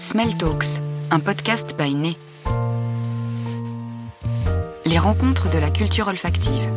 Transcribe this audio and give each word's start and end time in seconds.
Smell 0.00 0.36
Talks, 0.36 0.80
un 1.10 1.18
podcast 1.18 1.74
by 1.76 1.92
Né. 1.92 2.16
Les 4.86 4.96
rencontres 4.96 5.50
de 5.50 5.58
la 5.58 5.70
culture 5.70 6.06
olfactive. 6.06 6.70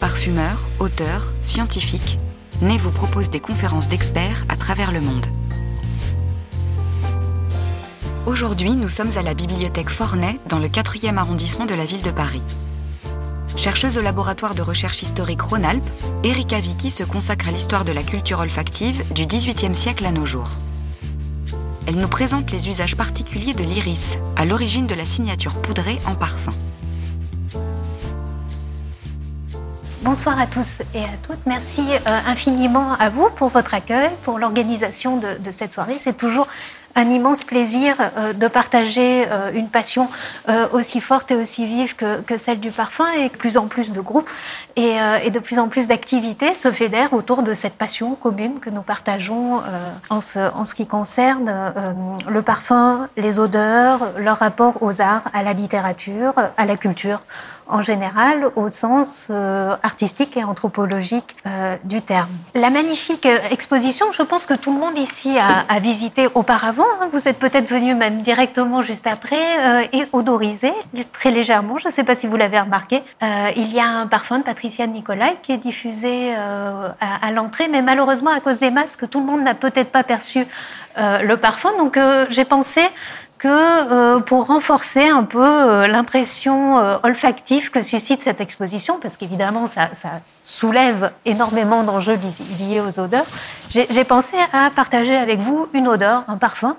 Parfumeurs, 0.00 0.68
auteurs, 0.80 1.32
scientifiques, 1.40 2.18
Né 2.60 2.76
vous 2.76 2.90
propose 2.90 3.30
des 3.30 3.38
conférences 3.38 3.86
d'experts 3.86 4.44
à 4.48 4.56
travers 4.56 4.90
le 4.90 5.00
monde. 5.00 5.26
Aujourd'hui, 8.26 8.72
nous 8.72 8.88
sommes 8.88 9.16
à 9.16 9.22
la 9.22 9.34
bibliothèque 9.34 9.90
Fornay, 9.90 10.40
dans 10.48 10.58
le 10.58 10.66
4e 10.66 11.18
arrondissement 11.18 11.66
de 11.66 11.74
la 11.74 11.84
ville 11.84 12.02
de 12.02 12.10
Paris. 12.10 12.42
Chercheuse 13.56 13.96
au 13.96 14.02
laboratoire 14.02 14.56
de 14.56 14.62
recherche 14.62 15.02
historique 15.02 15.42
Rhône-Alpes, 15.42 15.88
Erika 16.24 16.58
Vicky 16.58 16.90
se 16.90 17.04
consacre 17.04 17.46
à 17.46 17.52
l'histoire 17.52 17.84
de 17.84 17.92
la 17.92 18.02
culture 18.02 18.40
olfactive 18.40 19.04
du 19.14 19.24
XVIIIe 19.24 19.76
siècle 19.76 20.04
à 20.04 20.10
nos 20.10 20.26
jours. 20.26 20.50
Elle 21.86 21.96
nous 21.96 22.08
présente 22.08 22.50
les 22.50 22.68
usages 22.68 22.96
particuliers 22.96 23.52
de 23.52 23.62
l'iris, 23.62 24.16
à 24.36 24.46
l'origine 24.46 24.86
de 24.86 24.94
la 24.94 25.04
signature 25.04 25.60
poudrée 25.60 25.98
en 26.06 26.14
parfum. 26.14 26.52
Bonsoir 30.00 30.38
à 30.40 30.46
tous 30.46 30.82
et 30.94 31.00
à 31.00 31.16
toutes. 31.26 31.44
Merci 31.44 31.82
euh, 31.82 32.20
infiniment 32.26 32.94
à 32.94 33.10
vous 33.10 33.28
pour 33.36 33.50
votre 33.50 33.74
accueil, 33.74 34.10
pour 34.22 34.38
l'organisation 34.38 35.18
de, 35.18 35.36
de 35.38 35.52
cette 35.52 35.72
soirée. 35.72 35.96
C'est 35.98 36.16
toujours 36.16 36.48
un 36.96 37.10
immense 37.10 37.44
plaisir 37.44 37.96
euh, 38.00 38.32
de 38.32 38.48
partager 38.48 39.26
euh, 39.28 39.50
une 39.52 39.68
passion 39.68 40.08
euh, 40.48 40.66
aussi 40.72 41.00
forte 41.00 41.30
et 41.30 41.34
aussi 41.34 41.66
vive 41.66 41.96
que, 41.96 42.20
que, 42.22 42.38
celle 42.38 42.60
du 42.60 42.70
parfum 42.70 43.06
et 43.18 43.28
de 43.28 43.36
plus 43.36 43.56
en 43.56 43.66
plus 43.66 43.92
de 43.92 44.00
groupes. 44.00 44.28
Et, 44.76 44.96
et 45.24 45.30
de 45.30 45.38
plus 45.38 45.60
en 45.60 45.68
plus 45.68 45.86
d'activités 45.86 46.54
se 46.56 46.72
fédèrent 46.72 47.12
autour 47.12 47.42
de 47.42 47.54
cette 47.54 47.74
passion 47.74 48.16
commune 48.16 48.58
que 48.58 48.70
nous 48.70 48.82
partageons 48.82 49.60
en 50.10 50.20
ce, 50.20 50.52
en 50.52 50.64
ce 50.64 50.74
qui 50.74 50.88
concerne 50.88 51.72
le 52.28 52.42
parfum, 52.42 53.08
les 53.16 53.38
odeurs, 53.38 54.00
leur 54.18 54.38
rapport 54.38 54.82
aux 54.82 55.00
arts, 55.00 55.30
à 55.32 55.44
la 55.44 55.52
littérature, 55.52 56.34
à 56.56 56.66
la 56.66 56.76
culture 56.76 57.20
en 57.68 57.82
général 57.82 58.50
au 58.56 58.68
sens 58.68 59.28
euh, 59.30 59.76
artistique 59.82 60.36
et 60.36 60.44
anthropologique 60.44 61.36
euh, 61.46 61.76
du 61.84 62.02
terme. 62.02 62.28
La 62.54 62.70
magnifique 62.70 63.26
exposition, 63.50 64.12
je 64.12 64.22
pense 64.22 64.46
que 64.46 64.54
tout 64.54 64.72
le 64.72 64.78
monde 64.78 64.98
ici 64.98 65.36
a, 65.38 65.78
visité 65.80 66.28
auparavant. 66.34 66.84
Hein. 67.00 67.08
Vous 67.12 67.28
êtes 67.28 67.38
peut-être 67.38 67.68
venu 67.68 67.94
même 67.94 68.22
directement 68.22 68.82
juste 68.82 69.06
après 69.06 69.36
euh, 69.60 69.86
et 69.92 70.04
odorisé 70.12 70.72
très 71.12 71.30
légèrement. 71.30 71.78
Je 71.78 71.88
ne 71.88 71.92
sais 71.92 72.04
pas 72.04 72.14
si 72.14 72.26
vous 72.26 72.36
l'avez 72.36 72.60
remarqué. 72.60 73.02
Euh, 73.22 73.50
il 73.56 73.72
y 73.72 73.80
a 73.80 73.86
un 73.86 74.06
parfum 74.06 74.38
de 74.38 74.44
Patricia 74.44 74.86
Nicolai 74.86 75.36
qui 75.42 75.52
est 75.52 75.58
diffusé 75.58 76.34
euh, 76.36 76.88
à, 77.00 77.26
à 77.26 77.30
l'entrée, 77.30 77.68
mais 77.68 77.82
malheureusement 77.82 78.30
à 78.30 78.40
cause 78.40 78.58
des 78.58 78.70
masques, 78.70 79.08
tout 79.08 79.20
le 79.20 79.26
monde 79.26 79.42
n'a 79.42 79.54
peut-être 79.54 79.90
pas 79.90 80.02
perçu 80.02 80.46
le 80.96 81.34
parfum. 81.34 81.70
Donc 81.76 81.98
j'ai 82.28 82.44
pensé 82.44 82.80
euh, 83.48 84.20
pour 84.20 84.46
renforcer 84.46 85.08
un 85.08 85.22
peu 85.22 85.40
euh, 85.42 85.86
l'impression 85.86 86.78
euh, 86.78 86.96
olfactive 87.02 87.70
que 87.70 87.82
suscite 87.82 88.22
cette 88.22 88.40
exposition, 88.40 88.98
parce 89.00 89.16
qu'évidemment 89.16 89.66
ça, 89.66 89.90
ça, 89.92 90.20
soulève 90.46 91.10
énormément 91.24 91.84
d'enjeux 91.84 92.18
liés 92.60 92.80
aux 92.80 93.00
odeurs, 93.00 93.24
j'ai 93.70 94.04
pensé 94.04 94.36
à 94.52 94.70
partager 94.70 95.16
avec 95.16 95.40
vous 95.40 95.68
une 95.72 95.88
odeur, 95.88 96.24
un 96.28 96.36
parfum. 96.36 96.76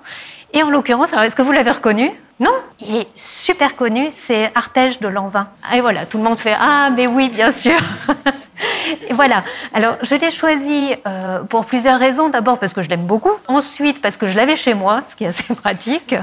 Et 0.52 0.62
en 0.62 0.70
l'occurrence, 0.70 1.12
est-ce 1.12 1.36
que 1.36 1.42
vous 1.42 1.52
l'avez 1.52 1.70
reconnu? 1.70 2.10
Non 2.38 2.52
Il 2.80 2.96
est 2.96 3.08
super 3.14 3.76
connu, 3.76 4.08
c'est 4.10 4.50
Arpège 4.54 5.00
de 5.00 5.08
Lanvin. 5.08 5.48
Et 5.74 5.80
voilà, 5.80 6.04
tout 6.06 6.18
le 6.18 6.24
monde 6.24 6.38
fait 6.38 6.54
Ah, 6.58 6.90
mais 6.94 7.06
oui, 7.06 7.30
bien 7.30 7.50
sûr 7.50 7.78
Et 9.08 9.12
voilà. 9.12 9.44
Alors, 9.74 9.96
je 10.02 10.14
l'ai 10.14 10.30
choisi 10.30 10.94
euh, 11.06 11.42
pour 11.44 11.64
plusieurs 11.66 11.98
raisons. 11.98 12.28
D'abord 12.28 12.58
parce 12.58 12.72
que 12.72 12.82
je 12.82 12.88
l'aime 12.88 13.06
beaucoup. 13.06 13.32
Ensuite, 13.48 14.00
parce 14.00 14.16
que 14.16 14.28
je 14.28 14.36
l'avais 14.36 14.56
chez 14.56 14.74
moi, 14.74 15.02
ce 15.08 15.16
qui 15.16 15.24
est 15.24 15.28
assez 15.28 15.54
pratique. 15.62 16.14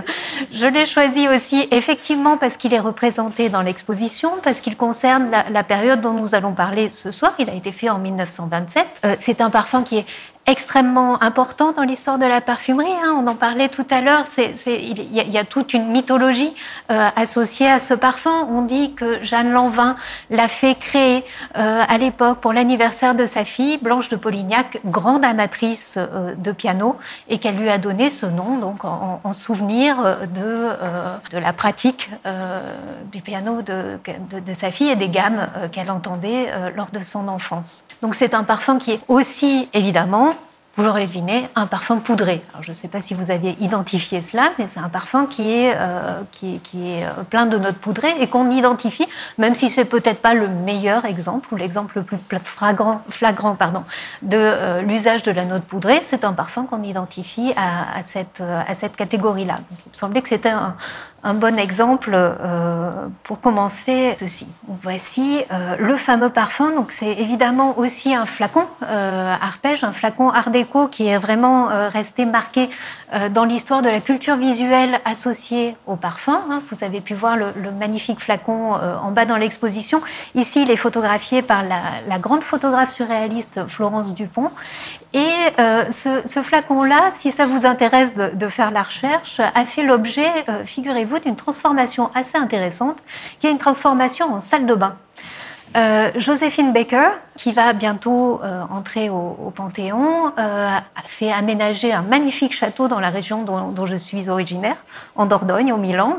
Je 0.52 0.66
l'ai 0.66 0.86
choisi 0.86 1.28
aussi, 1.28 1.68
effectivement, 1.72 2.38
parce 2.38 2.58
qu'il 2.58 2.74
est 2.74 2.80
représenté 2.80 3.50
dans 3.50 3.62
l'exposition, 3.62 4.32
parce 4.44 4.62
qu'il 4.62 4.76
concerne 4.76 5.30
la, 5.32 5.46
la, 5.50 5.64
période 5.64 6.02
dont 6.02 6.14
nous 6.14 6.36
allons 6.36 6.54
parler 6.54 6.90
ce 6.90 7.12
soir. 7.12 7.34
Il 7.40 7.50
a 7.50 7.54
été 7.54 7.72
fait 7.72 7.90
en 7.90 8.00
1927. 8.00 8.86
Euh, 9.06 9.16
c'est 9.20 9.42
un 9.42 9.50
parfum 9.50 9.84
qui 9.84 10.00
est 10.00 10.06
extrêmement 10.46 11.22
important 11.24 11.72
dans 11.72 11.84
l'histoire 11.84 12.18
de 12.18 12.26
la 12.26 12.42
parfumerie. 12.42 12.92
Hein. 13.04 13.16
On 13.18 13.28
en 13.28 13.36
parlait 13.36 13.70
tout 13.70 13.86
à 13.90 14.02
l'heure. 14.02 14.26
Il 14.68 15.14
y, 15.14 15.38
a 15.38 15.44
toute 15.46 15.74
une 15.74 15.88
mythologie 15.88 16.54
euh, 16.92 17.10
associée 17.16 17.70
à 17.70 17.80
ce 17.80 17.94
parfum. 17.94 18.48
On 18.52 18.62
dit 18.62 18.94
que 18.94 19.24
Jeanne 19.24 19.52
Lanvin 19.54 19.96
l'a 20.30 20.50
fait 20.50 20.76
créer 20.76 21.24
euh, 21.58 21.84
à 21.88 21.98
l'époque 21.98 22.40
pour 22.40 22.52
l'anniversaire 22.52 23.16
de 23.16 23.26
sa 23.26 23.46
fille, 23.46 23.78
Blanche 23.78 24.10
de 24.10 24.18
Polignac, 24.18 24.82
grande 24.86 25.24
amatrice 25.24 25.96
euh, 25.98 26.36
de 26.36 26.52
piano, 26.52 26.98
et 27.30 27.38
qu'elle 27.38 27.56
lui 27.56 27.70
a 27.70 27.78
donné 27.78 28.10
ce 28.10 28.26
nom 28.26 28.58
donc 28.58 28.84
en, 28.84 29.22
en 29.24 29.34
souvenir 29.34 29.96
de, 30.36 31.38
la 31.38 31.54
pratique 31.54 32.10
du 33.12 33.22
piano 33.22 33.62
de, 33.62 34.00
de, 34.30 34.40
de, 34.40 34.54
sa 34.54 34.72
fille 34.72 34.90
et 34.90 34.96
des 34.96 35.10
gammes 35.10 35.48
qu'elle 35.72 35.90
entendait 35.90 36.52
lors 36.76 36.90
de 36.92 37.04
son 37.04 37.28
enfance. 37.28 37.84
Donc 38.02 38.16
c'est 38.16 38.34
un 38.34 38.44
parfum 38.44 38.78
qui 38.78 38.92
est 38.92 39.00
aussi 39.08 39.70
évidemment 39.74 40.33
vous 40.76 40.84
l'aurez 40.84 41.06
deviné, 41.06 41.48
un 41.56 41.68
parfum 41.68 41.98
poudré. 41.98 42.42
Alors, 42.52 42.64
je 42.64 42.70
ne 42.70 42.74
sais 42.74 42.88
pas 42.88 43.00
si 43.00 43.14
vous 43.14 43.30
aviez 43.30 43.56
identifié 43.60 44.24
cela, 44.24 44.52
mais 44.58 44.68
c'est 44.68 44.80
un 44.80 44.90
parfum 44.90 45.28
qui 45.28 45.52
est, 45.52 45.74
euh, 45.76 46.22
qui, 46.32 46.60
est, 46.76 47.02
est 47.02 47.06
plein 47.30 47.46
de 47.46 47.60
notes 47.60 47.78
poudrées 47.78 48.14
et 48.20 48.28
qu'on 48.28 48.50
identifie, 48.50 49.06
même 49.38 49.54
si 49.54 49.70
c'est 49.70 49.86
peut-être 49.86 50.20
pas 50.20 50.34
le 50.34 50.48
meilleur 50.48 51.06
exemple 51.06 51.54
ou 51.54 51.58
l'exemple 51.58 51.98
le 51.98 52.04
plus 52.04 52.18
flagrant, 52.44 53.02
flagrant 53.10 53.54
pardon, 53.54 53.84
de 54.24 54.38
euh, 54.38 54.82
l'usage 54.82 55.22
de 55.22 55.32
la 55.32 55.46
note 55.46 55.64
poudrée, 55.64 56.00
c'est 56.02 56.24
un 56.24 56.34
parfum 56.34 56.66
qu'on 56.66 56.82
identifie 56.82 57.54
à, 57.56 58.02
cette, 58.02 58.42
à 58.42 58.74
cette 58.74 58.96
catégorie-là. 58.96 59.60
Il 59.70 59.90
me 59.92 59.94
semblait 59.94 60.22
que 60.22 60.30
c'était 60.30 60.50
un, 60.50 60.76
un 61.24 61.34
bon 61.34 61.58
exemple 61.58 62.12
euh, 62.14 62.92
pour 63.24 63.40
commencer 63.40 64.16
ceci. 64.20 64.46
Voici 64.68 65.40
euh, 65.52 65.76
le 65.80 65.96
fameux 65.96 66.30
parfum. 66.30 66.72
Donc 66.72 66.92
c'est 66.92 67.14
évidemment 67.14 67.78
aussi 67.78 68.14
un 68.14 68.26
flacon 68.26 68.66
euh, 68.84 69.36
arpège, 69.42 69.84
un 69.84 69.94
flacon 69.94 70.30
art 70.30 70.50
déco 70.50 70.88
qui 70.88 71.08
est 71.08 71.18
vraiment 71.18 71.70
euh, 71.70 71.88
resté 71.90 72.26
marqué 72.26 72.70
dans 73.30 73.44
l'histoire 73.46 73.82
de 73.82 73.90
la 73.90 74.02
culture 74.02 74.36
visuelle 74.36 75.00
associée 75.06 75.76
au 75.88 75.96
parfum. 75.96 76.42
Hein. 76.50 76.62
Vous 76.72 76.84
avez 76.84 77.02
pu 77.02 77.14
voir 77.14 77.38
le, 77.38 77.72
magnifique 77.72 78.20
flacon 78.20 78.76
euh, 78.76 78.96
en 78.98 79.12
bas 79.12 79.26
dans 79.26 79.38
l'exposition. 79.38 80.02
Ici, 80.36 80.64
il 80.64 80.72
est 80.72 80.78
photographié 80.78 81.42
par 81.42 81.64
la, 81.64 82.20
grande 82.20 82.44
photographe 82.44 82.92
surréaliste 82.92 83.62
Florence 83.68 84.14
Dupont. 84.14 84.52
Et 85.14 85.30
ce, 85.58 86.22
ce 86.26 86.42
flacon-là, 86.42 87.10
si 87.12 87.32
ça 87.32 87.44
vous 87.44 87.66
intéresse 87.66 88.14
de, 88.16 88.48
faire 88.48 88.72
la 88.72 88.84
recherche, 88.84 89.40
a 89.40 89.66
fait 89.66 89.84
l'objet, 89.84 90.32
figurez-vous, 90.66 91.20
d'une 91.20 91.36
transformation 91.36 92.10
assez 92.16 92.38
intéressante, 92.38 92.98
qui 93.40 93.48
est 93.48 93.52
une 93.52 93.58
transformation 93.58 94.34
en 94.34 94.40
salle 94.40 94.66
de 94.66 94.74
bain. 94.74 94.96
Euh, 95.76 96.12
Joséphine 96.16 96.72
Baker, 96.72 97.10
qui 97.36 97.52
va 97.52 97.74
bientôt 97.74 98.40
euh, 98.44 98.62
entrer 98.70 99.10
au, 99.10 99.52
Panthéon, 99.56 100.32
euh, 100.38 100.68
a 100.68 101.02
fait 101.06 101.32
aménager 101.32 101.92
un 101.92 102.04
magnifique 102.04 102.54
château 102.54 102.88
dans 102.88 103.00
la 103.00 103.10
région 103.10 103.44
dont, 103.44 103.86
je 103.88 103.96
suis 103.96 104.30
originaire, 104.30 104.76
en 105.16 105.26
Dordogne, 105.26 105.72
au 105.74 105.78
Milan. 105.78 106.18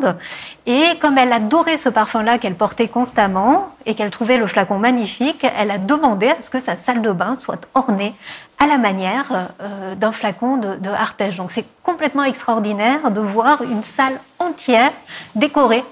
Et 0.67 0.83
comme 1.01 1.19
elle 1.19 1.33
adorait 1.33 1.77
ce 1.77 1.89
parfum-là 1.89 2.39
qu'elle 2.39 2.57
portait 2.57 2.89
constamment 2.89 3.71
et 3.87 3.95
qu'elle 3.95 4.11
trouvait 4.11 4.39
le 4.39 4.47
flacon 4.49 4.79
magnifique, 4.79 5.47
elle 5.57 5.71
a 5.71 5.79
demandé 5.79 6.31
à 6.31 6.43
ce 6.43 6.51
que 6.51 6.59
sa 6.59 6.77
salle 6.77 7.03
de 7.03 7.13
bain 7.13 7.37
soit 7.37 7.69
ornée 7.75 8.15
à 8.59 8.67
la 8.67 8.79
manière 8.79 9.51
euh, 9.61 9.95
d'un 9.95 10.13
flacon 10.13 10.57
de, 10.57 10.77
de 10.77 10.91
arpège. 10.91 11.37
Donc 11.37 11.53
c'est 11.53 11.67
complètement 11.85 12.25
extraordinaire 12.25 13.11
de 13.13 13.21
voir 13.21 13.63
une 13.63 13.83
salle 13.83 14.19
entière 14.39 14.91
décorée 15.37 15.85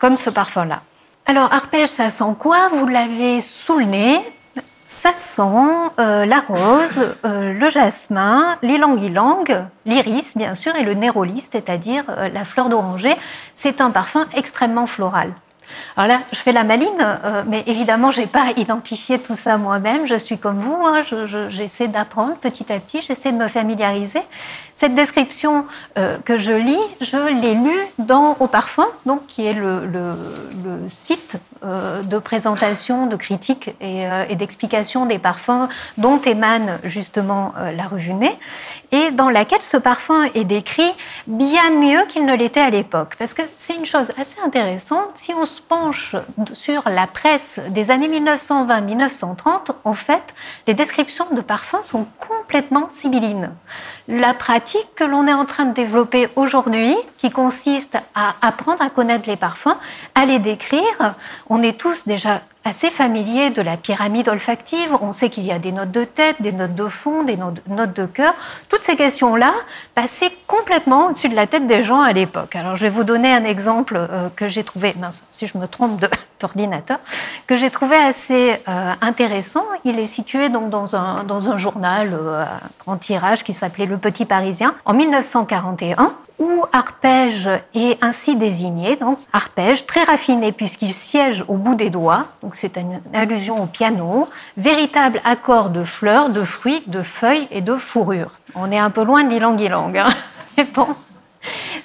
comme 0.00 0.16
ce 0.16 0.28
parfum-là. 0.28 0.80
Alors, 1.28 1.52
arpège, 1.52 1.88
ça 1.88 2.10
sent 2.10 2.36
quoi? 2.38 2.68
Vous 2.72 2.86
l'avez 2.86 3.40
sous 3.40 3.76
le 3.78 3.84
nez. 3.84 4.20
Ça 4.86 5.12
sent 5.12 5.42
euh, 5.98 6.24
la 6.24 6.38
rose, 6.38 7.02
euh, 7.24 7.52
le 7.52 7.68
jasmin, 7.68 8.56
l'ilang-ilang, 8.62 9.44
l'iris, 9.84 10.36
bien 10.36 10.54
sûr, 10.54 10.76
et 10.76 10.84
le 10.84 10.94
nérolis, 10.94 11.48
c'est-à-dire 11.50 12.04
euh, 12.10 12.28
la 12.28 12.44
fleur 12.44 12.68
d'oranger. 12.68 13.12
C'est 13.52 13.80
un 13.80 13.90
parfum 13.90 14.26
extrêmement 14.34 14.86
floral. 14.86 15.32
Alors 15.96 16.08
là, 16.08 16.20
je 16.32 16.38
fais 16.38 16.52
la 16.52 16.64
maline, 16.64 16.88
euh, 17.00 17.42
mais 17.46 17.62
évidemment, 17.66 18.10
je 18.10 18.22
n'ai 18.22 18.26
pas 18.26 18.46
identifié 18.56 19.18
tout 19.18 19.36
ça 19.36 19.58
moi-même. 19.58 20.06
Je 20.06 20.16
suis 20.16 20.38
comme 20.38 20.58
vous, 20.58 20.78
hein, 20.84 21.02
j'essaie 21.50 21.84
je, 21.84 21.90
d'apprendre 21.90 22.36
petit 22.36 22.72
à 22.72 22.78
petit, 22.78 23.00
j'essaie 23.02 23.32
de 23.32 23.38
me 23.38 23.48
familiariser. 23.48 24.22
Cette 24.72 24.94
description 24.94 25.66
euh, 25.98 26.16
que 26.24 26.38
je 26.38 26.52
lis, 26.52 26.78
je 27.00 27.40
l'ai 27.40 27.54
lue 27.54 27.86
dans 27.98 28.36
Au 28.40 28.46
Parfum, 28.46 28.86
donc, 29.04 29.26
qui 29.26 29.46
est 29.46 29.54
le, 29.54 29.82
site 30.88 31.36
euh, 31.64 32.02
de 32.02 32.18
présentation, 32.18 33.06
de 33.06 33.16
critique 33.16 33.74
et, 33.80 34.06
d'explication 34.36 35.06
des 35.06 35.18
parfums 35.18 35.68
dont 35.96 36.20
émane 36.20 36.78
justement 36.84 37.54
la 37.74 37.84
revue 37.84 38.06
et 38.92 39.10
dans 39.10 39.30
laquelle 39.30 39.62
ce 39.62 39.76
parfum 39.76 40.24
est 40.34 40.44
décrit 40.44 40.90
bien 41.26 41.70
mieux 41.70 42.04
qu'il 42.08 42.24
ne 42.24 42.34
l'était 42.34 42.60
à 42.60 42.70
l'époque. 42.70 43.14
Parce 43.18 43.34
que 43.34 43.42
c'est 43.56 43.74
une 43.74 43.86
chose 43.86 44.12
assez 44.18 44.36
intéressante, 44.44 45.10
si 45.14 45.32
on 45.34 45.44
se 45.44 45.55
penche 45.60 46.16
sur 46.52 46.88
la 46.88 47.06
presse 47.06 47.58
des 47.70 47.90
années 47.90 48.08
1920-1930, 48.20 49.72
en 49.84 49.94
fait, 49.94 50.34
les 50.66 50.74
descriptions 50.74 51.26
de 51.32 51.40
parfums 51.40 51.82
sont 51.82 52.06
complètement 52.18 52.36
complètement 52.46 52.88
sibylline. 52.88 53.50
La 54.06 54.32
pratique 54.32 54.94
que 54.94 55.02
l'on 55.02 55.26
est 55.26 55.32
en 55.32 55.46
train 55.46 55.64
de 55.64 55.74
développer 55.74 56.28
aujourd'hui, 56.36 56.94
qui 57.18 57.30
consiste 57.30 57.98
à 58.14 58.36
apprendre 58.40 58.82
à 58.82 58.88
connaître 58.88 59.28
les 59.28 59.36
parfums, 59.36 59.76
à 60.14 60.26
les 60.26 60.38
décrire, 60.38 61.14
on 61.50 61.60
est 61.60 61.76
tous 61.76 62.06
déjà 62.06 62.40
assez 62.66 62.90
familier 62.90 63.50
de 63.50 63.62
la 63.62 63.76
pyramide 63.76 64.28
olfactive. 64.28 64.90
On 65.00 65.12
sait 65.12 65.30
qu'il 65.30 65.44
y 65.44 65.52
a 65.52 65.58
des 65.58 65.72
notes 65.72 65.92
de 65.92 66.04
tête, 66.04 66.36
des 66.40 66.52
notes 66.52 66.74
de 66.74 66.88
fond, 66.88 67.22
des 67.22 67.36
notes 67.36 67.96
de 67.96 68.06
cœur. 68.06 68.34
Toutes 68.68 68.82
ces 68.82 68.96
questions-là 68.96 69.54
passaient 69.94 70.32
complètement 70.46 71.06
au-dessus 71.06 71.28
de 71.28 71.36
la 71.36 71.46
tête 71.46 71.66
des 71.66 71.82
gens 71.82 72.00
à 72.00 72.12
l'époque. 72.12 72.56
Alors 72.56 72.76
je 72.76 72.82
vais 72.82 72.90
vous 72.90 73.04
donner 73.04 73.32
un 73.32 73.44
exemple 73.44 73.96
euh, 73.96 74.28
que 74.34 74.48
j'ai 74.48 74.64
trouvé, 74.64 74.94
si 75.30 75.46
je 75.46 75.56
me 75.58 75.66
trompe 75.66 76.00
d'ordinateur, 76.40 76.98
que 77.46 77.56
j'ai 77.56 77.70
trouvé 77.70 77.96
assez 77.96 78.60
euh, 78.68 78.92
intéressant. 79.00 79.64
Il 79.84 79.98
est 79.98 80.06
situé 80.06 80.48
donc 80.48 80.70
dans 80.70 80.96
un, 80.96 81.24
dans 81.24 81.48
un 81.48 81.58
journal 81.58 82.10
euh, 82.12 82.44
tirage 83.00 83.44
qui 83.44 83.52
s'appelait 83.52 83.86
Le 83.86 83.98
Petit 83.98 84.24
Parisien 84.24 84.74
en 84.84 84.94
1941 84.94 86.12
où 86.38 86.64
arpège 86.72 87.48
est 87.74 88.02
ainsi 88.02 88.36
désigné, 88.36 88.96
donc 88.96 89.18
arpège 89.32 89.86
très 89.86 90.02
raffiné 90.02 90.52
puisqu'il 90.52 90.92
siège 90.92 91.44
au 91.48 91.54
bout 91.54 91.74
des 91.74 91.90
doigts, 91.90 92.26
donc 92.42 92.56
c'est 92.56 92.76
une 92.76 93.00
allusion 93.14 93.62
au 93.62 93.66
piano, 93.66 94.28
véritable 94.56 95.20
accord 95.24 95.70
de 95.70 95.82
fleurs, 95.82 96.28
de 96.28 96.42
fruits, 96.42 96.82
de 96.86 97.02
feuilles 97.02 97.48
et 97.50 97.62
de 97.62 97.74
fourrures. 97.74 98.32
On 98.54 98.70
est 98.70 98.78
un 98.78 98.90
peu 98.90 99.02
loin 99.02 99.24
de 99.24 99.30
l'ilang-ilang, 99.30 99.96
hein 99.96 100.10
mais 100.56 100.64
bon. 100.64 100.88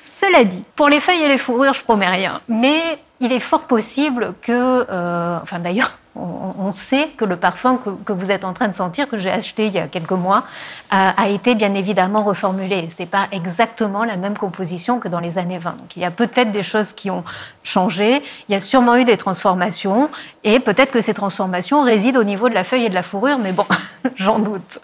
Cela 0.02 0.44
dit, 0.44 0.64
pour 0.76 0.90
les 0.90 1.00
feuilles 1.00 1.24
et 1.24 1.28
les 1.28 1.38
fourrures, 1.38 1.74
je 1.74 1.84
promets 1.84 2.10
rien, 2.10 2.42
mais 2.48 3.00
il 3.22 3.32
est 3.32 3.40
fort 3.40 3.62
possible 3.62 4.34
que, 4.42 4.86
euh, 4.90 5.38
enfin 5.42 5.60
d'ailleurs, 5.60 5.92
on, 6.16 6.72
sait 6.72 7.10
que 7.18 7.24
le 7.24 7.38
parfum 7.38 7.78
que, 7.78 8.12
vous 8.14 8.32
êtes 8.32 8.44
en 8.44 8.54
train 8.54 8.68
de 8.68 8.76
sentir, 8.76 9.08
que 9.08 9.18
j'ai 9.20 9.32
acheté 9.32 9.68
il 9.68 9.74
y 9.74 9.80
a 9.80 9.88
quelques 9.88 10.12
mois, 10.12 10.44
a, 10.90 11.30
été 11.30 11.56
bien 11.56 11.74
évidemment 11.74 12.24
reformulé. 12.24 12.90
Ce 12.90 13.02
n'est 13.02 13.08
pas 13.08 13.28
exactement 13.32 14.04
la 14.04 14.18
même 14.18 14.38
composition 14.38 15.00
que 15.00 15.08
dans 15.08 15.20
les 15.20 15.38
années 15.38 15.58
20. 15.58 15.72
Donc 15.72 15.96
il 15.96 16.02
y 16.02 16.06
a 16.06 16.12
peut-être 16.12 16.52
des 16.52 16.64
choses 16.64 16.94
qui 16.94 17.10
ont 17.10 17.24
changé, 17.64 18.22
il 18.50 18.52
y 18.52 18.56
a 18.56 18.62
sûrement 18.62 18.98
eu 18.98 19.06
des 19.06 19.16
transformations, 19.16 20.10
et 20.44 20.60
peut-être 20.60 20.92
que 20.92 21.02
ces 21.02 21.14
transformations 21.14 21.82
résident 21.82 22.20
au 22.20 22.26
niveau 22.26 22.50
de 22.50 22.54
la 22.54 22.66
feuille 22.66 22.86
et 22.86 22.90
de 22.90 22.96
la 22.96 23.04
fourrure, 23.04 23.38
mais 23.38 23.54
bon, 23.54 23.66
j'en 24.16 24.40
doute. 24.40 24.80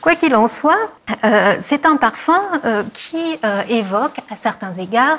Quoi 0.00 0.16
qu'il 0.16 0.34
en 0.34 0.48
soit, 0.48 0.78
euh, 1.24 1.54
c'est 1.60 1.86
un 1.86 1.96
parfum 1.96 2.40
euh, 2.64 2.82
qui 2.94 3.38
euh, 3.44 3.62
évoque 3.68 4.18
à 4.28 4.34
certains 4.34 4.72
égards 4.72 5.18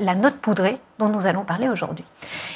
la 0.00 0.14
note 0.14 0.36
poudrée 0.36 0.78
dont 0.98 1.08
nous 1.08 1.26
allons 1.26 1.44
parler 1.44 1.68
aujourd'hui. 1.68 2.04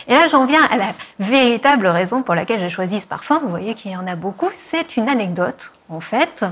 Et 0.08 0.12
là, 0.12 0.26
j'en 0.26 0.46
viens 0.46 0.64
à 0.64 0.76
la 0.76 0.92
véritable 1.18 1.86
raison 1.86 2.22
pour 2.22 2.34
laquelle 2.34 2.60
j'ai 2.60 2.70
choisi 2.70 3.00
ce 3.00 3.06
parfum. 3.06 3.38
Vous 3.42 3.48
voyez 3.50 3.74
qu'il 3.74 3.90
y 3.90 3.96
en 3.96 4.06
a 4.06 4.16
beaucoup. 4.16 4.48
C'est 4.54 4.96
une 4.96 5.08
anecdote, 5.08 5.72
en 5.88 6.00
fait, 6.00 6.44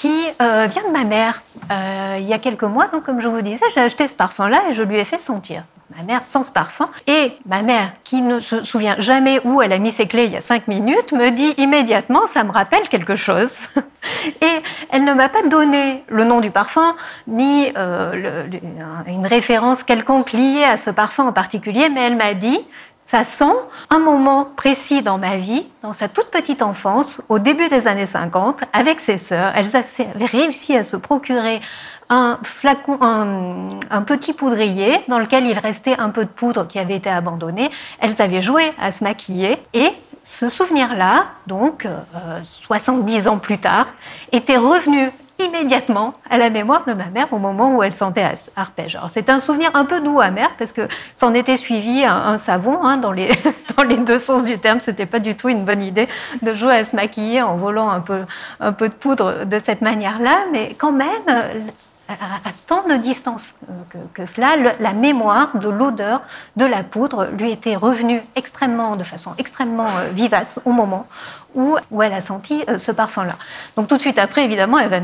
qui 0.00 0.28
euh, 0.40 0.66
vient 0.66 0.82
de 0.84 0.92
ma 0.92 1.04
mère. 1.04 1.42
Euh, 1.70 2.16
il 2.18 2.26
y 2.26 2.32
a 2.32 2.38
quelques 2.38 2.62
mois, 2.62 2.86
donc 2.86 3.02
comme 3.04 3.20
je 3.20 3.28
vous 3.28 3.42
disais, 3.42 3.66
j'ai 3.74 3.82
acheté 3.82 4.08
ce 4.08 4.16
parfum-là 4.16 4.62
et 4.70 4.72
je 4.72 4.82
lui 4.82 4.96
ai 4.96 5.04
fait 5.04 5.18
sentir 5.18 5.62
ma 5.96 6.02
mère 6.04 6.24
sans 6.24 6.42
ce 6.42 6.50
parfum. 6.50 6.88
Et 7.06 7.32
ma 7.46 7.62
mère, 7.62 7.92
qui 8.04 8.22
ne 8.22 8.40
se 8.40 8.62
souvient 8.62 8.96
jamais 8.98 9.40
où 9.44 9.60
elle 9.60 9.72
a 9.72 9.78
mis 9.78 9.90
ses 9.90 10.06
clés 10.06 10.24
il 10.24 10.32
y 10.32 10.36
a 10.36 10.40
cinq 10.40 10.68
minutes, 10.68 11.12
me 11.12 11.30
dit 11.30 11.52
immédiatement, 11.58 12.26
ça 12.26 12.44
me 12.44 12.52
rappelle 12.52 12.88
quelque 12.88 13.16
chose. 13.16 13.58
Et 14.40 14.62
elle 14.90 15.04
ne 15.04 15.12
m'a 15.12 15.28
pas 15.28 15.42
donné 15.42 16.04
le 16.08 16.24
nom 16.24 16.40
du 16.40 16.50
parfum, 16.50 16.94
ni 17.26 17.70
euh, 17.76 18.46
une 19.06 19.26
référence 19.26 19.82
quelconque 19.82 20.32
liée 20.32 20.64
à 20.64 20.76
ce 20.76 20.90
parfum 20.90 21.26
en 21.26 21.32
particulier, 21.32 21.88
mais 21.88 22.06
elle 22.06 22.16
m'a 22.16 22.34
dit, 22.34 22.58
ça 23.04 23.24
sent 23.24 23.52
un 23.90 23.98
moment 23.98 24.48
précis 24.56 25.02
dans 25.02 25.18
ma 25.18 25.36
vie, 25.36 25.66
dans 25.82 25.92
sa 25.92 26.08
toute 26.08 26.30
petite 26.30 26.62
enfance, 26.62 27.22
au 27.28 27.38
début 27.38 27.68
des 27.68 27.88
années 27.88 28.06
50, 28.06 28.62
avec 28.72 29.00
ses 29.00 29.18
sœurs. 29.18 29.52
Elles 29.56 29.74
avaient 29.76 30.26
réussi 30.26 30.76
à 30.76 30.82
se 30.82 30.96
procurer 30.96 31.60
un 32.08 32.38
flacon, 32.42 32.98
un, 33.00 34.02
petit 34.02 34.32
poudrier 34.32 34.92
dans 35.08 35.18
lequel 35.18 35.46
il 35.46 35.58
restait 35.58 35.96
un 35.98 36.10
peu 36.10 36.24
de 36.24 36.30
poudre 36.30 36.66
qui 36.66 36.78
avait 36.78 36.96
été 36.96 37.08
abandonnée. 37.08 37.70
Elles 38.00 38.20
avaient 38.20 38.42
joué 38.42 38.72
à 38.80 38.90
se 38.90 39.04
maquiller 39.04 39.58
et 39.72 39.90
ce 40.22 40.48
souvenir-là, 40.48 41.26
donc 41.46 41.86
70 42.42 43.26
euh, 43.26 43.30
ans 43.30 43.38
plus 43.38 43.58
tard, 43.58 43.86
était 44.32 44.56
revenu 44.56 45.10
immédiatement 45.44 46.12
à 46.28 46.38
la 46.38 46.50
mémoire 46.50 46.84
de 46.86 46.92
ma 46.92 47.06
mère 47.06 47.32
au 47.32 47.38
moment 47.38 47.74
où 47.74 47.82
elle 47.82 47.92
sentait 47.92 48.26
arpège. 48.56 48.96
Alors 48.96 49.10
c'est 49.10 49.30
un 49.30 49.40
souvenir 49.40 49.70
un 49.74 49.84
peu 49.84 50.00
doux 50.00 50.20
amer 50.20 50.50
parce 50.58 50.72
que 50.72 50.82
s'en 51.14 51.34
était 51.34 51.56
suivi 51.56 52.04
un, 52.04 52.36
savon 52.36 52.82
hein, 52.82 52.96
dans, 52.96 53.12
les, 53.12 53.30
dans 53.76 53.82
les 53.82 53.96
deux 53.96 54.18
sens 54.18 54.44
du 54.44 54.58
terme. 54.58 54.80
C'était 54.80 55.06
pas 55.06 55.18
du 55.18 55.34
tout 55.34 55.48
une 55.48 55.64
bonne 55.64 55.82
idée 55.82 56.08
de 56.42 56.54
jouer 56.54 56.76
à 56.76 56.84
se 56.84 56.96
maquiller 56.96 57.42
en 57.42 57.56
volant 57.56 57.90
un 57.90 58.00
peu, 58.00 58.20
un 58.60 58.72
peu 58.72 58.88
de 58.88 58.94
poudre 58.94 59.44
de 59.44 59.58
cette 59.58 59.80
manière-là, 59.80 60.44
mais 60.52 60.74
quand 60.78 60.92
même 60.92 61.08
à, 62.10 62.50
tant 62.66 62.86
de 62.88 62.94
distance 62.96 63.54
que, 64.14 64.26
cela, 64.26 64.56
la 64.80 64.92
mémoire 64.92 65.56
de 65.56 65.68
l'odeur 65.68 66.22
de 66.56 66.64
la 66.64 66.82
poudre 66.82 67.28
lui 67.38 67.50
était 67.50 67.76
revenue 67.76 68.22
extrêmement, 68.36 68.96
de 68.96 69.04
façon 69.04 69.34
extrêmement 69.38 69.86
euh, 69.86 70.08
vivace 70.12 70.60
au 70.64 70.72
moment 70.72 71.06
où, 71.54 71.76
où 71.90 72.02
elle 72.02 72.12
a 72.12 72.20
senti 72.20 72.64
euh, 72.68 72.78
ce 72.78 72.92
parfum-là. 72.92 73.36
Donc 73.76 73.88
tout 73.88 73.96
de 73.96 74.00
suite 74.00 74.18
après, 74.18 74.44
évidemment, 74.44 74.78
elle 74.78 75.02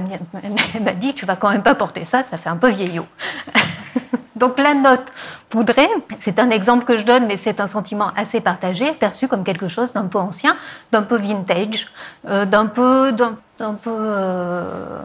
m'a 0.83 0.93
dit, 0.93 1.15
tu 1.15 1.27
vas 1.27 1.37
quand 1.37 1.51
même 1.51 1.63
pas 1.63 1.75
porter 1.75 2.05
ça, 2.05 2.23
ça 2.23 2.39
fait 2.39 2.49
un 2.49 2.57
peu 2.57 2.71
vieillot. 2.71 3.07
Donc 4.37 4.59
la 4.59 4.75
note 4.75 5.13
poudrée, 5.49 5.89
c'est 6.19 6.39
un 6.39 6.51
exemple 6.51 6.85
que 6.85 6.99
je 6.99 7.05
donne, 7.05 7.27
mais 7.27 7.39
c'est 7.39 7.59
un 7.59 7.67
sentiment 7.67 8.11
assez 8.17 8.41
partagé, 8.41 8.93
perçu 8.93 9.29
comme 9.29 9.45
quelque 9.45 9.67
chose 9.67 9.93
d'un 9.93 10.05
peu 10.05 10.19
ancien, 10.19 10.57
d'un 10.93 11.03
peu 11.03 11.17
vintage, 11.17 11.89
euh, 12.29 12.45
d'un 12.45 12.67
peu, 12.67 13.13
d'un 13.13 13.75
peu, 13.75 13.91
euh, 13.91 15.01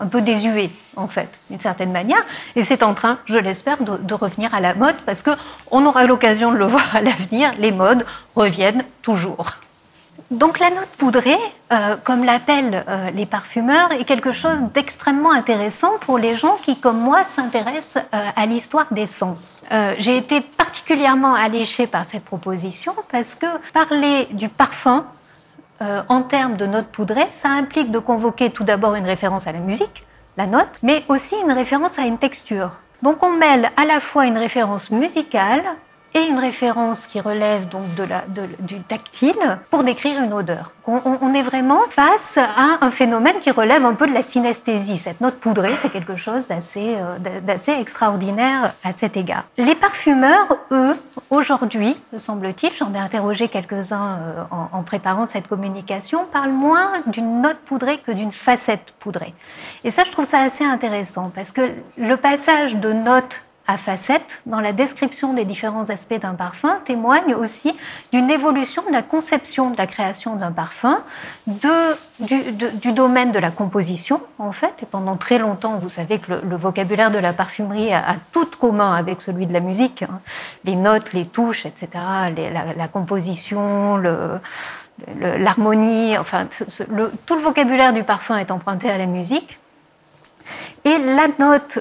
un 0.00 0.06
peu 0.06 0.20
désuet 0.20 0.70
en 0.94 1.08
fait, 1.08 1.28
d'une 1.50 1.58
certaine 1.58 1.90
manière. 1.90 2.24
Et 2.54 2.62
c'est 2.62 2.84
en 2.84 2.94
train, 2.94 3.18
je 3.24 3.38
l'espère, 3.38 3.82
de, 3.82 3.96
de, 3.96 4.14
revenir 4.14 4.54
à 4.54 4.60
la 4.60 4.74
mode 4.74 4.96
parce 5.04 5.22
que 5.22 5.30
on 5.72 5.84
aura 5.84 6.06
l'occasion 6.06 6.52
de 6.52 6.56
le 6.56 6.66
voir 6.74 6.94
à 6.94 7.00
l'avenir. 7.00 7.52
Les 7.58 7.72
modes 7.72 8.06
reviennent 8.36 8.84
toujours. 9.02 9.54
Donc 10.30 10.58
la 10.58 10.68
note 10.68 10.88
poudrée, 10.98 11.38
euh, 11.72 11.96
comme 12.04 12.22
l'appellent 12.22 12.84
euh, 12.86 13.10
les 13.12 13.24
parfumeurs, 13.24 13.90
est 13.92 14.04
quelque 14.04 14.32
chose 14.32 14.62
d'extrêmement 14.74 15.32
intéressant 15.32 15.92
pour 16.02 16.18
les 16.18 16.36
gens 16.36 16.58
qui, 16.62 16.78
comme 16.78 16.98
moi, 16.98 17.24
s'intéressent 17.24 18.04
euh, 18.12 18.30
à 18.36 18.44
l'histoire 18.44 18.86
des 18.90 19.06
sens. 19.06 19.62
J'ai 19.98 20.18
été 20.18 20.42
particulièrement 20.42 21.34
alléchée 21.34 21.86
par 21.86 22.04
cette 22.04 22.24
proposition 22.24 22.94
parce 23.10 23.34
que 23.34 23.46
parler 23.72 24.26
du 24.32 24.48
parfum 24.48 25.06
en 25.80 26.22
termes 26.22 26.56
de 26.56 26.66
note 26.66 26.86
poudrée, 26.86 27.26
ça 27.30 27.48
implique 27.50 27.90
de 27.90 27.98
convoquer 27.98 28.50
tout 28.50 28.64
d'abord 28.64 28.96
une 28.96 29.04
référence 29.04 29.46
à 29.46 29.52
la 29.52 29.60
musique, 29.60 30.04
la 30.36 30.46
note, 30.46 30.80
mais 30.82 31.04
aussi 31.08 31.36
une 31.44 31.52
référence 31.52 31.98
à 31.98 32.02
une 32.02 32.18
texture. 32.18 32.72
Donc 33.02 33.22
on 33.22 33.32
mêle 33.32 33.70
à 33.76 33.84
la 33.84 34.00
fois 34.00 34.26
une 34.26 34.38
référence 34.38 34.90
musicale 34.90 35.62
et 36.14 36.26
une 36.26 36.38
référence 36.38 37.06
qui 37.06 37.20
relève 37.20 37.68
donc 37.68 37.84
du 38.60 38.80
tactile 38.80 39.58
pour 39.70 39.84
décrire 39.84 40.22
une 40.22 40.32
odeur. 40.32 40.72
On, 40.86 41.34
est 41.34 41.42
vraiment 41.42 41.82
face 41.90 42.38
à 42.38 42.78
un 42.80 42.90
phénomène 42.90 43.38
qui 43.40 43.50
relève 43.50 43.84
un 43.84 43.92
peu 43.92 44.06
de 44.06 44.14
la 44.14 44.22
synesthésie. 44.22 44.96
Cette 44.96 45.20
note 45.20 45.34
poudrée, 45.34 45.74
c'est 45.76 45.90
quelque 45.90 46.16
chose 46.16 46.48
d'assez, 46.48 46.96
euh, 46.96 47.40
d'assez 47.40 47.72
extraordinaire 47.72 48.72
à 48.82 48.92
cet 48.92 49.18
égard. 49.18 49.44
Les 49.58 49.74
parfumeurs, 49.74 50.56
eux, 50.70 50.96
aujourd'hui, 51.28 51.94
me 52.14 52.18
semble-t-il, 52.18 52.72
j'en 52.72 52.94
ai 52.94 52.98
interrogé 52.98 53.48
quelques-uns 53.48 54.18
euh, 54.22 54.42
en, 54.50 54.78
en 54.78 54.82
préparant 54.82 55.26
cette 55.26 55.46
communication, 55.46 56.24
parlent 56.24 56.52
moins 56.52 56.90
d'une 57.06 57.42
note 57.42 57.58
poudrée 57.66 57.98
que 57.98 58.12
d'une 58.12 58.32
facette 58.32 58.94
poudrée. 58.98 59.34
Et 59.84 59.90
ça, 59.90 60.04
je 60.04 60.12
trouve 60.12 60.24
ça 60.24 60.40
assez 60.40 60.64
intéressant 60.64 61.30
parce 61.34 61.52
que 61.52 61.70
le 61.98 62.16
passage 62.16 62.76
de 62.76 62.94
notes 62.94 63.42
à 63.68 63.76
facettes 63.76 64.40
dans 64.46 64.60
la 64.60 64.72
description 64.72 65.34
des 65.34 65.44
différents 65.44 65.90
aspects 65.90 66.18
d'un 66.18 66.34
parfum 66.34 66.80
témoigne 66.86 67.34
aussi 67.34 67.76
d'une 68.12 68.30
évolution 68.30 68.82
de 68.88 68.92
la 68.92 69.02
conception 69.02 69.70
de 69.70 69.76
la 69.76 69.86
création 69.86 70.36
d'un 70.36 70.52
parfum, 70.52 71.02
du, 71.46 72.92
domaine 72.92 73.30
de 73.30 73.38
la 73.38 73.50
composition 73.50 74.22
en 74.38 74.52
fait. 74.52 74.82
Et 74.82 74.86
pendant 74.86 75.16
très 75.16 75.38
longtemps, 75.38 75.76
vous 75.76 75.90
savez 75.90 76.18
que 76.18 76.32
le, 76.32 76.56
vocabulaire 76.56 77.10
de 77.10 77.18
la 77.18 77.34
parfumerie 77.34 77.92
a, 77.92 78.16
tout 78.32 78.48
commun 78.58 78.94
avec 78.94 79.20
celui 79.20 79.46
de 79.46 79.52
la 79.52 79.60
musique, 79.60 80.02
hein. 80.02 80.20
les 80.64 80.74
notes, 80.74 81.12
les 81.12 81.26
touches, 81.26 81.66
etc., 81.66 81.88
la, 82.74 82.88
composition, 82.88 84.00
l'harmonie, 85.20 86.16
enfin 86.16 86.46
tout 87.26 87.34
le 87.34 87.42
vocabulaire 87.42 87.92
du 87.92 88.02
parfum 88.02 88.38
est 88.38 88.50
emprunté 88.50 88.88
à 88.88 88.96
la 88.96 89.06
musique. 89.06 89.58
Et 90.86 90.96
la 90.96 91.28
note 91.38 91.80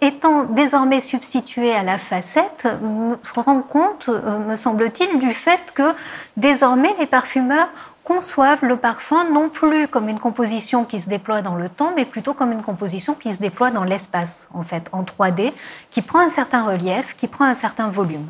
étant 0.00 0.44
désormais 0.44 1.00
substitué 1.00 1.72
à 1.72 1.84
la 1.84 1.98
facette, 1.98 2.66
me 2.82 3.16
rend 3.40 3.60
compte, 3.60 4.08
euh, 4.08 4.38
me 4.38 4.56
semble-t-il, 4.56 5.18
du 5.20 5.30
fait 5.30 5.72
que 5.72 5.94
désormais 6.36 6.94
les 6.98 7.06
parfumeurs 7.06 7.68
conçoivent 8.02 8.64
le 8.64 8.76
parfum 8.76 9.24
non 9.32 9.48
plus 9.48 9.86
comme 9.86 10.08
une 10.08 10.18
composition 10.18 10.84
qui 10.84 10.98
se 10.98 11.08
déploie 11.08 11.42
dans 11.42 11.54
le 11.54 11.68
temps, 11.68 11.92
mais 11.94 12.04
plutôt 12.04 12.34
comme 12.34 12.50
une 12.50 12.62
composition 12.62 13.14
qui 13.14 13.32
se 13.32 13.38
déploie 13.38 13.70
dans 13.70 13.84
l'espace, 13.84 14.48
en 14.52 14.64
fait, 14.64 14.88
en 14.90 15.04
3D, 15.04 15.52
qui 15.90 16.02
prend 16.02 16.18
un 16.18 16.28
certain 16.28 16.64
relief, 16.64 17.14
qui 17.14 17.28
prend 17.28 17.44
un 17.44 17.54
certain 17.54 17.88
volume. 17.88 18.26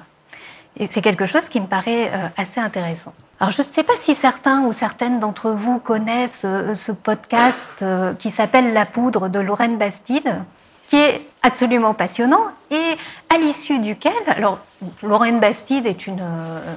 Et 0.77 0.87
c'est 0.87 1.01
quelque 1.01 1.25
chose 1.25 1.49
qui 1.49 1.61
me 1.61 1.67
paraît 1.67 2.11
euh, 2.13 2.29
assez 2.37 2.61
intéressant. 2.61 3.15
Alors, 3.41 3.51
je 3.51 3.63
ne 3.63 3.67
sais 3.67 3.83
pas 3.83 3.97
si 3.97 4.15
certains 4.15 4.63
ou 4.63 4.73
certaines 4.75 5.19
d'entre 5.19 5.51
vous 5.51 5.79
connaissent 5.79 6.45
euh, 6.45 6.75
ce 6.75 6.93
podcast 6.93 7.83
qui 8.19 8.31
s'appelle 8.31 8.75
La 8.75 8.85
poudre 8.85 9.29
de 9.29 9.41
Lorraine 9.41 9.79
Bastide, 9.79 10.45
qui 10.93 10.99
est 10.99 11.23
absolument 11.43 11.95
passionnant 11.95 12.49
et 12.73 12.97
à 13.35 13.39
l'issue 13.39 13.79
duquel, 13.79 14.13
alors 14.27 14.59
Lorraine 15.03 15.39
Bastide 15.41 15.87
est 15.87 16.07
une, 16.07 16.21
euh, 16.21 16.75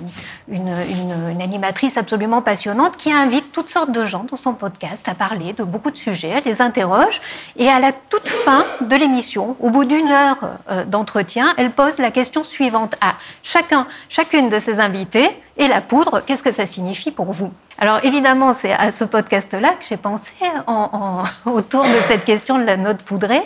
une, 0.47 0.73
une, 1.31 1.41
animatrice 1.41 1.97
absolument 1.97 2.41
passionnante 2.41 2.97
qui 2.97 3.11
invite 3.11 3.51
toutes 3.51 3.69
sortes 3.69 3.91
de 3.91 4.05
gens 4.05 4.25
dans 4.29 4.37
son 4.37 4.53
podcast 4.53 5.07
à 5.07 5.15
parler 5.15 5.53
de 5.53 5.63
beaucoup 5.63 5.91
de 5.91 5.97
sujets, 5.97 6.33
elle 6.35 6.43
les 6.45 6.61
interroge 6.61 7.21
et 7.55 7.69
à 7.69 7.79
la 7.79 7.93
toute 7.93 8.27
fin 8.27 8.65
de 8.81 8.95
l'émission, 8.95 9.55
au 9.59 9.69
bout 9.69 9.85
d'une 9.85 10.11
heure 10.11 10.37
euh, 10.69 10.83
d'entretien, 10.85 11.53
elle 11.57 11.71
pose 11.71 11.97
la 11.97 12.11
question 12.11 12.43
suivante 12.43 12.95
à 13.01 13.15
chacun, 13.41 13.87
chacune 14.09 14.49
de 14.49 14.59
ses 14.59 14.79
invités 14.79 15.29
et 15.57 15.69
la 15.69 15.79
poudre, 15.79 16.21
qu'est-ce 16.25 16.43
que 16.43 16.51
ça 16.51 16.65
signifie 16.65 17.11
pour 17.11 17.31
vous? 17.31 17.51
Alors 17.77 18.03
évidemment, 18.03 18.51
c'est 18.51 18.73
à 18.73 18.91
ce 18.91 19.05
podcast-là 19.05 19.69
que 19.69 19.85
j'ai 19.87 19.97
pensé 19.97 20.33
en, 20.67 21.23
en, 21.45 21.49
autour 21.51 21.83
de 21.83 22.01
cette 22.01 22.25
question 22.25 22.57
de 22.57 22.65
la 22.65 22.75
note 22.75 23.01
poudrée, 23.03 23.41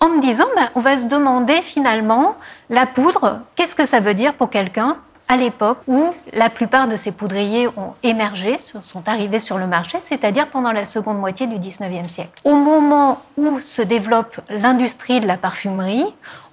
en 0.00 0.08
me 0.08 0.20
disant, 0.20 0.46
ben, 0.56 0.68
on 0.74 0.80
va 0.80 0.98
se 0.98 1.04
demander 1.06 1.54
finalement, 1.62 1.83
la 2.70 2.86
poudre, 2.86 3.40
qu'est-ce 3.56 3.74
que 3.74 3.86
ça 3.86 4.00
veut 4.00 4.14
dire 4.14 4.34
pour 4.34 4.50
quelqu'un 4.50 4.96
à 5.28 5.36
l'époque 5.36 5.78
où 5.86 6.12
la 6.32 6.50
plupart 6.50 6.86
de 6.86 6.96
ces 6.96 7.10
poudriers 7.12 7.68
ont 7.68 7.94
émergé, 8.02 8.56
sont 8.58 9.08
arrivés 9.08 9.38
sur 9.38 9.56
le 9.56 9.66
marché, 9.66 9.98
c'est-à-dire 10.00 10.48
pendant 10.48 10.72
la 10.72 10.84
seconde 10.84 11.18
moitié 11.18 11.46
du 11.46 11.56
19e 11.56 12.08
siècle? 12.08 12.40
Au 12.44 12.54
moment 12.54 13.22
où 13.36 13.60
se 13.60 13.80
développe 13.80 14.40
l'industrie 14.50 15.20
de 15.20 15.26
la 15.26 15.38
parfumerie, 15.38 16.04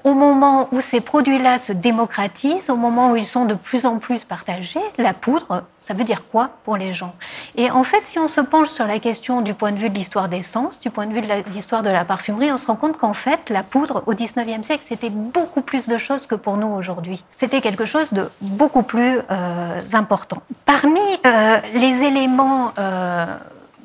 au 0.03 0.13
moment 0.13 0.67
où 0.71 0.81
ces 0.81 1.01
produits-là 1.01 1.57
se 1.57 1.73
démocratisent, 1.73 2.69
au 2.69 2.75
moment 2.75 3.11
où 3.11 3.15
ils 3.15 3.23
sont 3.23 3.45
de 3.45 3.53
plus 3.53 3.85
en 3.85 3.97
plus 3.97 4.23
partagés, 4.23 4.79
la 4.97 5.13
poudre, 5.13 5.63
ça 5.77 5.93
veut 5.93 6.03
dire 6.03 6.23
quoi 6.31 6.49
pour 6.63 6.77
les 6.77 6.93
gens? 6.93 7.13
Et 7.55 7.71
en 7.71 7.83
fait, 7.83 8.05
si 8.05 8.19
on 8.19 8.27
se 8.27 8.41
penche 8.41 8.69
sur 8.69 8.87
la 8.87 8.99
question 8.99 9.41
du 9.41 9.53
point 9.53 9.71
de 9.71 9.77
vue 9.77 9.89
de 9.89 9.95
l'histoire 9.95 10.29
des 10.29 10.43
sens, 10.43 10.79
du 10.79 10.89
point 10.89 11.05
de 11.05 11.13
vue 11.13 11.21
de 11.21 11.27
l'histoire 11.53 11.83
de 11.83 11.89
la 11.89 12.05
parfumerie, 12.05 12.51
on 12.51 12.57
se 12.57 12.67
rend 12.67 12.75
compte 12.75 12.97
qu'en 12.97 13.13
fait, 13.13 13.49
la 13.49 13.63
poudre 13.63 14.03
au 14.05 14.13
19e 14.13 14.63
siècle, 14.63 14.83
c'était 14.87 15.09
beaucoup 15.09 15.61
plus 15.61 15.87
de 15.87 15.97
choses 15.97 16.27
que 16.27 16.35
pour 16.35 16.57
nous 16.57 16.67
aujourd'hui. 16.67 17.23
C'était 17.35 17.61
quelque 17.61 17.85
chose 17.85 18.13
de 18.13 18.29
beaucoup 18.41 18.83
plus 18.83 19.19
euh, 19.29 19.81
important. 19.93 20.41
Parmi 20.65 20.99
euh, 21.25 21.57
les 21.75 22.03
éléments 22.03 22.73
euh, 22.77 23.25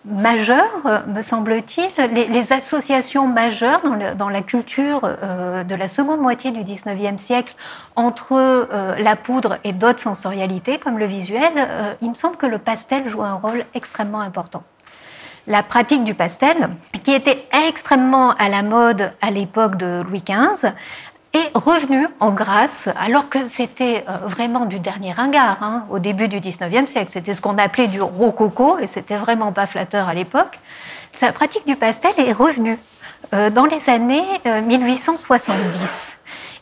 majeures, 0.07 1.03
me 1.09 1.21
semble-t-il, 1.21 1.89
les, 2.13 2.53
associations 2.53 3.27
majeures 3.27 3.83
dans, 4.17 4.29
la 4.29 4.41
culture 4.41 5.01
euh, 5.05 5.65
de 5.65 5.75
la 5.75 5.89
seconde 5.89 6.21
moitié 6.21 6.53
du 6.53 6.63
XIXe 6.63 7.21
siècle 7.21 7.55
entre 7.97 8.33
euh, 8.33 8.95
la 8.99 9.17
poudre 9.17 9.59
et 9.65 9.73
d'autres 9.73 10.01
sensorialités 10.01 10.79
comme 10.79 10.99
le 10.99 11.07
visuel, 11.07 11.53
euh, 11.57 11.95
il 12.03 12.11
me 12.11 12.15
semble 12.15 12.37
que 12.37 12.47
le 12.47 12.59
pastel 12.59 13.09
joue 13.09 13.23
un 13.23 13.35
rôle 13.35 13.65
extrêmement 13.75 14.21
important. 14.21 14.63
La 15.49 15.63
pratique 15.63 16.03
du 16.03 16.15
pastel, 16.15 16.71
qui 17.05 17.13
était 17.13 17.47
extrêmement 17.69 18.33
à 18.33 18.49
la 18.49 18.63
mode 18.63 19.13
à 19.23 19.31
l'époque 19.31 19.77
de 19.77 20.03
Louis 20.03 20.23
XV, 20.27 20.73
est 21.37 21.51
revenu 21.55 22.07
en 22.21 22.31
grâce, 22.31 22.89
alors 22.99 23.29
que 23.29 23.47
c'était 23.47 24.05
euh, 24.09 24.27
vraiment 24.27 24.65
du 24.65 24.79
dernier 24.81 25.13
ringard 25.13 25.59
hein, 25.63 25.85
au 25.91 25.99
début 25.99 26.29
du 26.29 26.41
19e 26.41 26.87
siècle. 26.87 27.11
C'était 27.11 27.35
ce 27.35 27.41
qu'on 27.41 27.59
appelait 27.59 27.89
du 27.89 28.01
rococo 28.01 28.79
et 28.79 28.87
c'était 28.87 29.17
vraiment 29.17 29.53
pas 29.53 29.67
flatteur 29.67 30.09
à 30.09 30.15
l'époque. 30.15 30.59
La 31.23 31.33
pratique 31.33 31.67
du 31.67 31.77
pastel 31.77 32.13
est 32.19 32.33
revenue 32.33 32.79
euh, 33.33 33.51
dans 33.51 33.65
les 33.65 33.89
années 33.89 34.25
1870. 34.45 36.17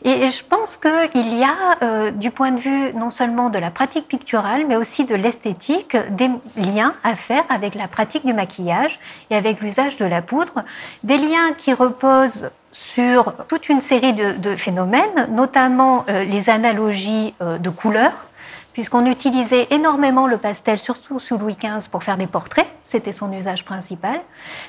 Euh, 0.05 0.09
et 0.09 0.29
je 0.29 0.43
pense 0.43 0.77
qu'il 0.77 1.37
y 1.37 1.43
a, 1.43 2.11
du 2.11 2.29
point 2.29 2.51
de 2.51 2.59
vue 2.59 2.93
non 2.93 3.09
seulement 3.09 3.49
de 3.49 3.57
la 3.57 3.71
pratique 3.71 4.07
picturale, 4.07 4.65
mais 4.67 4.75
aussi 4.75 5.05
de 5.05 5.15
l'esthétique, 5.15 5.97
des 6.11 6.29
liens 6.57 6.93
à 7.03 7.15
faire 7.15 7.43
avec 7.49 7.73
la 7.73 7.87
pratique 7.87 8.23
du 8.23 8.33
maquillage 8.33 8.99
et 9.31 9.35
avec 9.35 9.61
l'usage 9.61 9.97
de 9.97 10.05
la 10.05 10.21
poudre, 10.21 10.63
des 11.03 11.17
liens 11.17 11.53
qui 11.57 11.73
reposent 11.73 12.51
sur 12.75 13.33
toute 13.47 13.69
une 13.69 13.79
série 13.79 14.11
de, 14.11 14.55
phénomènes, 14.57 15.29
notamment 15.31 16.03
euh, 16.09 16.25
les 16.25 16.49
analogies 16.49 17.33
euh, 17.41 17.57
de 17.57 17.69
couleurs, 17.69 18.27
puisqu'on 18.73 19.05
utilisait 19.05 19.67
énormément 19.71 20.27
le 20.27 20.35
pastel, 20.35 20.77
surtout 20.77 21.17
sous 21.21 21.37
Louis 21.37 21.55
XV, 21.55 21.87
pour 21.89 22.03
faire 22.03 22.17
des 22.17 22.27
portraits, 22.27 22.67
c'était 22.81 23.13
son 23.13 23.31
usage 23.31 23.63
principal, 23.63 24.19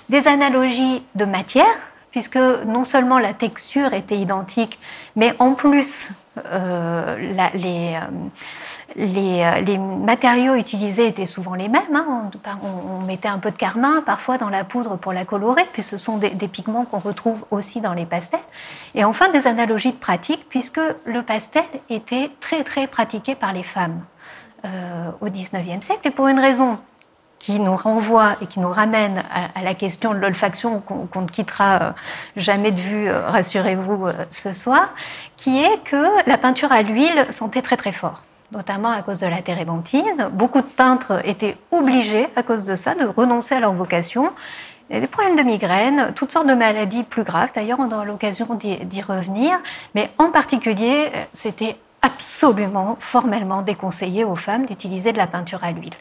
des 0.09 0.29
analogies 0.29 1.03
de 1.17 1.25
matière, 1.25 1.67
puisque 2.11 2.37
non 2.37 2.85
seulement 2.85 3.19
la 3.19 3.35
texture 3.35 3.93
était 3.93 4.17
identique, 4.17 4.79
mais 5.17 5.35
en 5.39 5.53
plus, 5.53 6.11
euh, 6.39 7.17
euh, 7.17 7.99
euh, 8.97 9.61
les, 9.61 9.79
matériaux 9.79 10.55
utilisés 10.55 11.07
étaient 11.07 11.27
souvent 11.27 11.55
les 11.55 11.69
mêmes. 11.69 11.83
Hein. 11.95 12.31
On, 12.63 13.05
mettait 13.07 13.29
un 13.29 13.39
peu 13.39 13.51
de 13.51 13.57
carmin 13.57 14.03
parfois 14.03 14.39
dans 14.39 14.49
la 14.49 14.65
poudre 14.65 14.97
pour 14.97 15.13
la 15.13 15.25
colorer, 15.25 15.63
puis 15.73 15.83
ce 15.83 15.97
sont 15.97 16.19
des, 16.19 16.31
pigments 16.49 16.85
qu'on 16.85 16.99
retrouve 16.99 17.45
aussi 17.51 17.81
dans 17.81 17.95
les 17.95 18.07
pastels. 18.07 18.41
Et 18.95 19.05
enfin, 19.05 19.29
des 19.31 19.47
analogies 19.47 19.93
de 19.93 19.99
pratique, 19.99 20.47
puisque 20.49 20.81
le 21.05 21.23
pastel 21.23 21.65
était 21.91 22.31
très 22.41 22.65
très 22.65 22.87
pratiqué 22.87 23.35
par 23.35 23.53
les 23.53 23.63
femmes 23.63 24.01
au 25.21 25.27
XIXe 25.27 25.85
siècle, 25.85 26.09
et 26.09 26.11
pour 26.11 26.27
une 26.27 26.41
raison 26.41 26.79
qui 27.47 27.61
nous 27.61 27.77
renvoie 27.77 28.33
et 28.43 28.49
qui 28.49 28.59
nous 28.59 28.73
ramène 28.73 29.23
à, 29.55 29.63
la 29.63 29.75
question 29.75 30.13
de 30.13 30.19
l'olfaction 30.19 30.81
qu'on 30.81 31.21
ne 31.21 31.29
quittera 31.29 31.81
euh, 31.81 31.91
jamais 32.35 32.73
de 32.73 32.81
vue, 32.81 33.09
euh, 33.09 33.29
rassurez-vous, 33.29 34.09
euh, 34.09 34.13
ce 34.31 34.53
soir, 34.53 34.89
qui 35.37 35.63
est 35.63 35.79
que 35.85 36.29
la 36.29 36.39
peinture 36.39 36.73
à 36.73 36.83
l'huile 36.83 37.29
sentait 37.31 37.63
très 37.63 37.77
très 37.77 37.93
fort 37.93 38.23
notamment 38.53 38.91
à 38.91 39.03
cause 39.03 39.19
de 39.19 39.27
la 39.27 39.43
térébenthine. 39.43 40.29
Beaucoup 40.33 40.61
de 40.61 40.67
peintres 40.67 41.21
étaient 41.25 41.57
obligés, 41.73 42.29
à 42.37 42.45
cause 42.45 42.63
de 42.63 42.77
ça, 42.77 42.95
de 42.95 43.05
renoncer 43.05 43.57
à 43.57 43.61
leur 43.61 43.73
vocation. 43.73 44.33
Il 44.89 44.95
y 44.95 44.99
a 44.99 45.01
des 45.01 45.09
problèmes 45.09 45.35
de 45.35 45.43
migraine, 45.43 46.13
toutes 46.15 46.31
sortes 46.31 46.47
de 46.47 46.55
maladies 46.55 47.03
plus 47.03 47.25
graves. 47.25 47.51
D'ailleurs, 47.57 47.81
on 47.81 47.91
aura 47.91 48.05
l'occasion 48.05 48.47
d'y 48.55 49.03
revenir. 49.03 49.59
Mais 49.97 50.11
en 50.19 50.31
particulier, 50.31 51.11
c'était 51.33 51.77
absolument 52.07 52.97
formellement 53.01 53.63
déconseillé 53.63 54.25
aux 54.25 54.37
femmes 54.37 54.67
d'utiliser 54.67 55.13
de 55.13 55.19
la 55.19 55.27
peinture 55.27 55.65
à 55.65 55.73
l'huile. 55.73 55.95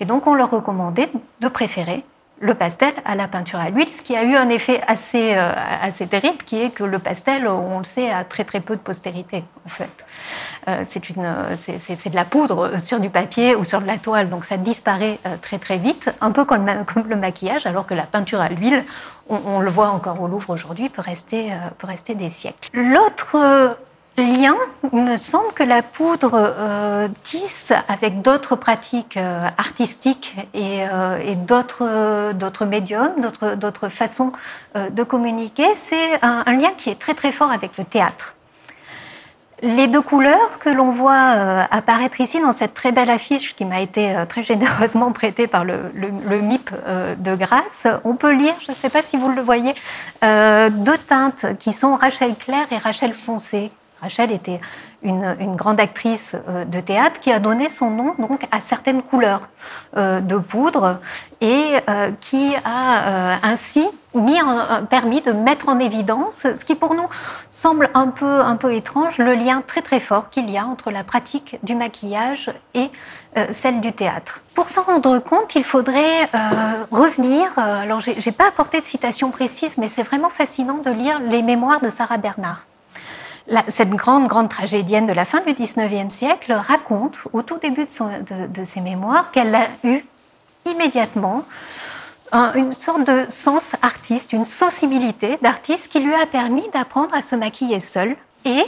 Et 0.00 0.04
donc 0.04 0.26
on 0.26 0.34
leur 0.34 0.50
recommandait 0.50 1.10
de 1.40 1.48
préférer 1.48 2.02
le 2.42 2.54
pastel 2.54 2.94
à 3.04 3.14
la 3.14 3.28
peinture 3.28 3.58
à 3.58 3.68
l'huile, 3.68 3.92
ce 3.92 4.00
qui 4.00 4.16
a 4.16 4.24
eu 4.24 4.34
un 4.34 4.48
effet 4.48 4.80
assez, 4.86 5.34
euh, 5.34 5.52
assez 5.82 6.06
terrible, 6.06 6.38
qui 6.46 6.62
est 6.62 6.70
que 6.70 6.84
le 6.84 6.98
pastel, 6.98 7.46
on 7.46 7.76
le 7.76 7.84
sait, 7.84 8.10
a 8.10 8.24
très 8.24 8.44
très 8.44 8.60
peu 8.60 8.76
de 8.76 8.80
postérité, 8.80 9.44
en 9.66 9.68
fait. 9.68 10.06
Euh, 10.68 10.82
c'est, 10.84 12.10
de 12.10 12.16
la 12.16 12.24
poudre 12.24 12.80
sur 12.80 12.98
du 12.98 13.10
papier 13.10 13.54
ou 13.54 13.64
sur 13.64 13.82
de 13.82 13.86
la 13.86 13.98
toile, 13.98 14.30
donc 14.30 14.46
ça 14.46 14.56
disparaît 14.56 15.18
euh, 15.26 15.36
très 15.42 15.58
très 15.58 15.76
vite, 15.76 16.10
un 16.22 16.30
peu 16.30 16.46
comme, 16.46 16.66
comme, 16.94 17.08
le 17.08 17.16
maquillage, 17.16 17.66
alors 17.66 17.84
que 17.84 17.92
la 17.92 18.04
peinture 18.04 18.40
à 18.40 18.48
l'huile, 18.48 18.86
on, 19.28 19.38
on 19.44 19.60
le 19.60 19.70
voit 19.70 19.88
encore 19.88 20.22
au 20.22 20.26
Louvre 20.26 20.48
aujourd'hui, 20.48 20.88
peut 20.88 21.02
rester, 21.02 21.52
peut 21.76 21.86
rester 21.86 22.14
des 22.14 22.30
siècles. 22.30 22.70
L'autre 22.72 23.76
lien, 24.22 24.56
il 24.92 25.02
me 25.02 25.16
semble 25.16 25.52
que 25.54 25.62
la 25.62 25.82
poudre 25.82 26.32
euh, 26.34 27.08
tisse 27.22 27.72
avec 27.88 28.22
d'autres 28.22 28.56
pratiques 28.56 29.16
euh, 29.16 29.48
artistiques 29.58 30.36
et, 30.54 30.84
euh, 30.90 31.34
d'autres, 31.36 32.64
médiums, 32.64 33.14
d'autres, 33.56 33.88
façons 33.88 34.32
de 34.74 35.02
communiquer. 35.02 35.66
C'est 35.74 36.22
un, 36.22 36.44
lien 36.52 36.70
qui 36.76 36.90
est 36.90 36.98
très 36.98 37.14
très 37.14 37.32
fort 37.32 37.50
avec 37.50 37.76
le 37.78 37.84
théâtre. 37.84 38.36
Les 39.62 39.88
deux 39.88 40.00
couleurs 40.00 40.58
que 40.58 40.70
l'on 40.70 40.90
voit 40.90 41.66
apparaître 41.70 42.20
ici 42.20 42.40
dans 42.40 42.52
cette 42.52 42.72
très 42.72 42.92
belle 42.92 43.10
affiche 43.10 43.54
qui 43.54 43.66
m'a 43.66 43.80
été 43.80 44.14
très 44.26 44.42
généreusement 44.42 45.12
prêtée 45.20 45.46
par 45.46 45.64
le, 45.64 45.76
MIP 46.30 46.70
de 47.18 47.34
Grasse, 47.34 47.86
on 48.04 48.14
peut 48.14 48.32
lire, 48.32 48.54
je 48.60 48.70
ne 48.70 48.76
sais 48.76 48.88
pas 48.88 49.02
si 49.02 49.18
vous 49.18 49.28
le 49.28 49.42
voyez, 49.42 49.74
deux 50.22 50.98
teintes 51.06 51.46
qui 51.58 51.72
sont 51.72 51.94
Rachel 51.94 52.34
claire 52.36 52.66
et 52.70 52.78
Rachel 52.78 53.12
foncée 53.12 53.70
Rachel 54.00 54.32
était 54.32 54.60
une, 55.02 55.56
grande 55.56 55.80
actrice 55.80 56.36
euh, 56.48 56.64
de 56.64 56.80
théâtre 56.80 57.20
qui 57.20 57.32
a 57.32 57.38
donné 57.38 57.68
son 57.68 57.90
nom 57.90 58.14
donc 58.18 58.46
à 58.50 58.60
certaines 58.60 59.02
couleurs 59.02 59.48
euh, 59.96 60.20
de 60.20 60.36
poudre 60.36 60.98
et 61.40 61.76
euh, 61.88 62.10
qui 62.20 62.54
a 62.64 63.38
ainsi 63.42 63.86
mis 64.14 64.38
permis 64.90 65.20
de 65.20 65.30
mettre 65.30 65.68
en 65.68 65.78
évidence 65.78 66.46
ce 66.54 66.64
qui 66.64 66.74
pour 66.74 66.94
nous 66.94 67.06
semble 67.48 67.88
un 67.94 68.08
peu 68.08 68.40
un 68.40 68.56
peu 68.56 68.74
étrange 68.74 69.18
le 69.18 69.34
lien 69.34 69.62
très 69.64 69.82
très 69.82 70.00
fort 70.00 70.30
qu'il 70.30 70.50
y 70.50 70.58
a 70.58 70.66
entre 70.66 70.90
la 70.90 71.04
pratique 71.04 71.58
du 71.62 71.76
maquillage 71.76 72.50
et 72.74 72.90
celle 73.52 73.80
du 73.80 73.92
théâtre. 73.92 74.40
Pour 74.56 74.68
s'en 74.68 74.82
rendre 74.82 75.20
compte, 75.20 75.54
il 75.54 75.62
faudrait 75.62 76.24
revenir. 76.90 77.56
alors 77.56 78.00
j'ai 78.00 78.32
pas 78.32 78.48
apporté 78.48 78.80
de 78.80 78.84
citation 78.84 79.30
précise, 79.30 79.78
mais 79.78 79.88
c'est 79.88 80.02
vraiment 80.02 80.30
fascinant 80.30 80.78
de 80.84 80.90
lire 80.90 81.20
les 81.20 81.42
mémoires 81.42 81.80
de 81.80 81.90
Sarah 81.90 82.18
Bernard 82.18 82.66
cette 83.68 83.90
grande, 83.90 84.28
grande 84.28 84.48
tragédienne 84.48 85.06
de 85.06 85.12
la 85.12 85.24
fin 85.24 85.40
du 85.40 85.52
XIXe 85.52 86.12
siècle 86.12 86.52
raconte, 86.52 87.24
au 87.32 87.42
tout 87.42 87.58
début 87.58 87.86
de, 87.86 88.64
ses 88.64 88.80
mémoires, 88.80 89.30
qu'elle 89.30 89.54
a 89.54 89.66
eu 89.84 90.04
immédiatement 90.66 91.44
une 92.32 92.72
sorte 92.72 93.04
de 93.04 93.24
sens 93.28 93.74
artiste, 93.82 94.32
une 94.32 94.44
sensibilité 94.44 95.38
d'artiste 95.42 95.88
qui 95.88 96.00
lui 96.00 96.14
a 96.14 96.26
permis 96.26 96.68
d'apprendre 96.72 97.14
à 97.14 97.22
se 97.22 97.34
maquiller 97.34 97.80
seule 97.80 98.16
et 98.44 98.62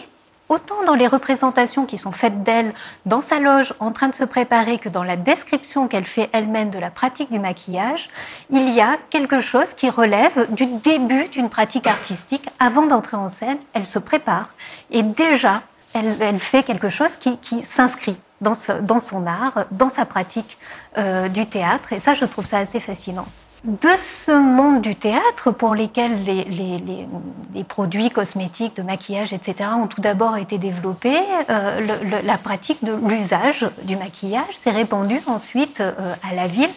autant 0.52 0.84
dans 0.86 0.94
les 0.94 1.06
représentations 1.06 1.86
qui 1.86 1.96
sont 1.96 2.12
faites 2.12 2.42
d'elle 2.42 2.74
dans 3.06 3.22
sa 3.22 3.40
loge 3.40 3.72
en 3.80 3.90
train 3.90 4.08
de 4.08 4.14
se 4.14 4.24
préparer 4.24 4.78
que 4.78 4.88
dans 4.88 5.02
la 5.02 5.16
description 5.16 5.88
qu'elle 5.88 6.04
fait 6.04 6.28
elle-même 6.32 6.70
de 6.70 6.78
la 6.78 6.90
pratique 6.90 7.32
du 7.32 7.38
maquillage, 7.38 8.10
il 8.50 8.68
y 8.70 8.80
a 8.80 8.98
quelque 9.10 9.40
chose 9.40 9.72
qui 9.72 9.88
relève 9.88 10.52
du 10.52 10.66
début 10.66 11.28
d'une 11.28 11.48
pratique 11.48 11.86
artistique. 11.86 12.46
Avant 12.58 12.86
d'entrer 12.86 13.16
en 13.16 13.28
scène, 13.28 13.58
elle 13.72 13.86
se 13.86 13.98
prépare 13.98 14.50
et 14.90 15.02
déjà, 15.02 15.62
elle, 15.94 16.38
fait 16.38 16.62
quelque 16.62 16.88
chose 16.88 17.16
qui, 17.16 17.62
s'inscrit 17.62 18.16
dans, 18.40 18.54
son 18.54 19.26
art, 19.26 19.64
dans 19.70 19.88
sa 19.88 20.04
pratique 20.04 20.58
euh, 20.98 21.28
du 21.28 21.46
théâtre. 21.46 21.92
Et 21.92 22.00
ça, 22.00 22.14
je 22.14 22.24
trouve 22.24 22.44
ça 22.44 22.58
assez 22.58 22.80
fascinant 22.80 23.26
de 23.64 23.88
ce 23.96 24.32
monde 24.32 24.80
du 24.80 24.96
théâtre 24.96 25.52
pour 25.52 25.74
lesquels 25.74 26.24
les, 26.24 27.64
produits 27.68 28.10
cosmétiques, 28.10 28.76
de 28.76 28.82
maquillage, 28.82 29.32
etc., 29.32 29.70
ont 29.76 29.86
tout 29.86 30.00
d'abord 30.00 30.36
été 30.36 30.58
développés, 30.58 31.20
euh, 31.48 32.20
la 32.24 32.38
pratique 32.38 32.84
de 32.84 32.92
l'usage 33.08 33.66
du 33.84 33.96
maquillage 33.96 34.54
s'est 34.54 34.70
répandue 34.70 35.20
ensuite 35.26 35.80
euh, 35.80 35.92
à 36.28 36.34
la 36.34 36.48
ville. 36.48 36.70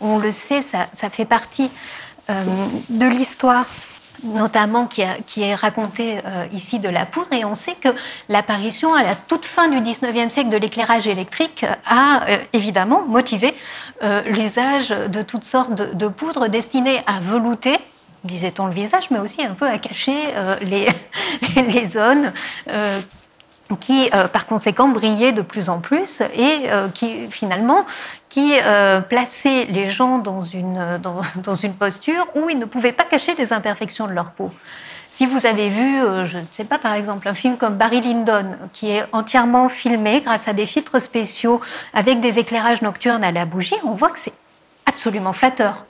On 0.00 0.18
le 0.18 0.32
sait, 0.32 0.62
ça, 0.62 0.88
fait 1.10 1.24
partie 1.24 1.70
euh, 2.28 2.44
de 2.90 3.06
l'histoire 3.06 3.66
notamment 4.24 4.86
qui, 4.86 5.02
est 5.02 5.54
raconté 5.54 6.18
euh, 6.24 6.46
ici 6.52 6.78
de 6.78 6.88
la 6.88 7.06
poudre. 7.06 7.32
Et 7.32 7.44
on 7.44 7.54
sait 7.54 7.74
que 7.74 7.88
l'apparition 8.28 8.94
à 8.94 9.02
la 9.02 9.14
toute 9.14 9.46
fin 9.46 9.68
du 9.68 9.78
19e 9.78 10.30
siècle 10.30 10.50
de 10.50 10.56
l'éclairage 10.56 11.06
électrique 11.06 11.64
a 11.86 12.28
euh, 12.28 12.38
évidemment 12.52 13.02
motivé 13.06 13.54
euh, 14.02 14.22
l'usage 14.22 14.88
de 14.90 15.22
toutes 15.22 15.44
sortes 15.44 15.74
de, 15.74 16.08
poudres 16.08 16.48
destinées 16.48 17.00
à 17.06 17.20
velouter 17.20 17.76
disait-on 18.24 18.66
le 18.66 18.72
visage, 18.72 19.10
mais 19.10 19.20
aussi 19.20 19.44
un 19.44 19.54
peu 19.54 19.68
à 19.68 19.78
cacher 19.78 20.16
les, 20.62 20.88
les, 21.62 21.86
zones 21.86 22.32
qui, 23.78 24.10
par 24.32 24.46
conséquent, 24.46 24.88
brillaient 24.88 25.30
de 25.30 25.42
plus 25.42 25.68
en 25.68 25.78
plus 25.78 26.22
et 26.36 26.68
qui, 26.92 27.30
finalement, 27.30 27.84
qui 28.36 28.52
euh, 28.62 29.00
plaçait 29.00 29.64
les 29.64 29.88
gens 29.88 30.18
dans 30.18 30.42
une, 30.42 31.00
dans, 31.42 31.54
une 31.54 31.72
posture 31.72 32.26
où 32.34 32.50
ils 32.50 32.58
ne 32.58 32.66
pouvaient 32.66 32.92
pas 32.92 33.04
cacher 33.04 33.34
les 33.38 33.54
imperfections 33.54 34.06
de 34.06 34.12
leur 34.12 34.32
peau. 34.32 34.50
Si 35.08 35.24
vous 35.24 35.46
avez 35.46 35.70
vu, 35.70 36.02
euh, 36.02 36.26
je 36.26 36.36
ne 36.36 36.44
sais 36.50 36.64
pas, 36.64 36.76
par 36.76 36.92
exemple, 36.92 37.26
un 37.30 37.32
film 37.32 37.56
comme 37.56 37.76
Barry 37.76 38.02
Lyndon, 38.02 38.44
qui 38.74 38.90
est 38.90 39.06
entièrement 39.12 39.70
filmé 39.70 40.20
grâce 40.20 40.48
à 40.48 40.52
des 40.52 40.66
filtres 40.66 41.00
spéciaux 41.00 41.62
avec 41.94 42.20
des 42.20 42.38
éclairages 42.38 42.82
nocturnes 42.82 43.24
à 43.24 43.32
la 43.32 43.46
bougie, 43.46 43.76
on 43.86 43.92
voit 43.92 44.10
que 44.10 44.18
c'est 44.18 44.34
absolument 44.86 45.32
flatteur. 45.32 45.84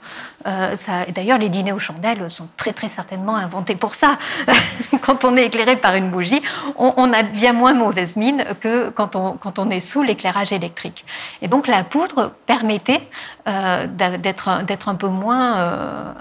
Euh, 0.45 0.75
d'ailleurs, 1.09 1.37
les 1.37 1.49
dîners 1.49 1.71
aux 1.71 1.79
chandelles 1.79 2.29
sont 2.29 2.47
très 2.57 2.73
très 2.73 2.87
certainement 2.87 3.35
inventés 3.35 3.75
pour 3.75 3.95
ça. 3.95 4.17
quand 5.01 5.25
on 5.25 5.35
est 5.35 5.45
éclairé 5.45 5.75
par 5.75 5.95
une 5.95 6.09
bougie, 6.09 6.41
on, 6.77 7.11
a 7.13 7.23
bien 7.23 7.53
moins 7.53 7.73
mauvaise 7.73 8.15
mine 8.15 8.43
que 8.59 8.89
quand 8.89 9.15
on, 9.15 9.33
quand 9.33 9.59
on 9.59 9.69
est 9.69 9.79
sous 9.79 10.03
l'éclairage 10.03 10.51
électrique. 10.51 11.05
Et 11.41 11.47
donc 11.47 11.67
la 11.67 11.83
poudre 11.83 12.31
permettait 12.45 13.01
euh, 13.47 13.87
d'être 13.87 14.87
un 14.89 14.95
peu 14.95 15.07
moins, 15.07 15.57
euh, 15.57 16.11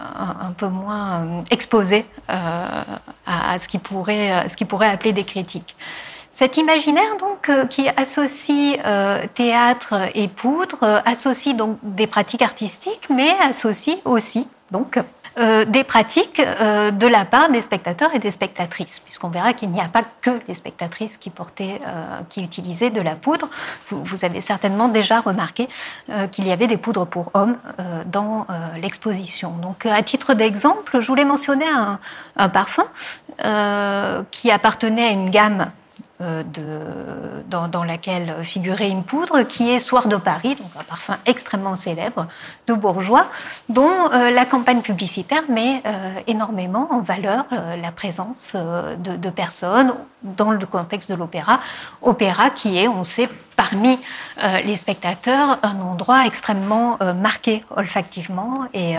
un, 0.41 0.53
peu 0.53 0.69
moins 0.69 1.45
exposé 1.51 2.05
à, 2.29 2.85
à, 3.27 3.59
ce 3.59 3.69
qui 3.69 3.79
pourrait, 3.79 4.49
ce 4.49 4.57
qui 4.57 4.65
pourrait 4.65 4.89
appeler 4.89 5.13
des 5.13 5.25
critiques. 5.25 5.77
Cet 6.39 6.59
imaginaire 6.59 7.17
donc 7.19 7.49
euh, 7.49 7.65
qui 7.65 7.89
associe 7.89 8.79
euh, 8.85 9.25
théâtre 9.33 9.95
et 10.15 10.29
poudre 10.29 10.83
euh, 10.83 11.01
associe 11.07 11.57
donc 11.57 11.79
des 11.83 12.07
pratiques 12.07 12.43
artistiques, 12.43 13.09
mais 13.09 13.31
associe 13.41 13.97
aussi 14.05 14.47
donc 14.71 14.99
des 15.69 15.85
pratiques 15.85 16.41
de 16.41 17.07
la 17.07 17.27
part 17.27 17.51
des 17.51 17.61
spectateurs 17.61 18.15
et 18.15 18.19
des 18.19 18.31
spectatrices, 18.31 19.01
puisqu'on 19.01 19.29
verra 19.29 19.53
qu'il 19.53 19.71
n'y 19.71 19.83
a 19.83 19.89
pas 19.89 20.03
que 20.23 20.31
les 20.49 20.55
spectatrices 20.55 21.19
qui 21.19 21.29
portaient, 21.29 21.79
qui 22.31 22.43
utilisaient 22.43 22.89
de 22.89 23.03
la 23.03 23.15
poudre. 23.15 23.51
Vous, 23.91 24.25
avez 24.25 24.41
certainement 24.41 24.89
déjà 24.89 25.21
remarqué 25.21 25.69
qu'il 26.33 26.47
y 26.47 26.53
avait 26.53 26.69
des 26.69 26.79
poudres 26.79 27.07
pour 27.07 27.33
hommes 27.35 27.59
dans 28.07 28.47
l'exposition. 28.81 29.51
Donc, 29.59 29.85
à 29.85 30.03
titre 30.03 30.33
d'exemple, 30.33 31.01
je 31.01 31.07
voulais 31.07 31.27
mentionner 31.27 31.67
un, 31.69 32.49
parfum 32.49 32.87
qui 34.31 34.51
appartenait 34.51 35.09
à 35.09 35.11
une 35.11 35.29
gamme 35.29 35.71
de, 36.21 37.43
dans, 37.49 37.85
laquelle 37.85 38.35
figurait 38.43 38.89
une 38.89 39.05
poudre, 39.05 39.43
qui 39.43 39.71
est 39.71 39.79
Soir 39.79 40.09
de 40.09 40.17
Paris, 40.17 40.55
donc 40.55 40.71
un 40.79 40.85
parfum 40.85 41.17
extrêmement 41.27 41.77
célèbre 41.77 42.27
de 42.67 42.75
bourgeois, 42.75 43.27
dont 43.69 44.11
euh, 44.13 44.31
la 44.31 44.47
campagne 44.47 44.81
publicitaire 44.81 45.43
met 45.49 45.83
euh, 45.85 46.15
énormément 46.27 46.89
en 46.91 47.01
valeur 47.01 47.45
la 47.51 47.93
présence 47.93 48.55
de, 48.55 49.17
de, 49.17 49.31
personnes 49.31 49.95
dans 50.23 50.51
le 50.51 50.67
contexte 50.67 51.11
de 51.11 51.17
l'opéra. 51.17 51.61
Opéra 52.03 52.51
qui 52.51 52.79
est, 52.79 52.89
on 52.89 53.05
sait, 53.05 53.29
parmi 53.57 53.99
les 54.65 54.77
spectateurs, 54.77 55.59
un 55.63 55.81
endroit 55.81 56.27
extrêmement 56.27 56.99
marqué 57.15 57.65
olfactivement 57.75 58.67
et, 58.75 58.97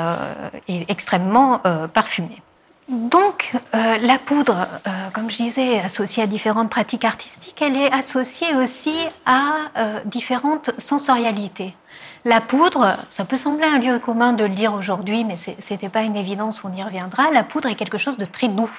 et 0.67 0.85
extrêmement 0.89 1.61
parfumé. 1.93 2.41
Donc, 2.89 3.51
euh, 3.75 3.97
la 3.97 4.17
poudre, 4.17 4.65
euh, 4.87 5.09
comme 5.11 5.29
je 5.29 5.35
disais, 5.35 5.79
associée 5.79 6.23
à 6.23 6.27
différentes 6.27 6.69
pratiques 6.69 7.03
artistiques, 7.03 7.61
elle 7.61 7.75
est 7.75 7.91
associée 7.91 8.55
aussi 8.55 8.95
à 9.25 9.55
euh, 9.77 9.99
différentes 10.05 10.71
sensorialités. 10.77 11.75
La 12.23 12.39
poudre, 12.39 12.97
ça 13.09 13.25
peut 13.25 13.35
sembler 13.35 13.67
un 13.67 13.79
lieu 13.79 13.99
commun 13.99 14.31
de 14.31 14.45
le 14.45 14.55
dire 14.55 14.73
aujourd'hui, 14.73 15.25
mais 15.25 15.35
ce 15.35 15.51
n'était 15.69 15.89
pas 15.89 16.03
une 16.03 16.15
évidence, 16.15 16.63
on 16.63 16.71
y 16.71 16.81
reviendra. 16.81 17.29
La 17.31 17.43
poudre 17.43 17.67
est 17.67 17.75
quelque 17.75 17.97
chose 17.97 18.17
de 18.17 18.25
très 18.25 18.47
doux. 18.47 18.71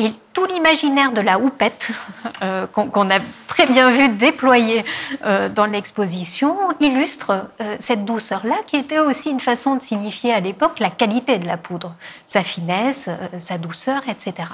Et 0.00 0.12
tout 0.32 0.46
l'imaginaire 0.46 1.10
de 1.10 1.20
la 1.20 1.40
houppette, 1.40 1.90
euh, 2.42 2.68
qu'on 2.68 3.10
a 3.10 3.18
très 3.48 3.66
bien 3.66 3.90
vu 3.90 4.08
déployer 4.10 4.84
euh, 5.24 5.48
dans 5.48 5.66
l'exposition, 5.66 6.56
illustre 6.78 7.48
euh, 7.60 7.74
cette 7.80 8.04
douceur-là, 8.04 8.54
qui 8.68 8.76
était 8.76 9.00
aussi 9.00 9.30
une 9.30 9.40
façon 9.40 9.74
de 9.74 9.82
signifier 9.82 10.32
à 10.32 10.38
l'époque 10.38 10.78
la 10.78 10.90
qualité 10.90 11.38
de 11.38 11.46
la 11.46 11.56
poudre, 11.56 11.96
sa 12.26 12.44
finesse, 12.44 13.08
sa 13.38 13.58
douceur, 13.58 14.02
etc. 14.08 14.48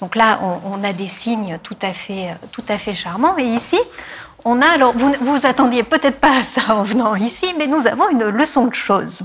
Donc 0.00 0.16
là, 0.16 0.40
on, 0.64 0.82
a 0.82 0.94
des 0.94 1.06
signes 1.06 1.58
tout 1.62 1.76
à 1.82 1.92
fait, 1.92 2.34
tout 2.50 2.64
à 2.68 2.78
fait 2.78 2.94
charmants. 2.94 3.36
Et 3.36 3.44
ici, 3.44 3.78
on 4.44 4.62
a, 4.62 4.66
alors 4.66 4.92
vous 4.94 5.12
vous 5.20 5.46
attendiez 5.46 5.82
peut-être 5.82 6.18
pas 6.18 6.38
à 6.38 6.42
ça 6.42 6.74
en 6.74 6.82
venant 6.82 7.14
ici, 7.14 7.54
mais 7.58 7.66
nous 7.66 7.86
avons 7.86 8.08
une 8.10 8.24
leçon 8.24 8.66
de 8.66 8.74
choses. 8.74 9.22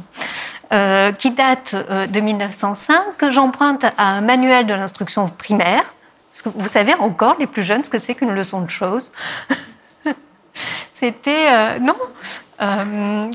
Euh, 0.74 1.12
qui 1.12 1.30
date 1.30 1.76
euh, 1.76 2.08
de 2.08 2.20
1905, 2.20 3.18
que 3.20 3.30
j'emprunte 3.30 3.86
à 4.00 4.08
un 4.08 4.22
manuel 4.22 4.66
de 4.66 4.74
l'instruction 4.74 5.28
primaire. 5.28 5.84
Vous 6.44 6.68
savez 6.68 6.96
encore, 6.96 7.36
les 7.40 7.46
plus 7.46 7.62
jeunes, 7.62 7.84
ce 7.84 7.90
que 7.92 8.00
c'est 8.00 8.16
qu'une 8.16 8.34
leçon 8.34 8.62
de 8.62 8.70
choses. 8.72 9.12
C'était. 10.94 11.50
Euh, 11.52 11.80
non 11.80 11.96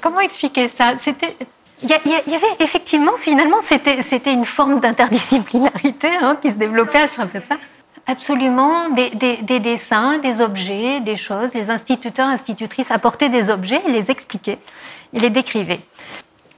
Comment 0.03 0.21
expliquer 0.21 0.69
ça? 0.69 0.95
C'était. 0.99 1.37
Il 1.83 1.89
y, 1.89 1.95
avait 1.95 2.47
effectivement, 2.59 3.13
finalement, 3.17 3.61
c'était 3.63 4.33
une 4.33 4.45
forme 4.45 4.81
d'interdisciplinarité 4.81 6.11
hein, 6.21 6.37
qui 6.43 6.51
se 6.51 6.57
développait 6.57 7.01
à 7.01 7.09
travers 7.09 7.43
ça. 7.43 7.57
Absolument, 8.07 8.89
des, 8.91 9.11
des, 9.43 9.61
dessins, 9.61 10.19
des 10.19 10.41
objets, 10.41 11.01
des 11.01 11.17
choses. 11.17 11.55
Les 11.55 11.71
instituteurs, 11.71 12.27
institutrices 12.27 12.91
apportaient 12.91 13.29
des 13.29 13.51
objets 13.51 13.81
et 13.87 13.93
les 13.93 14.11
expliquaient, 14.11 14.59
ils 15.13 15.23
les 15.23 15.31
décrivaient. 15.31 15.81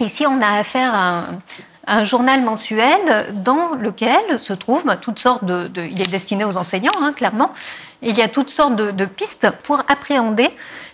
Ici, 0.01 0.27
on 0.27 0.41
a 0.41 0.59
affaire 0.59 0.95
à 0.95 1.25
un, 1.87 2.05
journal 2.05 2.43
mensuel 2.43 3.27
dans 3.35 3.75
lequel 3.75 4.39
se 4.39 4.53
trouvent 4.53 4.85
bah, 4.85 4.97
toutes 4.97 5.19
sortes 5.19 5.45
de, 5.45 5.71
Il 5.77 6.01
est 6.01 6.11
destiné 6.11 6.45
aux 6.45 6.57
enseignants, 6.57 6.91
hein, 7.01 7.13
clairement. 7.13 7.53
Il 8.03 8.17
y 8.17 8.23
a 8.23 8.29
toutes 8.29 8.51
sortes 8.51 8.77
de, 8.77 9.05
pistes 9.05 9.51
pour 9.63 9.81
appréhender 9.89 10.49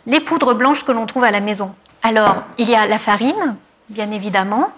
les 0.07 0.21
poudres 0.21 0.55
blanches 0.55 0.85
que 0.85 0.93
l'on 0.93 1.07
trouve 1.07 1.25
à 1.25 1.31
la 1.31 1.41
maison. 1.41 1.75
Alors, 2.03 2.43
il 2.59 2.69
y 2.69 2.75
a 2.75 2.87
la 2.87 2.99
farine, 2.99 3.57
bien 3.89 4.11
évidemment. 4.11 4.69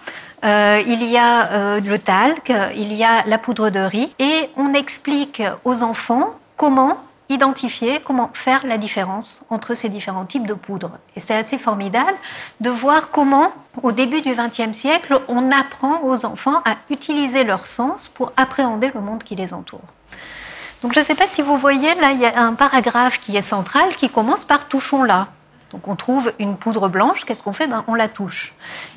Euh, 0.44 0.82
il 0.86 1.02
y 1.04 1.16
a 1.16 1.52
euh, 1.52 1.80
le 1.80 1.98
talc, 1.98 2.52
il 2.74 2.92
y 2.92 3.04
a 3.04 3.24
la 3.26 3.38
poudre 3.38 3.70
de 3.70 3.80
riz, 3.80 4.14
et 4.18 4.50
on 4.56 4.74
explique 4.74 5.42
aux 5.64 5.82
enfants 5.82 6.34
comment 6.56 6.98
identifier 7.30 8.00
comment 8.04 8.30
faire 8.34 8.66
la 8.66 8.76
différence 8.76 9.42
entre 9.50 9.74
ces 9.74 9.88
différents 9.88 10.24
types 10.24 10.46
de 10.46 10.54
poudres. 10.54 10.98
Et 11.16 11.20
c'est 11.20 11.36
assez 11.36 11.58
formidable 11.58 12.16
de 12.60 12.70
voir 12.70 13.10
comment, 13.10 13.52
au 13.82 13.92
début 13.92 14.20
du 14.20 14.34
XXe 14.34 14.76
siècle, 14.76 15.20
on 15.28 15.52
apprend 15.52 16.02
aux 16.04 16.26
enfants 16.26 16.60
à 16.64 16.74
utiliser 16.90 17.44
leur 17.44 17.66
sens 17.66 18.08
pour 18.08 18.32
appréhender 18.36 18.90
le 18.92 19.00
monde 19.00 19.22
qui 19.22 19.36
les 19.36 19.54
entoure. 19.54 19.80
Donc 20.82 20.92
je 20.92 21.00
ne 21.00 21.04
sais 21.04 21.14
pas 21.14 21.28
si 21.28 21.40
vous 21.40 21.56
voyez, 21.56 21.94
là, 22.00 22.10
il 22.10 22.18
y 22.18 22.26
a 22.26 22.40
un 22.40 22.54
paragraphe 22.54 23.20
qui 23.20 23.36
est 23.36 23.42
central 23.42 23.94
qui 23.96 24.08
commence 24.08 24.44
par 24.44 24.66
touchons 24.66 25.04
là. 25.04 25.28
Donc 25.70 25.88
on 25.88 25.96
trouve 25.96 26.32
une 26.38 26.56
poudre 26.56 26.88
blanche, 26.88 27.24
qu'est-ce 27.24 27.42
qu'on 27.42 27.52
fait? 27.52 27.66
Ben, 27.66 27.84
On 27.86 27.94
la 27.94 28.08
touche. 28.08 28.54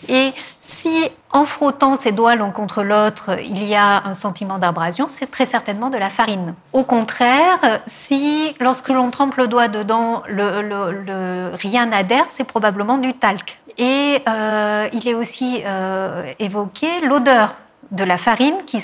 Et 0.10 0.32
si 0.60 1.10
en 1.32 1.46
frottant 1.46 1.96
ses 1.96 2.12
doigts 2.12 2.36
l'un 2.36 2.52
contre 2.52 2.84
l'autre, 2.84 3.38
il 3.44 3.64
y 3.64 3.76
a 3.76 4.04
un 4.06 4.14
sentiment 4.14 4.58
d'abrasion, 4.58 5.08
c'est 5.10 5.30
très 5.30 5.46
certainement 5.46 5.90
de 5.90 5.98
la 5.98 6.10
farine. 6.10 6.56
Au 6.72 6.84
contraire, 6.84 7.60
si 7.86 8.56
lorsque 8.60 8.90
l'on 8.90 9.12
trempe 9.12 9.36
le 9.36 9.48
doigt 9.48 9.68
dedans, 9.68 10.24
le, 10.28 11.52
rien 11.54 11.88
n'adhère, 11.88 12.26
c'est 12.30 12.44
probablement 12.44 12.98
du 12.98 13.14
talc. 13.14 13.60
Et 13.78 14.20
euh, 14.28 14.88
il 14.94 15.08
est 15.08 15.16
aussi 15.16 15.64
euh, 15.66 16.32
évoqué 16.40 16.88
l'odeur 17.02 17.56
de 17.92 18.04
la 18.04 18.18
farine 18.18 18.56
qui, 18.66 18.82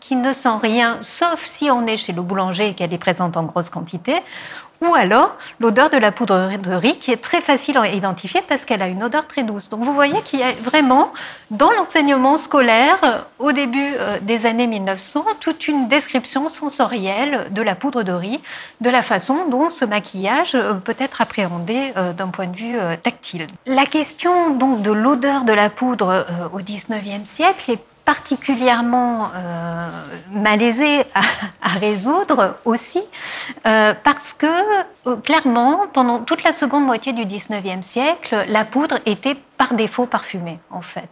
qui, 0.00 0.16
ne 0.16 0.32
sent 0.32 0.48
rien, 0.62 0.98
sauf 1.00 1.44
si 1.44 1.70
on 1.70 1.86
est 1.86 1.96
chez 1.96 2.12
le 2.12 2.22
boulanger 2.22 2.68
et 2.68 2.74
qu'elle 2.74 2.94
est 2.94 2.98
présente 2.98 3.36
en 3.36 3.42
grosse 3.42 3.68
quantité, 3.68 4.14
ou 4.80 4.94
alors 4.94 5.36
l'odeur 5.60 5.90
de 5.90 5.96
la 5.96 6.12
poudre 6.12 6.50
de 6.58 6.72
riz 6.72 6.98
qui 6.98 7.10
est 7.10 7.22
très 7.22 7.40
facile 7.40 7.76
à 7.78 7.88
identifier 7.88 8.40
parce 8.48 8.64
qu'elle 8.64 8.82
a 8.82 8.88
une 8.88 9.02
odeur 9.02 9.26
très 9.26 9.42
douce. 9.42 9.68
Donc 9.68 9.82
vous 9.82 9.92
voyez 9.92 10.20
qu'il 10.22 10.40
y 10.40 10.42
a 10.42 10.52
vraiment 10.52 11.12
dans 11.50 11.70
l'enseignement 11.70 12.36
scolaire 12.36 12.98
euh, 13.04 13.18
au 13.38 13.52
début 13.52 13.92
euh, 13.98 14.18
des 14.20 14.46
années 14.46 14.66
1900 14.66 15.24
toute 15.40 15.68
une 15.68 15.88
description 15.88 16.48
sensorielle 16.48 17.46
de 17.50 17.62
la 17.62 17.74
poudre 17.74 18.02
de 18.02 18.12
riz, 18.12 18.40
de 18.80 18.90
la 18.90 19.02
façon 19.02 19.48
dont 19.48 19.70
ce 19.70 19.84
maquillage 19.84 20.54
euh, 20.54 20.74
peut 20.74 20.96
être 20.98 21.20
appréhendé 21.20 21.92
d'un 22.16 22.28
point 22.28 22.46
de 22.46 22.56
vue 22.56 22.76
tactile. 23.02 23.46
La 23.66 23.86
question 23.86 24.50
donc 24.50 24.82
de 24.82 24.92
l'odeur 24.92 25.44
de 25.44 25.52
la 25.52 25.70
poudre 25.70 26.26
au 26.52 26.60
19e 26.60 27.26
siècle 27.26 27.72
est 27.72 27.82
particulièrement 28.08 29.28
euh, 29.34 29.90
malaisé 30.30 31.00
à, 31.62 31.68
résoudre 31.78 32.56
aussi, 32.64 33.02
euh, 33.66 33.92
parce 34.02 34.32
que 34.32 34.46
euh, 35.06 35.16
clairement, 35.16 35.80
pendant 35.92 36.20
toute 36.20 36.42
la 36.42 36.52
seconde 36.52 36.86
moitié 36.86 37.12
du 37.12 37.26
19e 37.26 37.82
siècle, 37.82 38.46
la 38.48 38.64
poudre 38.64 38.98
était 39.04 39.36
par 39.58 39.74
défaut 39.74 40.06
parfumée, 40.06 40.58
en 40.70 40.80
fait. 40.80 41.10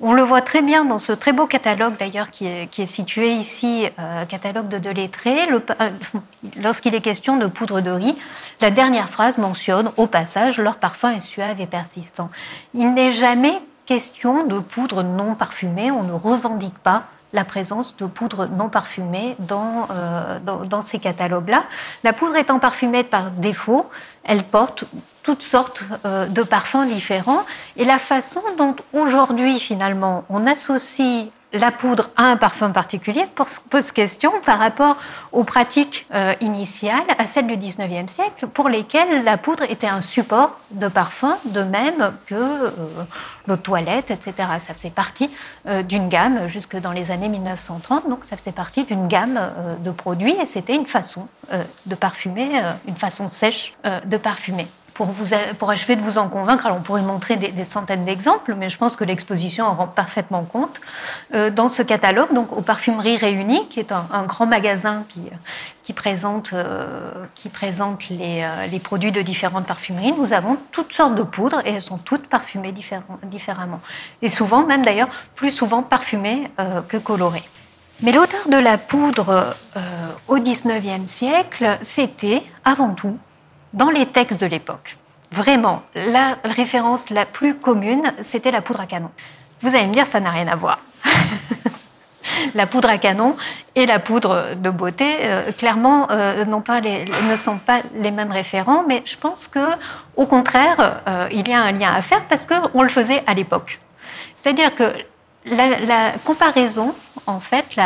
On 0.00 0.14
le 0.14 0.22
voit 0.22 0.40
très 0.40 0.62
bien 0.62 0.86
dans 0.86 0.98
ce 0.98 1.12
très 1.12 1.34
beau 1.34 1.46
catalogue, 1.46 1.98
d'ailleurs, 1.98 2.30
qui 2.30 2.46
est, 2.46 2.86
situé 2.86 3.32
ici, 3.32 3.84
catalogue 4.28 4.68
de 4.68 4.78
Delettré. 4.78 5.36
Lorsqu'il 6.62 6.94
est 6.94 7.00
question 7.00 7.36
de 7.36 7.48
poudre 7.48 7.80
de 7.80 7.90
riz, 7.90 8.16
la 8.62 8.70
dernière 8.70 9.10
phrase 9.10 9.38
mentionne 9.38 9.90
au 9.96 10.06
passage 10.06 10.58
leur 10.58 10.76
parfum 10.76 11.10
est 11.10 11.20
suave 11.20 11.60
et 11.60 11.66
persistant. 11.66 12.30
Il 12.74 12.94
n'est 12.94 13.12
jamais 13.12 13.60
question 13.90 14.46
de 14.46 14.60
poudre 14.60 15.02
non 15.02 15.34
parfumée. 15.34 15.90
On 15.90 16.04
ne 16.04 16.12
revendique 16.12 16.78
pas 16.78 17.06
la 17.32 17.42
présence 17.42 17.96
de 17.96 18.06
poudre 18.06 18.46
non 18.46 18.68
parfumée 18.68 19.34
dans, 19.40 19.88
euh, 19.90 20.80
ces 20.80 21.00
catalogues-là. 21.00 21.64
La 22.04 22.12
poudre 22.12 22.36
étant 22.36 22.60
parfumée 22.60 23.02
par 23.02 23.32
défaut, 23.32 23.90
elle 24.22 24.44
porte 24.44 24.84
toutes 25.24 25.42
sortes 25.42 25.82
euh, 26.04 26.26
de 26.26 26.44
parfums 26.44 26.86
différents. 26.86 27.44
Et 27.76 27.84
la 27.84 27.98
façon 27.98 28.40
dont 28.56 28.76
aujourd'hui, 28.92 29.58
finalement, 29.58 30.22
on 30.30 30.46
associe 30.46 31.26
la 31.52 31.70
poudre 31.72 32.10
a 32.16 32.24
un 32.24 32.36
parfum 32.36 32.70
particulier 32.70 33.26
pose 33.70 33.92
question 33.92 34.32
par 34.44 34.58
rapport 34.58 34.96
aux 35.32 35.44
pratiques 35.44 36.06
euh, 36.14 36.34
initiales, 36.40 37.02
à 37.18 37.26
celles 37.26 37.46
du 37.46 37.56
19e 37.56 38.08
siècle, 38.08 38.46
pour 38.46 38.68
lesquelles 38.68 39.24
la 39.24 39.36
poudre 39.36 39.64
était 39.64 39.88
un 39.88 40.02
support 40.02 40.58
de 40.70 40.88
parfum, 40.88 41.36
de 41.46 41.62
même 41.62 42.12
que 42.26 42.34
euh, 42.34 42.70
l'eau 43.46 43.56
de 43.56 43.60
toilette, 43.60 44.10
etc. 44.10 44.48
Ça 44.58 44.74
faisait 44.74 44.90
partie 44.90 45.30
euh, 45.66 45.82
d'une 45.82 46.08
gamme 46.08 46.46
jusque 46.46 46.76
dans 46.76 46.92
les 46.92 47.10
années 47.10 47.28
1930, 47.28 48.08
donc 48.08 48.24
ça 48.24 48.36
faisait 48.36 48.52
partie 48.52 48.84
d'une 48.84 49.08
gamme 49.08 49.40
de 49.80 49.90
produits 49.90 50.36
et 50.40 50.46
c'était 50.46 50.74
une 50.74 50.86
façon 50.86 51.26
de 51.86 51.94
parfumer, 51.94 52.48
une 52.86 52.96
façon 52.96 53.28
sèche 53.28 53.74
de 54.04 54.16
parfumer 54.16 54.68
pour, 55.58 55.70
achever 55.70 55.96
de 55.96 56.02
vous 56.02 56.18
en 56.18 56.28
convaincre, 56.28 56.66
alors 56.66 56.78
on 56.78 56.82
pourrait 56.82 57.02
montrer 57.02 57.36
des, 57.36 57.64
centaines 57.64 58.04
d'exemples, 58.04 58.54
mais 58.54 58.68
je 58.68 58.76
pense 58.76 58.96
que 58.96 59.04
l'exposition 59.04 59.64
en 59.64 59.74
rend 59.74 59.86
parfaitement 59.86 60.42
compte. 60.44 60.80
Euh, 61.34 61.50
dans 61.50 61.68
ce 61.68 61.82
catalogue, 61.82 62.32
donc 62.34 62.52
aux 62.52 62.60
Parfumeries 62.60 63.16
Réunies, 63.16 63.66
qui 63.68 63.80
est 63.80 63.92
un, 63.92 64.24
grand 64.24 64.46
magasin 64.46 65.04
qui, 65.82 65.92
présente, 65.92 66.52
euh, 66.52 67.12
euh, 67.46 68.66
les, 68.70 68.78
produits 68.78 69.12
de 69.12 69.22
différentes 69.22 69.66
parfumeries, 69.66 70.12
nous 70.12 70.32
avons 70.32 70.56
toutes 70.70 70.92
sortes 70.92 71.14
de 71.14 71.22
poudres 71.22 71.60
et 71.64 71.72
elles 71.72 71.82
sont 71.82 71.98
toutes 71.98 72.28
parfumées 72.28 72.72
différemment. 72.72 73.80
Et 74.22 74.28
souvent, 74.28 74.64
même 74.64 74.84
d'ailleurs, 74.84 75.08
plus 75.34 75.50
souvent 75.50 75.82
parfumées 75.82 76.50
que 76.88 76.96
colorées. 76.96 77.48
Mais 78.02 78.12
l'odeur 78.12 78.48
de 78.48 78.56
la 78.56 78.78
poudre 78.78 79.54
au 80.28 80.36
XIXe 80.36 81.10
siècle, 81.10 81.78
c'était 81.82 82.42
avant 82.64 82.90
tout 82.90 83.18
dans 83.72 83.90
les 83.90 84.06
textes 84.06 84.40
de 84.40 84.46
l'époque, 84.46 84.96
vraiment, 85.32 85.82
la 85.94 86.36
référence 86.44 87.10
la 87.10 87.24
plus 87.26 87.54
commune, 87.54 88.12
c'était 88.20 88.50
la 88.50 88.62
poudre 88.62 88.80
à 88.80 88.86
canon. 88.86 89.10
Vous 89.62 89.74
allez 89.74 89.86
me 89.86 89.92
dire, 89.92 90.06
ça 90.06 90.20
n'a 90.20 90.30
rien 90.30 90.48
à 90.48 90.56
voir. 90.56 90.78
la 92.54 92.66
poudre 92.66 92.88
à 92.88 92.98
canon 92.98 93.36
et 93.74 93.86
la 93.86 93.98
poudre 93.98 94.54
de 94.56 94.70
beauté, 94.70 95.16
euh, 95.20 95.52
clairement, 95.52 96.08
euh, 96.10 96.44
ne 96.44 97.36
sont 97.36 97.58
pas 97.58 97.80
les 97.94 98.10
mêmes 98.10 98.32
référents, 98.32 98.84
mais 98.88 99.02
je 99.04 99.16
pense 99.16 99.46
que, 99.46 99.60
au 100.16 100.26
contraire, 100.26 101.02
euh, 101.06 101.28
il 101.30 101.48
y 101.48 101.52
a 101.52 101.62
un 101.62 101.72
lien 101.72 101.92
à 101.92 102.02
faire 102.02 102.24
parce 102.24 102.46
qu'on 102.46 102.82
le 102.82 102.88
faisait 102.88 103.22
à 103.26 103.34
l'époque. 103.34 103.80
C'est-à-dire 104.34 104.74
que 104.74 104.92
la, 105.46 106.12
comparaison, 106.24 106.94
en 107.26 107.40
fait, 107.40 107.76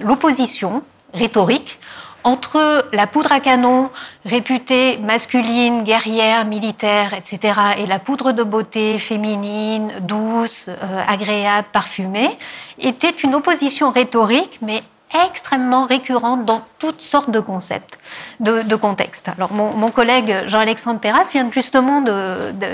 l'opposition 0.00 0.82
rhétorique 1.12 1.78
entre 2.24 2.86
la 2.92 3.06
poudre 3.06 3.32
à 3.32 3.40
canon, 3.40 3.90
réputée 4.24 4.98
masculine, 4.98 5.84
guerrière, 5.84 6.44
militaire, 6.46 7.12
etc., 7.14 7.60
et 7.78 7.86
la 7.86 7.98
poudre 7.98 8.32
de 8.32 8.42
beauté 8.42 8.98
féminine, 8.98 9.92
douce, 10.00 10.68
euh, 10.68 11.04
agréable, 11.06 11.68
parfumée, 11.72 12.30
était 12.78 13.10
une 13.10 13.34
opposition 13.34 13.90
rhétorique, 13.90 14.58
mais 14.62 14.82
extrêmement 15.14 15.86
récurrente 15.86 16.44
dans 16.44 16.62
toutes 16.78 17.00
sortes 17.00 17.30
de 17.30 17.40
concepts, 17.40 17.98
de, 18.40 18.74
contextes. 18.74 19.30
Alors, 19.36 19.52
mon, 19.52 19.88
collègue 19.88 20.34
Jean-Alexandre 20.48 20.98
Perras 20.98 21.30
vient 21.32 21.48
justement 21.50 22.02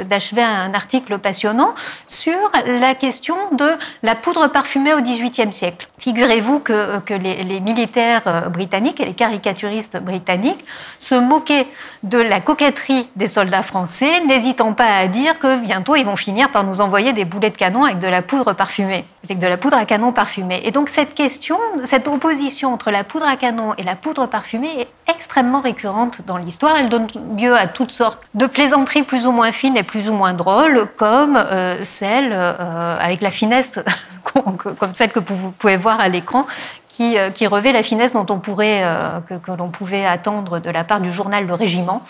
d'achever 0.08 0.42
un 0.42 0.72
article 0.72 1.18
passionnant 1.18 1.74
sur 2.08 2.38
la 2.66 2.94
question 2.94 3.36
de 3.52 3.70
la 4.02 4.14
poudre 4.14 4.48
parfumée 4.48 4.94
au 4.94 5.00
XVIIIe 5.00 5.52
siècle. 5.52 5.86
Figurez-vous 5.98 6.60
que, 6.60 7.00
les, 7.10 7.60
militaires 7.60 8.22
euh, 8.26 8.40
britanniques 8.48 9.00
et 9.00 9.04
les 9.04 9.12
caricaturistes 9.12 9.98
britanniques 9.98 10.64
se 10.98 11.14
moquaient 11.14 11.66
de 12.02 12.18
la 12.18 12.40
coquetterie 12.40 13.06
des 13.16 13.28
soldats 13.28 13.62
français, 13.62 14.20
n'hésitant 14.26 14.72
pas 14.72 14.96
à 14.96 15.06
dire 15.08 15.38
que 15.38 15.58
bientôt 15.58 15.96
ils 15.96 16.06
vont 16.06 16.16
finir 16.16 16.50
par 16.50 16.64
nous 16.64 16.80
envoyer 16.80 17.12
des 17.12 17.24
boulets 17.24 17.50
de 17.50 17.56
canon 17.56 17.84
avec 17.84 17.98
de 17.98 18.06
la 18.06 18.22
poudre 18.22 18.54
parfumée, 18.54 19.04
avec 19.24 19.38
de 19.38 19.46
la 19.46 19.58
poudre 19.58 19.76
à 19.76 19.84
canon 19.84 20.12
parfumée. 20.12 20.62
Et 20.64 20.70
donc 20.70 20.88
cette 20.88 21.14
question, 21.14 21.58
cette 21.84 22.08
opposition 22.08 22.29
entre 22.64 22.92
la 22.92 23.02
poudre 23.02 23.26
à 23.26 23.36
canon 23.36 23.74
et 23.76 23.82
la 23.82 23.96
poudre 23.96 24.26
parfumée 24.26 24.70
est 24.80 24.88
extrêmement 25.08 25.60
récurrente 25.60 26.20
dans 26.26 26.36
l'histoire. 26.36 26.76
Elle 26.76 26.88
donne 26.88 27.08
lieu 27.36 27.56
à 27.56 27.66
toutes 27.66 27.90
sortes 27.90 28.22
de 28.34 28.46
plaisanteries 28.46 29.02
plus 29.02 29.26
ou 29.26 29.32
moins 29.32 29.50
fines 29.50 29.76
et 29.76 29.82
plus 29.82 30.08
ou 30.08 30.12
moins 30.12 30.32
drôles, 30.32 30.86
comme 30.96 31.36
euh, 31.36 31.82
celle 31.82 32.30
euh, 32.32 32.96
avec 33.00 33.20
la 33.20 33.32
finesse, 33.32 33.80
comme 34.32 34.94
celle 34.94 35.10
que 35.10 35.18
vous 35.18 35.50
pouvez 35.50 35.76
voir 35.76 35.98
à 35.98 36.08
l'écran, 36.08 36.46
qui, 36.88 37.18
euh, 37.18 37.30
revêt 37.48 37.72
la 37.72 37.82
finesse 37.82 38.12
dont 38.12 38.26
on 38.30 38.38
pourrait, 38.38 38.84
que, 39.28 39.34
que 39.34 39.50
l'on 39.50 39.68
pouvait 39.68 40.06
attendre 40.06 40.60
de 40.60 40.70
la 40.70 40.84
part 40.84 41.00
du 41.00 41.12
journal 41.12 41.46
Le 41.46 41.54
Régiment. 41.54 42.02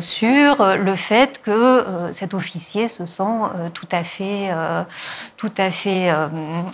sur 0.00 0.76
le 0.76 0.96
fait 0.96 1.40
que 1.42 1.84
cet 2.10 2.34
officier 2.34 2.88
se 2.88 3.06
sent 3.06 3.40
tout 3.74 3.88
à 3.92 4.02
fait, 4.02 4.50
tout 5.36 5.52
à 5.56 5.70
fait 5.70 6.10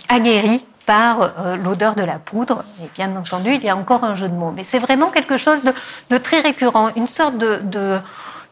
aguerri 0.09 0.63
par 0.87 1.21
euh, 1.21 1.57
l'odeur 1.57 1.93
de 1.93 2.01
la 2.01 2.17
poudre. 2.17 2.63
Et 2.81 2.89
bien 2.95 3.15
entendu, 3.15 3.51
il 3.53 3.63
y 3.63 3.69
a 3.69 3.77
encore 3.77 4.03
un 4.03 4.15
jeu 4.15 4.29
de 4.29 4.33
mots. 4.33 4.53
Mais 4.55 4.63
c'est 4.63 4.79
vraiment 4.79 5.09
quelque 5.09 5.37
chose 5.37 5.61
de, 6.09 6.17
très 6.17 6.39
récurrent, 6.39 6.89
une 6.95 7.07
sorte 7.07 7.37
de, 7.37 7.99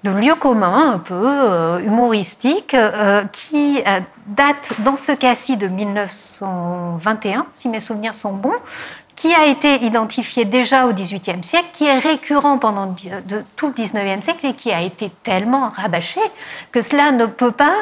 lieu 0.04 0.36
commun, 0.36 0.93
un 0.93 1.00
peu 1.00 1.15
euh, 1.15 1.80
humoristique, 1.80 2.76
euh, 2.76 3.24
qui 3.32 3.82
date 4.28 4.74
dans 4.80 4.98
ce 4.98 5.13
cas-ci 5.13 5.58
de 5.58 5.67
1921, 5.67 7.48
si 7.54 7.69
mes 7.69 7.80
souvenirs 7.80 8.15
sont 8.15 8.34
bons, 8.34 8.54
qui 9.26 9.34
a 9.34 9.48
été 9.48 9.84
identifié 9.84 10.46
déjà 10.46 10.86
au 10.86 10.94
XVIIIe 10.94 11.44
siècle, 11.44 11.66
qui 11.74 11.86
est 11.86 11.98
récurrent 11.98 12.60
pendant 12.60 12.96
tout 13.56 13.68
le 13.68 13.74
XIXe 13.74 14.24
siècle 14.24 14.46
et 14.46 14.54
qui 14.54 14.72
a 14.72 14.82
été 14.82 15.10
tellement 15.24 15.72
rabâché 15.76 16.20
que 16.72 16.80
cela 16.80 17.12
ne 17.12 17.26
peut 17.26 17.52
pas 17.52 17.74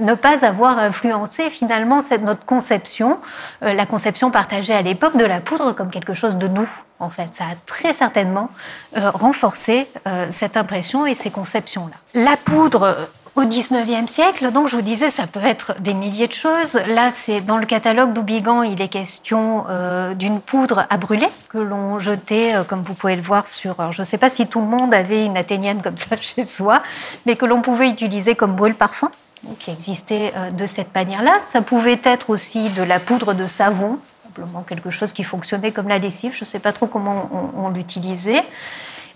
ne 0.00 0.12
pas 0.12 0.44
avoir 0.44 0.78
influencé 0.78 1.48
finalement 1.48 2.00
notre 2.20 2.44
conception, 2.44 3.18
euh, 3.62 3.72
la 3.72 3.86
conception 3.86 4.30
partagée 4.30 4.74
à 4.74 4.82
l'époque 4.82 5.16
de 5.16 5.24
la 5.24 5.40
poudre 5.40 5.72
comme 5.72 5.88
quelque 5.88 6.12
chose 6.12 6.36
de 6.36 6.48
doux. 6.48 6.68
En 7.00 7.08
fait, 7.08 7.28
ça 7.32 7.44
a 7.44 7.54
très 7.64 7.94
certainement 7.94 8.50
euh, 8.98 9.10
renforcé 9.10 9.88
euh, 10.06 10.26
cette 10.30 10.58
impression 10.58 11.06
et 11.06 11.14
ces 11.14 11.30
conceptions-là. 11.30 11.96
La 12.12 12.36
poudre 12.36 13.08
au 13.36 13.44
XIXe 13.44 14.10
siècle, 14.10 14.52
donc 14.52 14.68
je 14.68 14.76
vous 14.76 14.82
disais, 14.82 15.10
ça 15.10 15.26
peut 15.26 15.44
être 15.44 15.74
des 15.80 15.92
milliers 15.92 16.28
de 16.28 16.32
choses. 16.32 16.78
Là, 16.88 17.10
c'est 17.10 17.40
dans 17.40 17.58
le 17.58 17.66
catalogue 17.66 18.12
d'Oubigan, 18.12 18.62
il 18.62 18.80
est 18.80 18.88
question 18.88 19.64
euh, 19.68 20.14
d'une 20.14 20.40
poudre 20.40 20.86
à 20.88 20.96
brûler 20.98 21.26
que 21.48 21.58
l'on 21.58 21.98
jetait, 21.98 22.54
euh, 22.54 22.62
comme 22.62 22.82
vous 22.82 22.94
pouvez 22.94 23.16
le 23.16 23.22
voir 23.22 23.48
sur. 23.48 23.80
Alors, 23.80 23.92
je 23.92 24.02
ne 24.02 24.04
sais 24.04 24.18
pas 24.18 24.28
si 24.28 24.46
tout 24.46 24.60
le 24.60 24.66
monde 24.66 24.94
avait 24.94 25.24
une 25.24 25.36
athénienne 25.36 25.82
comme 25.82 25.96
ça 25.96 26.16
chez 26.20 26.44
soi, 26.44 26.82
mais 27.26 27.34
que 27.34 27.44
l'on 27.44 27.60
pouvait 27.60 27.88
utiliser 27.88 28.36
comme 28.36 28.54
brûle-parfum 28.54 29.10
qui 29.58 29.70
existait 29.72 30.32
euh, 30.36 30.50
de 30.52 30.66
cette 30.68 30.94
manière-là. 30.94 31.40
Ça 31.50 31.60
pouvait 31.60 32.00
être 32.04 32.30
aussi 32.30 32.68
de 32.70 32.84
la 32.84 33.00
poudre 33.00 33.34
de 33.34 33.48
savon, 33.48 33.98
simplement 34.24 34.62
quelque 34.62 34.90
chose 34.90 35.12
qui 35.12 35.24
fonctionnait 35.24 35.72
comme 35.72 35.88
la 35.88 35.98
lessive. 35.98 36.32
Je 36.34 36.42
ne 36.42 36.46
sais 36.46 36.60
pas 36.60 36.72
trop 36.72 36.86
comment 36.86 37.28
on 37.56 37.68
l'utilisait. 37.68 38.44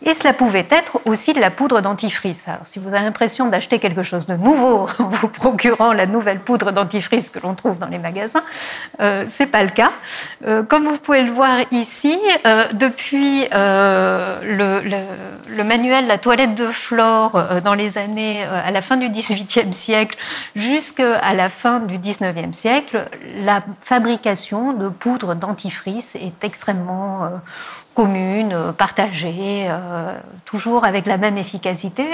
Et 0.05 0.15
cela 0.15 0.33
pouvait 0.33 0.67
être 0.71 1.01
aussi 1.07 1.33
de 1.33 1.41
la 1.41 1.51
poudre 1.51 1.81
dentifrice. 1.81 2.47
Alors, 2.47 2.61
si 2.65 2.79
vous 2.79 2.89
avez 2.89 3.05
l'impression 3.05 3.47
d'acheter 3.47 3.79
quelque 3.79 4.03
chose 4.03 4.27
de 4.27 4.37
nouveau 4.37 4.89
en 4.99 5.09
vous 5.09 5.29
procurant 5.29 5.93
la 5.93 6.07
nouvelle 6.07 6.39
poudre 6.39 6.71
dentifrice 6.71 7.31
que 7.31 7.41
l'on 7.41 7.55
trouve 7.55 7.79
dans 7.79 7.89
les 7.89 7.99
magasins, 7.99 8.45
euh, 9.01 9.25
c'est 9.27 9.47
pas 9.47 9.63
le 9.63 9.71
cas. 9.71 9.93
Euh, 10.47 10.63
comme 10.63 10.87
vous 10.87 10.99
pouvez 10.99 11.23
le 11.23 11.33
voir 11.33 11.59
ici, 11.73 12.17
euh, 12.47 12.69
depuis 12.73 13.47
euh, 13.53 14.39
le, 14.43 14.89
le, 14.89 15.57
le, 15.57 15.65
manuel 15.65 16.07
La 16.07 16.19
toilette 16.19 16.55
de 16.55 16.67
Flore 16.67 17.43
dans 17.65 17.75
les 17.75 17.99
années 17.99 18.45
à 18.45 18.71
la 18.71 18.83
fin 18.83 18.97
du 18.97 19.09
XVIIIe 19.11 19.73
siècle 19.73 20.17
jusqu'à 20.55 21.35
la 21.35 21.51
fin 21.51 21.81
du 21.81 21.99
XIXe 21.99 22.57
siècle, 22.57 23.09
la 23.45 23.63
fabrication 23.81 24.73
de 24.73 24.89
poudre 24.89 25.35
dentifrice 25.35 26.15
est 26.15 26.45
extrêmement 26.45 27.31
commune, 27.99 28.57
partagée, 28.79 29.67
euh, 29.69 30.17
toujours 30.45 30.85
avec 30.85 31.05
la 31.05 31.17
même 31.17 31.37
efficacité 31.37 32.07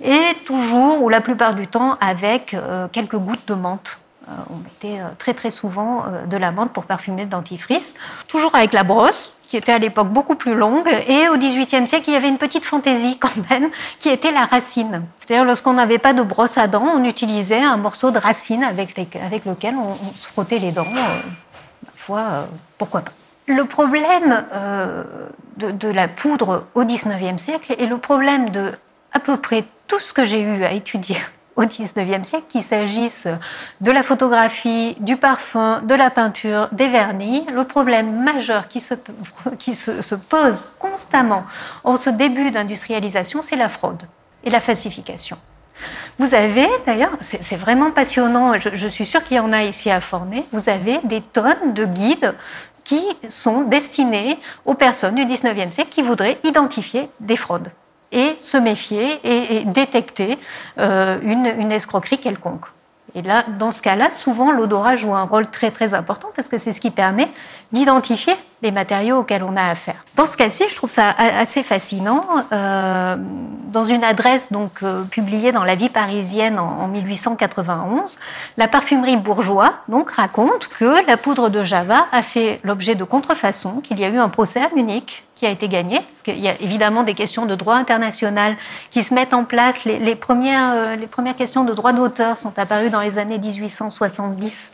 et 0.00 0.22
toujours, 0.46 1.02
ou 1.02 1.08
la 1.08 1.20
plupart 1.20 1.56
du 1.56 1.66
temps, 1.66 1.98
avec 2.00 2.54
euh, 2.54 2.86
quelques 2.86 3.16
gouttes 3.16 3.48
de 3.48 3.54
menthe. 3.54 3.98
Euh, 4.28 4.32
on 4.50 4.58
mettait 4.58 5.02
très 5.18 5.34
très 5.34 5.50
souvent 5.50 6.04
de 6.30 6.36
la 6.36 6.52
menthe 6.52 6.70
pour 6.70 6.84
parfumer 6.84 7.22
le 7.22 7.28
dentifrice, 7.28 7.94
toujours 8.28 8.54
avec 8.54 8.72
la 8.72 8.84
brosse, 8.84 9.32
qui 9.48 9.56
était 9.56 9.72
à 9.72 9.78
l'époque 9.78 10.10
beaucoup 10.10 10.36
plus 10.36 10.54
longue, 10.54 10.88
et 11.08 11.28
au 11.28 11.36
XVIIIe 11.36 11.88
siècle, 11.88 12.04
il 12.06 12.12
y 12.12 12.16
avait 12.16 12.28
une 12.28 12.38
petite 12.38 12.64
fantaisie 12.64 13.18
quand 13.22 13.36
même, 13.50 13.68
qui 13.98 14.10
était 14.10 14.30
la 14.30 14.44
racine. 14.44 15.02
C'est-à-dire, 15.18 15.44
lorsqu'on 15.44 15.72
n'avait 15.72 15.98
pas 15.98 16.12
de 16.12 16.22
brosse 16.22 16.56
à 16.56 16.68
dents, 16.68 16.86
on 16.94 17.02
utilisait 17.02 17.64
un 17.64 17.78
morceau 17.78 18.12
de 18.12 18.18
racine 18.20 18.62
avec 18.62 18.96
lequel 18.96 19.74
on, 19.74 19.88
on, 19.90 20.14
se 20.14 20.28
frottait 20.28 20.60
les 20.60 20.70
dents. 20.70 20.92
ma 20.94 21.90
foi, 21.96 22.46
pourquoi 22.78 23.00
pas 23.00 23.10
le 23.56 23.64
problème 23.64 24.44
euh, 24.52 25.04
de, 25.56 25.88
la 25.88 26.08
poudre 26.08 26.66
au 26.74 26.84
XIXe 26.84 27.40
siècle 27.40 27.74
est 27.78 27.86
le 27.86 27.98
problème 27.98 28.50
de 28.50 28.72
à 29.12 29.20
peu 29.20 29.36
près 29.36 29.64
tout 29.86 30.00
ce 30.00 30.12
que 30.12 30.24
j'ai 30.24 30.40
eu 30.40 30.64
à 30.64 30.72
étudier 30.72 31.16
au 31.56 31.62
XIXe 31.62 32.26
siècle, 32.26 32.44
qu'il 32.48 32.62
s'agisse 32.62 33.28
de 33.80 33.92
la 33.92 34.02
photographie, 34.02 34.96
du 35.00 35.16
parfum, 35.16 35.82
de 35.82 35.94
la 35.94 36.10
peinture, 36.10 36.68
des 36.72 36.88
vernis. 36.88 37.44
Le 37.52 37.64
problème 37.64 38.22
majeur 38.22 38.68
qui 38.68 38.80
se, 38.80 38.94
qui 39.58 39.74
se, 39.74 40.00
se 40.00 40.14
pose 40.14 40.70
constamment 40.78 41.44
en 41.84 41.96
ce 41.96 42.10
début 42.10 42.50
d'industrialisation, 42.50 43.42
c'est 43.42 43.56
la 43.56 43.68
fraude 43.68 44.02
et 44.44 44.50
la 44.50 44.60
falsification. 44.60 45.36
Vous 46.18 46.34
avez, 46.34 46.68
d'ailleurs, 46.86 47.10
c'est 47.20 47.56
vraiment 47.56 47.90
passionnant, 47.90 48.58
je, 48.58 48.70
je 48.74 48.88
suis 48.88 49.04
sûre 49.04 49.24
qu'il 49.24 49.36
y 49.36 49.40
en 49.40 49.52
a 49.52 49.64
ici 49.64 49.90
à 49.90 50.00
Fornay, 50.00 50.44
vous 50.52 50.68
avez 50.68 50.98
des 51.04 51.20
tonnes 51.20 51.74
de 51.74 51.84
guides 51.84 52.34
qui 52.92 53.30
sont 53.30 53.62
destinés 53.62 54.38
aux 54.66 54.74
personnes 54.74 55.14
du 55.14 55.24
19e 55.24 55.70
siècle 55.70 55.90
qui 55.90 56.02
voudraient 56.02 56.38
identifier 56.44 57.08
des 57.20 57.36
fraudes 57.36 57.70
et 58.10 58.36
se 58.40 58.58
méfier 58.58 59.06
et, 59.24 59.64
détecter 59.64 60.38
euh, 60.78 61.18
une 61.22 61.72
escroquerie 61.72 62.18
quelconque. 62.18 62.66
Et 63.14 63.22
là, 63.22 63.44
dans 63.58 63.70
ce 63.70 63.82
cas-là, 63.82 64.12
souvent 64.12 64.52
l'odorat 64.52 64.96
joue 64.96 65.14
un 65.14 65.24
rôle 65.24 65.46
très 65.46 65.70
très 65.70 65.92
important 65.94 66.28
parce 66.34 66.48
que 66.48 66.56
c'est 66.56 66.72
ce 66.72 66.80
qui 66.80 66.90
permet 66.90 67.28
d'identifier 67.72 68.34
les 68.62 68.70
matériaux 68.70 69.18
auxquels 69.18 69.42
on 69.42 69.56
a 69.56 69.64
affaire. 69.64 70.04
Dans 70.16 70.24
ce 70.24 70.36
cas-ci, 70.36 70.64
je 70.68 70.76
trouve 70.76 70.90
ça 70.90 71.10
assez 71.10 71.62
fascinant. 71.62 72.22
Euh, 72.52 73.16
dans 73.68 73.84
une 73.84 74.04
adresse 74.04 74.52
donc 74.52 74.82
euh, 74.82 75.02
publiée 75.04 75.52
dans 75.52 75.64
la 75.64 75.74
vie 75.74 75.88
parisienne 75.88 76.58
en, 76.58 76.82
en, 76.82 76.88
1891, 76.88 78.18
la 78.56 78.68
parfumerie 78.68 79.16
Bourgeois 79.16 79.74
donc 79.88 80.10
raconte 80.10 80.68
que 80.68 81.06
la 81.06 81.16
poudre 81.16 81.48
de 81.48 81.64
Java 81.64 82.06
a 82.12 82.22
fait 82.22 82.60
l'objet 82.62 82.94
de 82.94 83.04
contrefaçons, 83.04 83.80
qu'il 83.80 83.98
y 83.98 84.04
a 84.04 84.08
eu 84.08 84.18
un 84.18 84.28
procès 84.28 84.60
à 84.60 84.68
Munich 84.74 85.24
a 85.46 85.50
été 85.50 85.68
gagné, 85.68 86.00
parce 86.00 86.22
qu'il 86.22 86.38
y 86.38 86.48
a 86.48 86.60
évidemment 86.60 87.02
des 87.02 87.14
questions 87.14 87.46
de 87.46 87.54
droit 87.54 87.74
international 87.76 88.56
qui 88.90 89.02
se 89.02 89.14
mettent 89.14 89.34
en 89.34 89.44
place. 89.44 89.84
Les, 89.84 90.14
premières, 90.14 90.72
euh, 90.74 90.96
les 90.96 91.06
premières 91.06 91.36
questions 91.36 91.64
de 91.64 91.72
droit 91.72 91.92
d'auteur 91.92 92.38
sont 92.38 92.58
apparues 92.58 92.90
dans 92.90 93.00
les 93.00 93.18
années 93.18 93.38
1870 93.38 94.72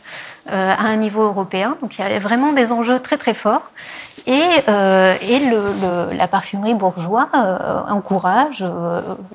euh, 0.51 0.73
à 0.73 0.85
un 0.85 0.95
niveau 0.95 1.21
européen. 1.21 1.77
Donc 1.79 1.99
il 1.99 2.01
y 2.01 2.03
a 2.03 2.17
vraiment 2.17 2.53
des 2.53 2.71
enjeux 2.71 2.99
très 2.99 3.17
très 3.17 3.35
forts. 3.35 3.71
Et, 4.25 4.41
euh, 4.67 5.15
et 5.21 5.39
le, 5.39 6.15
la 6.15 6.27
parfumerie 6.27 6.73
bourgeois 6.73 7.29
euh, 7.35 7.81
encourage 7.87 8.65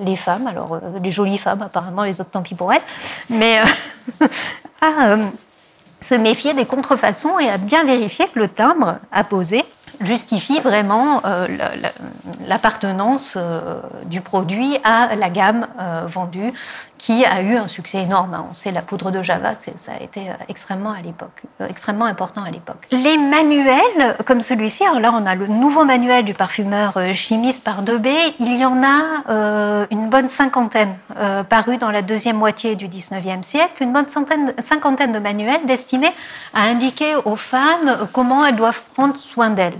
les 0.00 0.16
femmes, 0.16 0.46
alors 0.48 0.80
les 1.02 1.10
jolies 1.12 1.38
femmes 1.38 1.62
apparemment, 1.62 2.02
les 2.02 2.20
autres 2.20 2.30
tant 2.30 2.42
pis 2.42 2.56
pour 2.56 2.72
elles, 2.72 2.82
mais 3.30 3.60
à 4.82 5.16
se 6.00 6.14
méfier 6.16 6.52
des 6.52 6.66
contrefaçons 6.66 7.38
et 7.38 7.48
à 7.48 7.58
bien 7.58 7.84
vérifier 7.84 8.26
que 8.26 8.40
le 8.40 8.48
timbre 8.48 8.96
apposé 9.12 9.64
justifie 10.00 10.60
vraiment 10.60 11.22
euh, 11.24 11.46
l'appartenance 12.46 13.34
euh, 13.36 13.80
du 14.06 14.20
produit 14.20 14.78
à 14.84 15.14
la 15.16 15.30
gamme 15.30 15.66
euh, 15.80 16.06
vendue 16.06 16.52
qui 17.04 17.22
a 17.26 17.42
eu 17.42 17.56
un 17.56 17.68
succès 17.68 17.98
énorme. 17.98 18.34
On 18.50 18.54
sait 18.54 18.72
la 18.72 18.80
poudre 18.80 19.10
de 19.10 19.22
Java, 19.22 19.52
ça 19.56 19.92
a 19.92 20.02
été 20.02 20.30
extrêmement 20.48 20.92
à 20.92 21.02
l'époque, 21.02 21.42
extrêmement 21.68 22.06
important 22.06 22.42
à 22.42 22.50
l'époque. 22.50 22.86
Les 22.90 23.18
manuels 23.18 24.16
comme 24.24 24.40
celui-ci, 24.40 24.84
alors 24.86 25.00
là 25.00 25.12
on 25.12 25.26
a 25.26 25.34
le 25.34 25.46
nouveau 25.46 25.84
manuel 25.84 26.24
du 26.24 26.32
parfumeur 26.32 26.94
chimiste 27.12 27.62
par 27.62 27.82
Debé, 27.82 28.16
il 28.40 28.56
y 28.56 28.64
en 28.64 28.82
a 28.82 29.22
euh, 29.28 29.86
une 29.90 30.08
bonne 30.08 30.28
cinquantaine 30.28 30.96
euh, 31.18 31.42
paru 31.42 31.76
dans 31.76 31.90
la 31.90 32.00
deuxième 32.00 32.38
moitié 32.38 32.74
du 32.74 32.88
19e 32.88 33.42
siècle, 33.42 33.82
une 33.82 33.92
bonne 33.92 34.08
cinquantaine 34.08 35.12
de 35.12 35.18
manuels 35.18 35.66
destinés 35.66 36.12
à 36.54 36.62
indiquer 36.62 37.16
aux 37.26 37.36
femmes 37.36 38.08
comment 38.14 38.46
elles 38.46 38.56
doivent 38.56 38.82
prendre 38.94 39.18
soin 39.18 39.50
d'elles. 39.50 39.74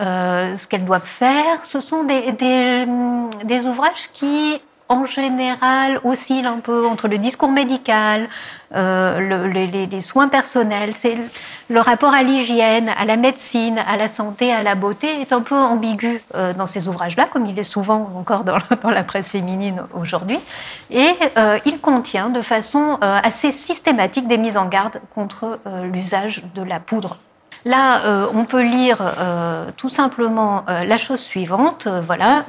Euh, 0.00 0.56
ce 0.56 0.66
qu'elles 0.66 0.86
doivent 0.86 1.04
faire, 1.04 1.58
ce 1.64 1.80
sont 1.80 2.04
des, 2.04 2.32
des 2.32 3.66
ouvrages 3.66 4.08
qui 4.14 4.58
en 4.88 5.04
général 5.04 6.00
oscille 6.04 6.46
un 6.46 6.58
peu 6.58 6.86
entre 6.86 7.08
le 7.08 7.18
discours 7.18 7.50
médical, 7.50 8.28
euh, 8.74 9.18
le, 9.18 9.46
les, 9.46 10.00
soins 10.00 10.28
personnels. 10.28 10.94
C'est 10.94 11.16
le 11.68 11.80
rapport 11.80 12.14
à 12.14 12.22
l'hygiène, 12.22 12.90
à 12.98 13.04
la 13.04 13.16
médecine, 13.16 13.78
à 13.86 13.96
la 13.96 14.08
santé, 14.08 14.52
à 14.52 14.62
la 14.62 14.74
beauté 14.74 15.20
est 15.20 15.32
un 15.32 15.40
peu 15.40 15.56
ambigu 15.56 16.22
euh, 16.34 16.52
dans 16.52 16.66
ces 16.66 16.88
ouvrages-là, 16.88 17.26
comme 17.26 17.46
il 17.46 17.58
est 17.58 17.64
souvent 17.64 18.10
encore 18.16 18.44
dans, 18.44 18.58
la 18.90 19.04
presse 19.04 19.30
féminine 19.30 19.82
aujourd'hui. 19.94 20.38
Et 20.90 21.10
euh, 21.36 21.58
il 21.64 21.78
contient 21.80 22.28
de 22.28 22.42
façon 22.42 22.98
assez 23.00 23.52
systématique 23.52 24.26
des 24.26 24.38
mises 24.38 24.56
en 24.56 24.66
garde 24.66 25.00
contre 25.14 25.58
l'usage 25.84 26.42
de 26.54 26.62
la 26.62 26.80
poudre 26.80 27.18
Là, 27.64 28.04
euh, 28.04 28.26
on 28.34 28.44
peut 28.44 28.62
lire 28.62 28.98
euh, 29.00 29.66
tout 29.76 29.88
simplement 29.88 30.64
euh, 30.68 30.84
la 30.84 30.96
chose 30.96 31.20
suivante. 31.20 31.86
voilà, 31.86 32.44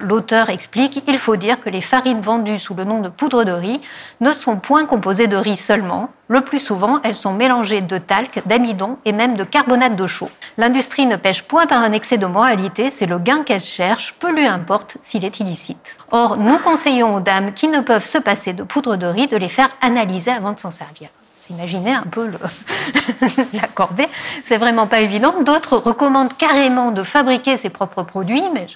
l'auteur 0.00 0.50
explique 0.50 1.04
il 1.06 1.18
faut 1.18 1.36
dire 1.36 1.60
que 1.60 1.70
les 1.70 1.80
farines 1.80 2.20
vendues 2.20 2.58
sous 2.58 2.74
le 2.74 2.82
nom 2.82 3.00
de 3.00 3.08
poudre 3.08 3.44
de 3.44 3.52
riz 3.52 3.80
ne 4.20 4.32
sont 4.32 4.56
point 4.56 4.86
composées 4.86 5.28
de 5.28 5.36
riz 5.36 5.56
seulement. 5.56 6.08
Le 6.26 6.40
plus 6.40 6.58
souvent, 6.58 7.00
elles 7.04 7.14
sont 7.14 7.32
mélangées 7.32 7.80
de 7.80 7.98
talc, 7.98 8.42
d'amidon 8.46 8.98
et 9.04 9.12
même 9.12 9.36
de 9.36 9.44
carbonate 9.44 9.94
de 9.94 10.06
chaux. 10.06 10.30
L'industrie 10.58 11.06
ne 11.06 11.16
pêche 11.16 11.42
point 11.42 11.66
par 11.66 11.82
un 11.82 11.92
excès 11.92 12.18
de 12.18 12.26
moralité, 12.26 12.90
c'est 12.90 13.06
le 13.06 13.18
gain 13.18 13.42
qu'elle 13.44 13.60
cherche, 13.60 14.14
peu 14.18 14.32
lui 14.32 14.46
importe 14.46 14.96
s'il 15.00 15.24
est 15.24 15.38
illicite. 15.38 15.96
Or, 16.10 16.36
nous 16.36 16.58
conseillons 16.58 17.14
aux 17.14 17.20
dames 17.20 17.52
qui 17.52 17.68
ne 17.68 17.80
peuvent 17.80 18.06
se 18.06 18.18
passer 18.18 18.52
de 18.52 18.64
poudre 18.64 18.96
de 18.96 19.06
riz 19.06 19.28
de 19.28 19.36
les 19.36 19.48
faire 19.48 19.70
analyser 19.80 20.32
avant 20.32 20.52
de 20.52 20.58
s'en 20.58 20.72
servir 20.72 21.08
imaginez 21.50 21.92
un 21.92 22.04
peu 22.10 22.30
la 23.52 23.66
corvée. 23.68 24.08
C'est 24.42 24.56
vraiment 24.56 24.86
pas 24.86 25.00
évident. 25.00 25.34
D'autres 25.42 25.76
recommandent 25.76 26.36
carrément 26.36 26.90
de 26.90 27.02
fabriquer 27.02 27.56
ses 27.56 27.70
propres 27.70 28.02
produits, 28.02 28.42
mais 28.54 28.66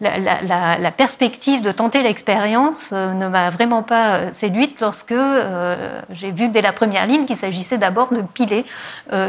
la, 0.00 0.90
perspective 0.90 1.62
de 1.62 1.72
tenter 1.72 2.02
l'expérience 2.02 2.90
euh, 2.92 3.12
ne 3.12 3.28
m'a 3.28 3.50
vraiment 3.50 3.82
pas 3.82 4.16
euh, 4.16 4.32
séduite 4.32 4.80
lorsque 4.80 5.12
euh, 5.12 6.00
j'ai 6.10 6.32
vu 6.32 6.48
dès 6.48 6.60
la 6.60 6.72
première 6.72 7.06
ligne 7.06 7.26
qu'il 7.26 7.36
s'agissait 7.36 7.78
d'abord 7.78 8.12
de 8.12 8.22
piler 8.22 8.64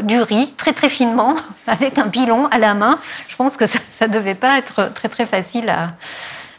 du 0.03 0.21
riz 0.21 0.53
très 0.57 0.73
très 0.73 0.89
finement 0.89 1.35
avec 1.67 1.97
un 1.97 2.07
pilon 2.07 2.47
à 2.47 2.57
la 2.57 2.73
main. 2.73 2.99
Je 3.27 3.35
pense 3.35 3.57
que 3.57 3.65
ça 3.67 4.07
ne 4.07 4.13
devait 4.13 4.35
pas 4.35 4.57
être 4.57 4.93
très 4.93 5.09
très 5.09 5.25
facile 5.25 5.73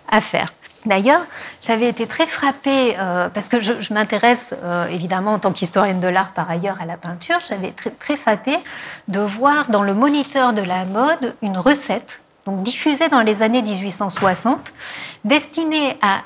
à 0.08 0.20
faire. 0.20 0.52
D'ailleurs, 0.84 1.20
j'avais 1.60 1.88
été 1.88 2.06
très 2.06 2.26
frappée, 2.26 2.96
euh, 2.98 3.28
parce 3.28 3.48
que 3.48 3.60
je, 3.60 3.92
m'intéresse 3.92 4.54
euh, 4.64 4.88
évidemment 4.88 5.34
en 5.34 5.38
tant 5.38 5.52
qu'historienne 5.52 6.00
de 6.00 6.08
l'art 6.08 6.32
par 6.32 6.50
ailleurs 6.50 6.78
à 6.80 6.86
la 6.86 6.96
peinture, 6.96 7.38
j'avais 7.48 7.68
été 7.68 7.90
très, 7.90 7.90
très 7.90 8.16
frappée 8.16 8.58
de 9.06 9.20
voir 9.20 9.70
dans 9.70 9.82
le 9.82 9.94
moniteur 9.94 10.52
de 10.52 10.62
la 10.62 10.84
mode 10.84 11.34
une 11.40 11.56
recette, 11.56 12.20
donc 12.46 12.62
diffusée 12.62 13.08
dans 13.08 13.20
les 13.20 13.42
années 13.42 13.62
1860, 13.62 14.72
destinée 15.24 15.96
à 16.02 16.22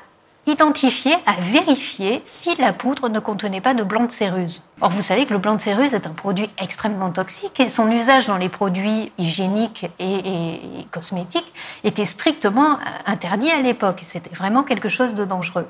identifier, 0.46 1.12
à 1.26 1.34
vérifier 1.40 2.22
si 2.24 2.54
la 2.56 2.72
poudre 2.72 3.08
ne 3.08 3.18
contenait 3.18 3.60
pas 3.60 3.74
de 3.74 3.82
blanc 3.82 4.04
de 4.04 4.12
céruse. 4.12 4.62
Or, 4.82 4.90
vous 4.90 5.00
savez 5.00 5.24
que 5.24 5.32
le 5.32 5.38
blanc 5.38 5.54
de 5.54 5.60
céruse 5.60 5.94
est 5.94 6.06
un 6.06 6.10
produit 6.10 6.50
extrêmement 6.62 7.08
toxique 7.08 7.60
et 7.60 7.70
son 7.70 7.90
usage 7.90 8.26
dans 8.26 8.36
les 8.36 8.50
produits 8.50 9.10
hygiéniques 9.16 9.86
et, 9.98 10.86
cosmétiques 10.90 11.50
était 11.82 12.04
strictement 12.04 12.78
interdit 13.06 13.50
à 13.50 13.62
l'époque. 13.62 14.00
C'était 14.04 14.34
vraiment 14.34 14.62
quelque 14.64 14.90
chose 14.90 15.14
de 15.14 15.24
dangereux. 15.24 15.66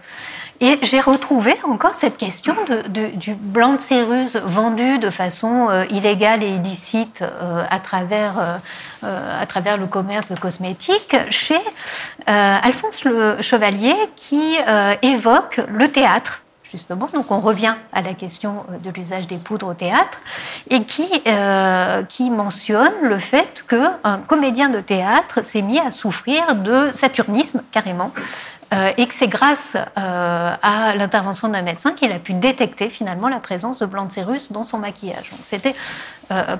Et 0.60 0.80
j'ai 0.82 0.98
retrouvé 0.98 1.54
encore 1.68 1.94
cette 1.94 2.16
question 2.16 2.56
du 2.88 3.34
blanc 3.34 3.74
de 3.74 3.80
céruse 3.80 4.40
vendu 4.44 4.98
de 4.98 5.10
façon 5.10 5.68
euh, 5.70 5.84
illégale 5.90 6.42
et 6.42 6.48
illicite 6.48 7.22
euh, 7.22 7.64
à, 7.70 7.78
travers, 7.78 8.58
euh, 9.04 9.40
à 9.40 9.46
travers 9.46 9.76
le 9.76 9.86
commerce 9.86 10.26
de 10.32 10.36
cosmétiques 10.36 11.14
chez 11.30 11.60
Alphonse 12.26 13.04
le 13.04 13.40
Chevalier 13.40 13.94
qui 14.16 14.56
évoque 15.02 15.60
le 15.68 15.86
théâtre 15.88 16.42
justement. 16.76 17.08
Donc 17.12 17.30
on 17.30 17.40
revient 17.40 17.74
à 17.92 18.02
la 18.02 18.14
question 18.14 18.64
euh, 18.70 18.78
de 18.78 18.90
l'usage 18.90 19.26
des 19.26 19.38
poudres 19.38 19.68
au 19.68 19.74
théâtre 19.74 20.20
et 20.70 20.82
qui, 20.82 21.08
euh, 21.26 22.02
mentionne 22.30 22.92
le 23.02 23.18
fait 23.18 23.64
qu'un 23.68 24.18
comédien 24.26 24.68
de 24.68 24.80
théâtre 24.80 25.44
s'est 25.44 25.62
mis 25.62 25.78
à 25.78 25.90
souffrir 25.90 26.54
de 26.54 26.90
saturnisme 26.92 27.62
carrément. 27.72 28.10
Euh, 28.74 28.90
et 28.96 29.06
que 29.06 29.14
c'est 29.14 29.28
grâce 29.28 29.76
à 29.94 30.92
l'intervention 30.96 31.46
d'un 31.48 31.62
médecin 31.62 31.92
qu'il 31.92 32.10
a 32.10 32.18
pu 32.18 32.34
détecter 32.34 32.90
finalement 32.90 33.28
la 33.28 33.38
présence 33.38 33.78
de 33.78 33.86
blanc 33.86 34.06
de 34.06 34.12
cérus 34.12 34.50
dans 34.50 34.64
son 34.64 34.78
maquillage. 34.78 35.30
Donc 35.30 35.40
c'était 35.44 35.76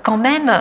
quand 0.05 0.17
même 0.17 0.53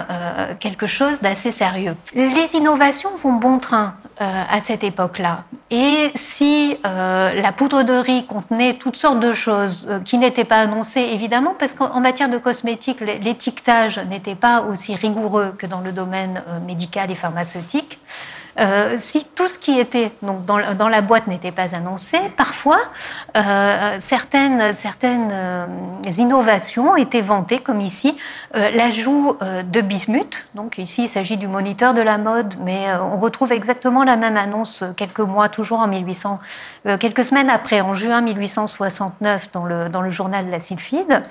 quelque 0.59 0.87
chose 0.87 1.19
d'assez 1.21 1.51
sérieux. 1.51 1.95
Les 2.15 2.55
innovations 2.55 3.11
vont 3.21 3.33
bon 3.33 3.59
train 3.59 3.93
euh, 4.21 4.43
à 4.49 4.61
cette 4.61 4.85
époque-là. 4.85 5.43
Et 5.71 6.09
si 6.15 6.77
euh, 6.85 7.33
la 7.33 7.51
poudre 7.51 7.83
de 7.83 7.91
riz 7.91 8.25
contenait 8.25 8.75
toutes 8.75 8.95
sortes 8.95 9.19
de 9.19 9.33
choses 9.33 9.87
euh, 9.89 9.99
qui 9.99 10.17
n'étaient 10.17 10.45
pas 10.45 10.61
annoncées, 10.61 11.09
évidemment, 11.11 11.53
parce 11.59 11.73
qu'en 11.73 11.99
matière 11.99 12.29
de 12.29 12.37
cosmétiques, 12.37 13.01
l'étiquetage 13.01 13.99
n'était 14.09 14.35
pas 14.35 14.61
aussi 14.61 14.95
rigoureux 14.95 15.53
que 15.57 15.65
dans 15.65 15.81
le 15.81 15.91
domaine 15.91 16.41
médical 16.65 17.11
et 17.11 17.15
pharmaceutique, 17.15 17.99
euh, 18.57 18.95
si 18.97 19.25
tout 19.35 19.49
ce 19.49 19.59
qui 19.59 19.79
était 19.79 20.13
donc, 20.21 20.45
dans, 20.45 20.89
la 20.89 21.01
boîte 21.01 21.27
n'était 21.27 21.51
pas 21.51 21.75
annoncé, 21.75 22.17
parfois 22.37 22.79
euh, 23.35 23.95
certaines, 23.99 24.71
certaines 24.71 25.29
euh, 25.33 25.65
innovations 26.17 26.95
étaient 26.95 27.21
vantées, 27.21 27.59
comme 27.59 27.81
ici 27.81 28.15
l'ajout 28.53 29.37
de 29.65 29.81
bismuth. 29.81 30.47
Donc 30.55 30.77
ici, 30.77 31.03
il 31.03 31.07
s'agit 31.07 31.37
du 31.37 31.47
moniteur 31.47 31.93
de 31.93 32.01
la 32.01 32.17
mode, 32.17 32.55
mais 32.63 32.87
on 33.01 33.17
retrouve 33.17 33.51
exactement 33.51 34.03
la 34.03 34.15
même 34.15 34.37
annonce 34.37 34.83
quelques 34.95 35.19
mois, 35.19 35.49
toujours 35.49 35.79
en 35.79 35.87
1800, 35.87 36.39
quelques 36.99 37.25
semaines 37.25 37.49
après, 37.49 37.81
en 37.81 37.93
juin 37.93 38.21
1869, 38.21 39.51
dans 39.51 39.65
le, 39.65 39.89
dans 39.89 40.01
le 40.01 40.09
journal 40.09 40.49
La 40.49 40.59
Sylphide, 40.59 41.23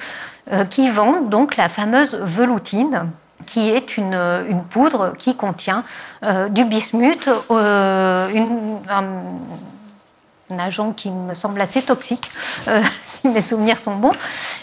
qui 0.68 0.88
vend 0.90 1.22
donc 1.22 1.56
la 1.56 1.68
fameuse 1.68 2.16
veloutine 2.20 3.10
qui 3.46 3.70
est 3.70 3.96
une, 3.96 4.62
poudre 4.70 5.12
qui 5.16 5.37
contient 5.37 5.85
euh, 6.22 6.48
du 6.48 6.64
bismuth, 6.64 7.28
euh, 7.50 8.28
un 10.50 10.59
agent 10.59 10.92
qui 10.92 11.11
me 11.11 11.35
semble 11.35 11.61
assez 11.61 11.83
toxique, 11.83 12.30
euh, 12.68 12.83
mes 13.32 13.42
souvenirs 13.42 13.78
sont 13.78 13.96
bons, 13.96 14.12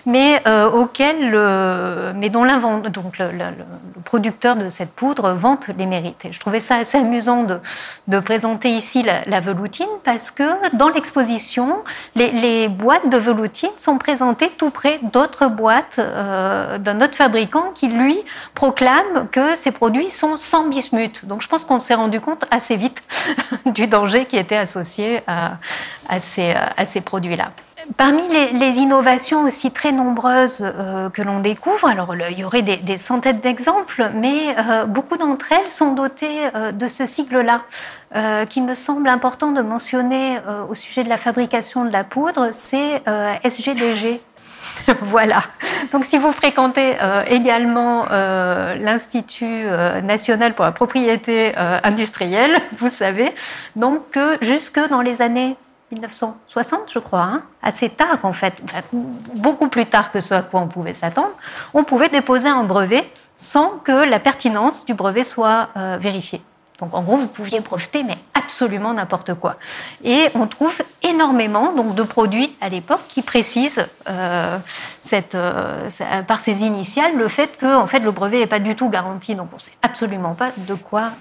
mais 0.05 0.41
euh, 0.47 0.69
auquel, 0.69 1.31
mais 2.15 2.29
dont 2.29 2.45
donc 2.89 3.17
le, 3.17 3.29
producteur 4.03 4.55
de 4.55 4.69
cette 4.69 4.93
poudre 4.93 5.31
vante 5.31 5.69
les 5.77 5.85
mérites. 5.85 6.25
Et 6.25 6.31
je 6.31 6.39
trouvais 6.39 6.59
ça 6.59 6.75
assez 6.77 6.97
amusant 6.97 7.43
de, 7.43 7.59
de 8.07 8.19
présenter 8.19 8.69
ici 8.69 9.03
la, 9.03 9.39
veloutine 9.39 9.87
parce 10.03 10.31
que 10.31 10.43
dans 10.75 10.89
l'exposition, 10.89 11.77
les, 12.15 12.67
boîtes 12.67 13.09
de 13.09 13.17
veloutine 13.17 13.69
sont 13.77 13.97
présentées 13.97 14.51
tout 14.57 14.69
près 14.69 14.99
d'autres 15.11 15.47
boîtes 15.47 15.97
euh, 15.99 16.77
d'un 16.77 17.01
autre 17.01 17.15
fabricant 17.15 17.71
qui 17.73 17.87
lui 17.87 18.17
proclame 18.53 19.27
que 19.31 19.55
ces 19.55 19.71
produits 19.71 20.09
sont 20.09 20.37
sans 20.37 20.67
bismuth. 20.67 21.25
Donc 21.25 21.41
je 21.41 21.47
pense 21.47 21.63
qu'on 21.63 21.81
s'est 21.81 21.95
rendu 21.95 22.19
compte 22.19 22.45
assez 22.51 22.75
vite 22.75 23.01
du 23.65 23.87
danger 23.87 24.25
qui 24.25 24.37
était 24.37 24.57
associé 24.57 25.21
à 25.27 25.53
à 26.11 26.85
ces, 26.85 27.01
produits-là. 27.01 27.51
Parmi 27.97 28.21
les, 28.29 28.79
innovations 28.79 29.43
aussi 29.43 29.71
très 29.71 29.91
nombreuses 29.91 30.61
euh, 30.61 31.09
que 31.09 31.21
l'on 31.21 31.39
découvre, 31.39 31.87
alors 31.87 32.13
il 32.29 32.39
y 32.39 32.43
aurait 32.43 32.61
des, 32.61 32.97
centaines 32.97 33.39
d'exemples, 33.39 34.11
mais 34.15 34.55
euh, 34.57 34.85
beaucoup 34.85 35.17
d'entre 35.17 35.51
elles 35.51 35.67
sont 35.67 35.93
dotées 35.93 36.27
euh, 36.55 36.71
de 36.71 36.87
ce 36.87 37.05
cycle-là, 37.05 37.63
qui 38.49 38.59
me 38.59 38.75
semble 38.75 39.07
important 39.07 39.51
de 39.51 39.61
mentionner 39.61 40.37
au 40.67 40.75
sujet 40.75 41.05
de 41.05 41.07
la 41.07 41.17
fabrication 41.17 41.85
de 41.85 41.91
la 41.93 42.03
poudre, 42.03 42.49
c'est 42.51 43.01
SGDG. 43.45 44.19
voilà. 45.03 45.41
Donc, 45.93 46.03
si 46.03 46.17
vous 46.17 46.33
fréquentez 46.33 46.97
également 47.27 48.03
l'Institut 48.09 49.63
national 50.03 50.55
pour 50.55 50.65
la 50.65 50.73
propriété 50.73 51.53
industrielle, 51.85 52.51
vous 52.79 52.89
savez 52.89 53.33
donc 53.77 54.09
que 54.11 54.37
jusque 54.41 54.81
dans 54.89 54.99
les 54.99 55.21
années 55.21 55.55
1960, 55.91 56.91
je 56.91 56.99
crois, 56.99 57.21
hein, 57.21 57.43
assez 57.61 57.89
tard 57.89 58.19
en 58.23 58.33
fait, 58.33 58.61
beaucoup 59.35 59.67
plus 59.67 59.85
tard 59.85 60.11
que 60.11 60.19
ce 60.19 60.33
à 60.33 60.41
quoi 60.41 60.61
on 60.61 60.67
pouvait 60.67 60.93
s'attendre, 60.93 61.31
on 61.73 61.83
pouvait 61.83 62.09
déposer 62.09 62.49
un 62.49 62.63
brevet 62.63 63.09
sans 63.35 63.79
que 63.79 63.91
la 63.91 64.19
pertinence 64.19 64.85
du 64.85 64.93
brevet 64.93 65.23
soit 65.23 65.69
euh, 65.75 65.97
vérifiée. 65.99 66.41
Donc 66.79 66.95
en 66.95 67.01
gros, 67.01 67.17
vous 67.17 67.27
pouviez 67.27 67.59
breveter, 67.59 68.03
mais 68.03 68.17
absolument 68.33 68.93
n'importe 68.93 69.35
quoi. 69.35 69.57
Et 70.03 70.29
on 70.33 70.47
trouve 70.47 70.81
énormément 71.03 71.73
donc, 71.73 71.93
de 71.93 72.03
produits 72.03 72.55
à 72.59 72.69
l'époque 72.69 73.01
qui 73.07 73.21
précisent 73.21 73.85
euh, 74.09 74.57
cette, 75.01 75.35
euh, 75.35 75.89
par 76.27 76.39
ces 76.39 76.63
initiales 76.63 77.15
le 77.17 77.27
fait 77.27 77.57
que 77.57 77.75
en 77.75 77.85
fait, 77.85 77.99
le 77.99 78.11
brevet 78.11 78.39
n'est 78.39 78.47
pas 78.47 78.59
du 78.59 78.75
tout 78.75 78.89
garanti, 78.89 79.35
donc 79.35 79.49
on 79.51 79.57
ne 79.57 79.61
sait 79.61 79.77
absolument 79.83 80.33
pas 80.33 80.51
de 80.57 80.73
quoi 80.73 81.11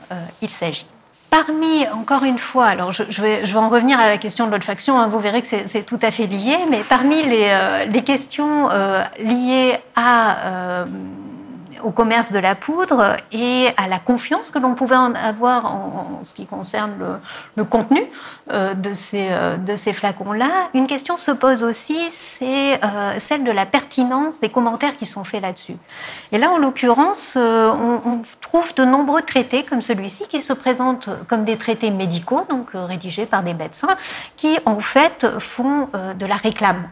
il 0.41 0.49
s'agit. 0.49 0.87
Parmi, 1.31 1.87
encore 1.95 2.25
une 2.25 2.39
fois, 2.39 2.67
alors 2.67 2.93
je, 2.93 3.05
vais, 3.23 3.47
je 3.47 3.53
vais, 3.53 3.59
en 3.59 3.69
revenir 3.69 4.01
à 4.01 4.09
la 4.09 4.19
question 4.19 4.47
de 4.47 4.51
l'olfaction, 4.51 4.99
hein, 4.99 5.07
vous 5.07 5.21
verrez 5.21 5.43
que 5.43 5.47
c'est 5.47 5.87
tout 5.87 5.99
à 6.03 6.11
fait 6.11 6.27
lié, 6.27 6.57
mais 6.69 6.81
parmi 6.89 7.23
les, 7.23 7.47
euh, 7.51 7.85
les 7.85 8.03
questions 8.03 8.69
euh, 8.71 9.01
liées 9.21 9.77
à 9.95 10.81
euh, 10.81 10.87
au 11.85 11.91
commerce 11.91 12.33
de 12.33 12.39
la 12.39 12.55
poudre 12.55 13.17
et 13.33 13.69
à 13.77 13.89
la 13.89 13.99
confiance 13.99 14.51
que 14.51 14.59
l'on 14.59 14.75
pouvait 14.75 14.97
en 14.97 15.15
avoir 15.15 15.67
en, 15.67 16.21
ce 16.23 16.35
qui 16.35 16.47
concerne 16.47 16.93
le, 17.57 17.65
contenu 17.65 18.03
euh, 18.51 18.75
de 18.75 18.93
ces, 18.95 19.29
euh, 19.31 19.57
de 19.57 19.77
ces 19.77 19.93
flacons-là. 19.93 20.69
Une 20.75 20.87
question 20.87 21.17
se 21.17 21.31
pose 21.31 21.63
aussi, 21.63 21.99
c'est 22.11 22.83
euh, 22.83 23.19
celle 23.19 23.45
de 23.45 23.51
la 23.51 23.67
pertinence 23.67 24.41
des 24.41 24.49
commentaires 24.49 24.97
qui 24.97 25.07
sont 25.07 25.25
faits 25.25 25.43
là-dessus. 25.43 25.77
Et 26.33 26.39
là, 26.39 26.51
en 26.51 26.59
l'occurrence, 26.59 27.37
on, 27.37 28.01
on, 28.05 28.23
trouve 28.41 28.75
de 28.75 28.85
nombreux 28.85 29.23
traités 29.23 29.65
comme 29.65 29.81
celui-ci 29.81 30.25
qui 30.29 30.41
se 30.41 30.53
présentent 30.53 31.11
comme 31.29 31.45
des 31.45 31.57
traités 31.57 31.91
médicaux, 31.91 32.43
donc 32.49 32.71
rédigés 32.75 33.27
par 33.27 33.43
des 33.43 33.55
médecins, 33.55 33.89
qui 34.37 34.59
en 34.67 34.81
fait 34.81 35.27
font 35.39 35.89
de 36.19 36.27
la 36.27 36.37
réclame 36.37 36.89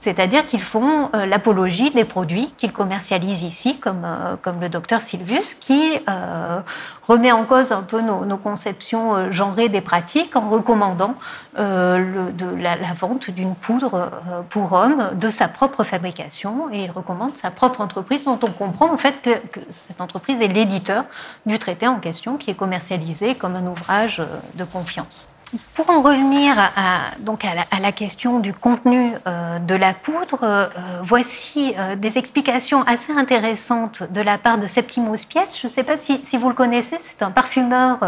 c'est-à-dire 0.00 0.46
qu'ils 0.46 0.62
font 0.62 1.10
euh, 1.14 1.26
l'apologie 1.26 1.90
des 1.90 2.06
produits 2.06 2.54
qu'ils 2.56 2.72
commercialisent 2.72 3.42
ici, 3.42 3.78
comme, 3.78 4.06
euh, 4.06 4.34
comme 4.40 4.58
le 4.58 4.70
docteur 4.70 5.02
Sylvius, 5.02 5.52
qui 5.52 5.98
euh, 6.08 6.60
remet 7.06 7.32
en 7.32 7.44
cause 7.44 7.70
un 7.70 7.82
peu 7.82 8.00
nos, 8.00 8.38
conceptions 8.38 9.30
genrées 9.30 9.68
des 9.68 9.82
pratiques 9.82 10.34
en 10.34 10.48
recommandant 10.48 11.14
de 11.58 12.56
la, 12.56 12.76
vente 12.98 13.30
d'une 13.30 13.54
poudre 13.54 14.10
pour 14.48 14.72
hommes 14.72 15.10
de 15.14 15.28
sa 15.28 15.48
propre 15.48 15.84
fabrication, 15.84 16.70
et 16.72 16.84
il 16.84 16.90
recommande 16.90 17.36
sa 17.36 17.50
propre 17.50 17.82
entreprise, 17.82 18.24
dont 18.24 18.38
on 18.42 18.50
comprend 18.50 18.90
en 18.90 18.96
fait 18.96 19.20
que, 19.20 19.36
que 19.48 19.60
cette 19.68 20.00
entreprise 20.00 20.40
est 20.40 20.48
l'éditeur 20.48 21.04
du 21.44 21.58
traité 21.58 21.86
en 21.86 21.96
question, 21.96 22.38
qui 22.38 22.50
est 22.50 22.54
commercialisé 22.54 23.34
comme 23.34 23.56
un 23.56 23.66
ouvrage 23.66 24.22
de 24.54 24.64
confiance. 24.64 25.28
Pour 25.74 25.90
en 25.90 26.00
revenir 26.00 26.56
à, 26.56 27.16
donc 27.18 27.44
à 27.44 27.80
la, 27.80 27.90
question 27.90 28.38
du 28.38 28.54
contenu 28.54 29.14
euh, 29.26 29.58
de 29.58 29.74
la 29.74 29.94
poudre, 29.94 30.44
euh, 30.44 30.68
voici 31.02 31.74
euh, 31.76 31.96
des 31.96 32.18
explications 32.18 32.84
assez 32.84 33.12
intéressantes 33.12 34.04
de 34.12 34.20
la 34.20 34.38
part 34.38 34.58
de 34.58 34.68
Septimus 34.68 35.18
Pièce. 35.28 35.58
Je 35.60 35.66
ne 35.66 35.72
sais 35.72 35.82
pas 35.82 35.96
si, 35.96 36.20
vous 36.36 36.48
le 36.48 36.54
connaissez, 36.54 36.98
c'est 37.00 37.22
un 37.22 37.32
parfumeur 37.32 37.98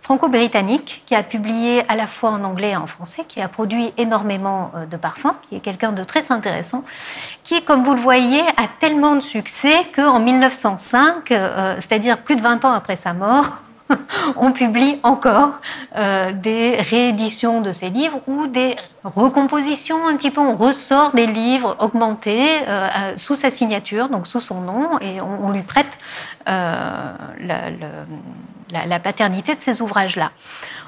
franco-britannique 0.00 1.04
qui 1.06 1.14
a 1.14 1.22
publié 1.22 1.84
à 1.88 1.94
la 1.94 2.08
fois 2.08 2.30
en 2.30 2.42
anglais 2.42 2.70
et 2.70 2.76
en 2.76 2.88
français, 2.88 3.22
qui 3.28 3.40
a 3.40 3.46
produit 3.46 3.92
énormément 3.96 4.72
de 4.90 4.96
parfums, 4.96 5.36
qui 5.48 5.56
est 5.56 5.60
quelqu'un 5.60 5.92
de 5.92 6.02
très 6.02 6.32
intéressant, 6.32 6.82
qui, 7.44 7.62
comme 7.62 7.84
vous 7.84 7.94
le 7.94 8.00
voyez, 8.00 8.42
a 8.56 8.66
tellement 8.80 9.14
de 9.14 9.20
succès 9.20 9.74
qu'en 9.94 10.18
1905, 10.18 11.32
c'est-à-dire 11.78 12.18
plus 12.18 12.34
de 12.34 12.42
20 12.42 12.64
ans 12.64 12.72
après 12.72 12.96
sa 12.96 13.14
mort, 13.14 13.58
on 14.36 14.52
publie 14.52 14.98
encore 15.02 15.60
euh, 15.96 16.32
des 16.32 16.76
rééditions 16.80 17.60
de 17.60 17.72
ces 17.72 17.88
livres 17.88 18.20
ou 18.26 18.46
des 18.46 18.76
recompositions 19.04 20.06
un 20.06 20.16
petit 20.16 20.30
peu. 20.30 20.40
On 20.40 20.56
ressort 20.56 21.12
des 21.12 21.26
livres 21.26 21.76
augmentés 21.80 22.48
euh, 22.68 23.16
sous 23.16 23.34
sa 23.34 23.50
signature, 23.50 24.08
donc 24.08 24.26
sous 24.26 24.40
son 24.40 24.60
nom, 24.60 24.98
et 25.00 25.20
on, 25.20 25.50
lui 25.50 25.62
prête 25.62 25.98
euh, 26.48 27.12
la, 28.72 28.98
paternité 29.00 29.54
de 29.54 29.60
ces 29.60 29.82
ouvrages-là. 29.82 30.30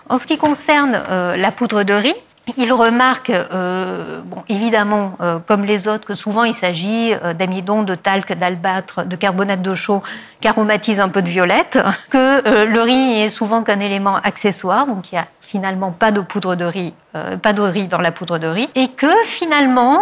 En 0.09 0.19
ce 0.19 0.27
qui 0.27 0.39
concerne 0.39 1.01
la 1.37 1.51
poudre 1.53 1.83
de 1.85 1.95
riz, 1.95 2.15
il 2.57 2.73
remarque, 2.73 3.31
euh, 3.31 4.21
bon, 4.25 4.43
évidemment, 4.49 5.17
euh, 5.21 5.39
comme 5.47 5.65
les 5.65 5.87
autres, 5.87 6.05
que 6.05 6.15
souvent 6.15 6.43
il 6.43 6.55
s'agit 6.55 7.15
euh, 7.15 7.35
d'amidon, 7.35 7.83
de 7.83 7.95
talc, 7.95 8.33
d'albâtre, 8.33 9.05
de 9.05 9.15
carbonate 9.15 9.63
de 9.63 9.75
chaux 9.75 10.03
qui 10.41 10.49
aromatise 10.49 11.01
un 11.01 11.09
peu 11.09 11.23
de 11.23 11.29
violette, 11.29 11.79
que 12.11 12.65
le 12.65 12.83
riz 12.83 13.21
est 13.21 13.29
souvent 13.29 13.63
qu'un 13.63 13.79
élément 13.79 14.17
accessoire, 14.17 14.87
donc 14.87 15.13
il 15.13 15.15
n'y 15.15 15.21
a 15.21 15.27
finalement 15.41 15.93
pas 15.93 16.11
de 16.11 16.21
poudre 16.21 16.57
de 16.57 16.65
riz, 16.65 16.95
pas 17.43 17.53
de 17.53 17.61
riz 17.61 17.87
dans 17.87 18.01
la 18.01 18.11
poudre 18.11 18.39
de 18.39 18.47
riz, 18.47 18.69
et 18.75 18.89
que 18.89 19.13
finalement, 19.25 20.01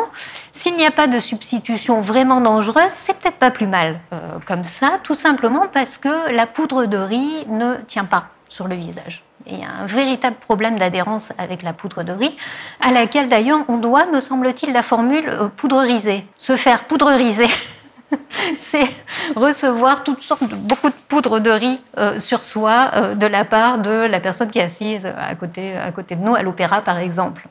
s'il 0.52 0.76
n'y 0.76 0.86
a 0.86 0.90
pas 0.90 1.08
de 1.08 1.20
substitution 1.20 2.00
vraiment 2.00 2.40
dangereuse, 2.40 2.88
c'est 2.88 3.18
peut-être 3.18 3.36
pas 3.36 3.50
plus 3.50 3.66
mal 3.66 3.98
comme 4.46 4.64
ça, 4.64 4.92
tout 5.02 5.14
simplement 5.14 5.66
parce 5.70 5.98
que 5.98 6.32
la 6.32 6.46
poudre 6.46 6.86
de 6.86 6.98
riz 6.98 7.46
ne 7.48 7.74
tient 7.86 8.04
pas 8.04 8.28
sur 8.48 8.68
le 8.68 8.76
visage 8.76 9.24
il 9.46 9.58
y 9.58 9.64
a 9.64 9.70
un 9.70 9.86
véritable 9.86 10.36
problème 10.36 10.78
d'adhérence 10.78 11.32
avec 11.38 11.62
la 11.62 11.72
poudre 11.72 12.02
de 12.02 12.12
riz, 12.12 12.36
à 12.80 12.92
laquelle 12.92 13.28
d'ailleurs 13.28 13.60
on 13.68 13.78
doit, 13.78 14.06
me 14.06 14.20
semble-t-il, 14.20 14.72
la 14.72 14.82
formule 14.82 15.28
euh, 15.28 15.48
poudreriser. 15.48 16.24
Se 16.36 16.56
faire 16.56 16.84
poudreriser, 16.84 17.48
c'est 18.58 18.88
recevoir 19.36 20.04
toutes 20.04 20.22
sortes 20.22 20.48
de, 20.48 20.54
beaucoup 20.54 20.88
de 20.88 20.94
poudre 21.08 21.38
de 21.38 21.50
riz 21.50 21.80
euh, 21.96 22.18
sur 22.18 22.44
soi 22.44 22.90
euh, 22.94 23.14
de 23.14 23.26
la 23.26 23.44
part 23.44 23.78
de 23.78 23.90
la 23.90 24.20
personne 24.20 24.50
qui 24.50 24.58
est 24.58 24.64
assise 24.64 25.06
à 25.06 25.34
côté, 25.34 25.74
de 25.74 26.14
nous, 26.16 26.34
à 26.34 26.42
l'opéra 26.42 26.82
par 26.82 26.98
exemple. 26.98 27.46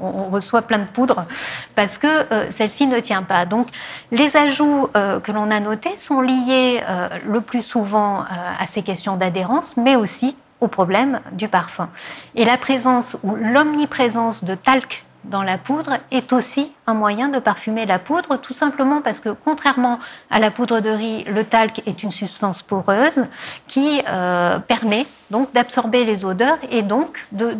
on, 0.00 0.30
reçoit 0.30 0.62
plein 0.62 0.78
de 0.78 0.84
poudre 0.84 1.26
parce 1.74 1.98
que 1.98 2.26
celle-ci 2.50 2.86
ne 2.86 3.00
tient 3.00 3.22
pas. 3.22 3.44
Donc 3.44 3.68
les 4.10 4.36
ajouts 4.36 4.88
que 4.94 5.32
l'on 5.32 5.50
a 5.50 5.60
notés 5.60 5.96
sont 5.96 6.20
liés 6.20 6.80
le 7.26 7.40
plus 7.40 7.62
souvent 7.62 8.20
à 8.20 8.66
ces 8.66 8.82
questions 8.82 9.16
d'adhérence, 9.16 9.76
mais 9.76 9.96
aussi 9.96 10.36
au 10.62 10.68
problème 10.68 11.20
du 11.32 11.48
parfum. 11.48 11.90
Et 12.34 12.44
la 12.44 12.56
présence 12.56 13.16
ou 13.22 13.34
l'omniprésence 13.34 14.44
de 14.44 14.54
talc 14.54 15.04
dans 15.24 15.42
la 15.42 15.58
poudre 15.58 15.98
est 16.10 16.32
aussi 16.32 16.72
un 16.86 16.94
moyen 16.94 17.28
de 17.28 17.38
parfumer 17.38 17.86
la 17.86 17.98
poudre, 17.98 18.36
tout 18.36 18.52
simplement 18.52 19.00
parce 19.02 19.20
que 19.20 19.28
contrairement 19.28 20.00
à 20.30 20.40
la 20.40 20.50
poudre 20.50 20.80
de 20.80 20.90
riz, 20.90 21.24
le 21.24 21.44
talc 21.44 21.80
est 21.86 22.02
une 22.02 22.10
substance 22.10 22.62
poreuse 22.62 23.26
qui 23.68 24.02
euh, 24.08 24.58
permet 24.58 25.06
donc 25.30 25.52
d'absorber 25.52 26.04
les 26.04 26.24
odeurs 26.24 26.58
et 26.70 26.82
donc 26.82 27.24
de, 27.30 27.52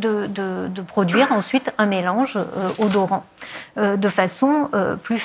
produire 0.89 1.33
ensuite 1.33 1.73
un 1.79 1.87
mélange 1.87 2.37
euh, 2.37 2.69
odorant 2.79 3.25
euh, 3.79 3.97
de 3.97 4.09
façon 4.09 4.69
plus, 5.03 5.19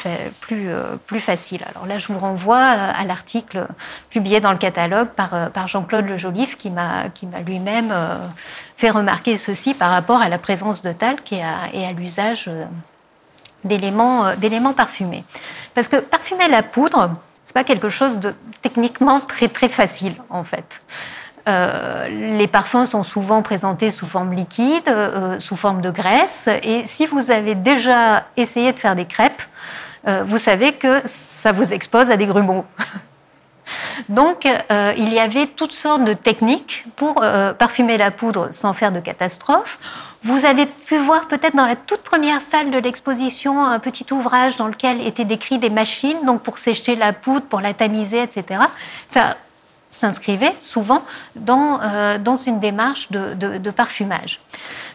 facile. 1.19 1.61
Alors 1.69 1.87
là, 1.87 1.97
je 1.97 2.07
vous 2.13 2.19
renvoie 2.19 2.59
à 2.59 3.03
l'article 3.03 3.65
publié 4.09 4.39
dans 4.39 4.51
le 4.51 4.57
catalogue 4.57 5.07
par, 5.07 5.67
Jean-Claude 5.67 6.05
Le 6.05 6.17
Joliffe 6.17 6.57
qui 6.57 6.69
m'a 6.69 7.05
lui-même 7.45 7.91
fait 8.75 8.91
remarquer 8.91 9.37
ceci 9.37 9.73
par 9.73 9.89
rapport 9.89 10.21
à 10.21 10.29
la 10.29 10.37
présence 10.37 10.81
de 10.83 10.93
talc 10.93 11.33
et 11.33 11.41
à 11.43 11.91
l'usage 11.91 12.49
d'éléments, 13.63 14.35
d'éléments 14.35 14.73
parfumés. 14.73 15.23
Parce 15.73 15.87
que 15.87 15.97
parfumer 15.97 16.47
la 16.47 16.63
poudre, 16.63 17.11
c'est 17.43 17.53
pas 17.53 17.63
quelque 17.63 17.89
chose 17.89 18.19
de 18.19 18.33
techniquement 18.61 19.19
très 19.19 19.47
très 19.47 19.69
facile 19.69 20.13
en 20.29 20.43
fait. 20.43 20.81
Euh, 21.47 22.07
les 22.37 22.47
parfums 22.47 22.85
sont 22.85 23.03
souvent 23.03 23.41
présentés 23.41 23.91
sous 23.91 24.05
forme 24.05 24.33
liquide, 24.33 24.87
euh, 24.87 25.39
sous 25.39 25.55
forme 25.55 25.81
de 25.81 25.89
graisse. 25.89 26.49
Et 26.63 26.85
si 26.85 27.05
vous 27.05 27.31
avez 27.31 27.55
déjà 27.55 28.25
essayé 28.35 28.73
de 28.73 28.79
faire 28.79 28.95
des 28.95 29.05
crêpes, 29.05 29.41
euh, 30.07 30.23
vous 30.27 30.37
savez 30.37 30.73
que 30.73 31.01
ça 31.05 31.53
vous 31.53 31.73
expose 31.73 32.11
à 32.11 32.17
des 32.17 32.25
grumeaux. 32.25 32.65
Donc, 34.09 34.47
il 34.69 35.13
y 35.13 35.19
avait 35.19 35.47
toutes 35.47 35.73
sortes 35.73 36.03
de 36.03 36.13
techniques 36.13 36.85
pour 36.95 37.23
parfumer 37.57 37.97
la 37.97 38.11
poudre 38.11 38.47
sans 38.51 38.73
faire 38.73 38.91
de 38.91 38.99
catastrophe. 38.99 39.79
Vous 40.23 40.45
avez 40.45 40.65
pu 40.65 40.97
voir 40.97 41.27
peut-être 41.27 41.55
dans 41.55 41.67
la 41.67 41.75
toute 41.75 42.01
première 42.01 42.41
salle 42.41 42.71
de 42.71 42.77
l'exposition 42.79 43.63
un 43.63 43.79
petit 43.79 44.05
ouvrage 44.11 44.57
dans 44.57 44.67
lequel 44.67 45.05
étaient 45.05 45.25
décrits 45.25 45.59
des 45.59 45.69
machines, 45.69 46.17
donc 46.25 46.41
pour 46.41 46.57
sécher 46.57 46.95
la 46.95 47.13
poudre, 47.13 47.45
pour 47.45 47.61
la 47.61 47.73
tamiser, 47.73 48.23
etc. 48.23 48.61
Ça 49.07 49.37
s'inscrivait 49.97 50.53
souvent 50.59 51.01
dans, 51.35 51.79
euh, 51.81 52.19
dans 52.19 52.35
une 52.37 52.59
démarche 52.59 53.11
de, 53.11 53.33
de, 53.33 53.71
parfumage. 53.71 54.39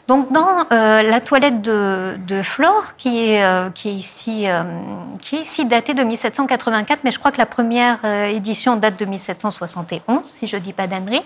Donc 0.06 0.32
dans 0.32 0.48
euh, 0.70 1.02
la 1.02 1.20
toilette 1.20 1.60
de, 1.60 2.16
de 2.26 2.42
Flore, 2.42 2.96
qui 2.96 3.30
est, 3.30 3.44
euh, 3.44 3.70
qui, 3.70 3.88
est 3.88 3.94
ici, 3.94 4.46
qui 5.20 5.36
est 5.36 5.40
ici 5.40 5.64
datée 5.64 5.94
de 5.94 6.02
1784, 6.04 7.00
mais 7.02 7.10
je 7.10 7.18
crois 7.18 7.32
que 7.32 7.38
la 7.38 7.46
première 7.46 8.04
édition 8.04 8.76
date 8.76 8.98
de 8.98 9.04
1771, 9.04 10.22
si 10.22 10.46
je 10.46 10.56
ne 10.56 10.60
dis 10.60 10.72
pas 10.72 10.86
d'annerie, 10.86 11.22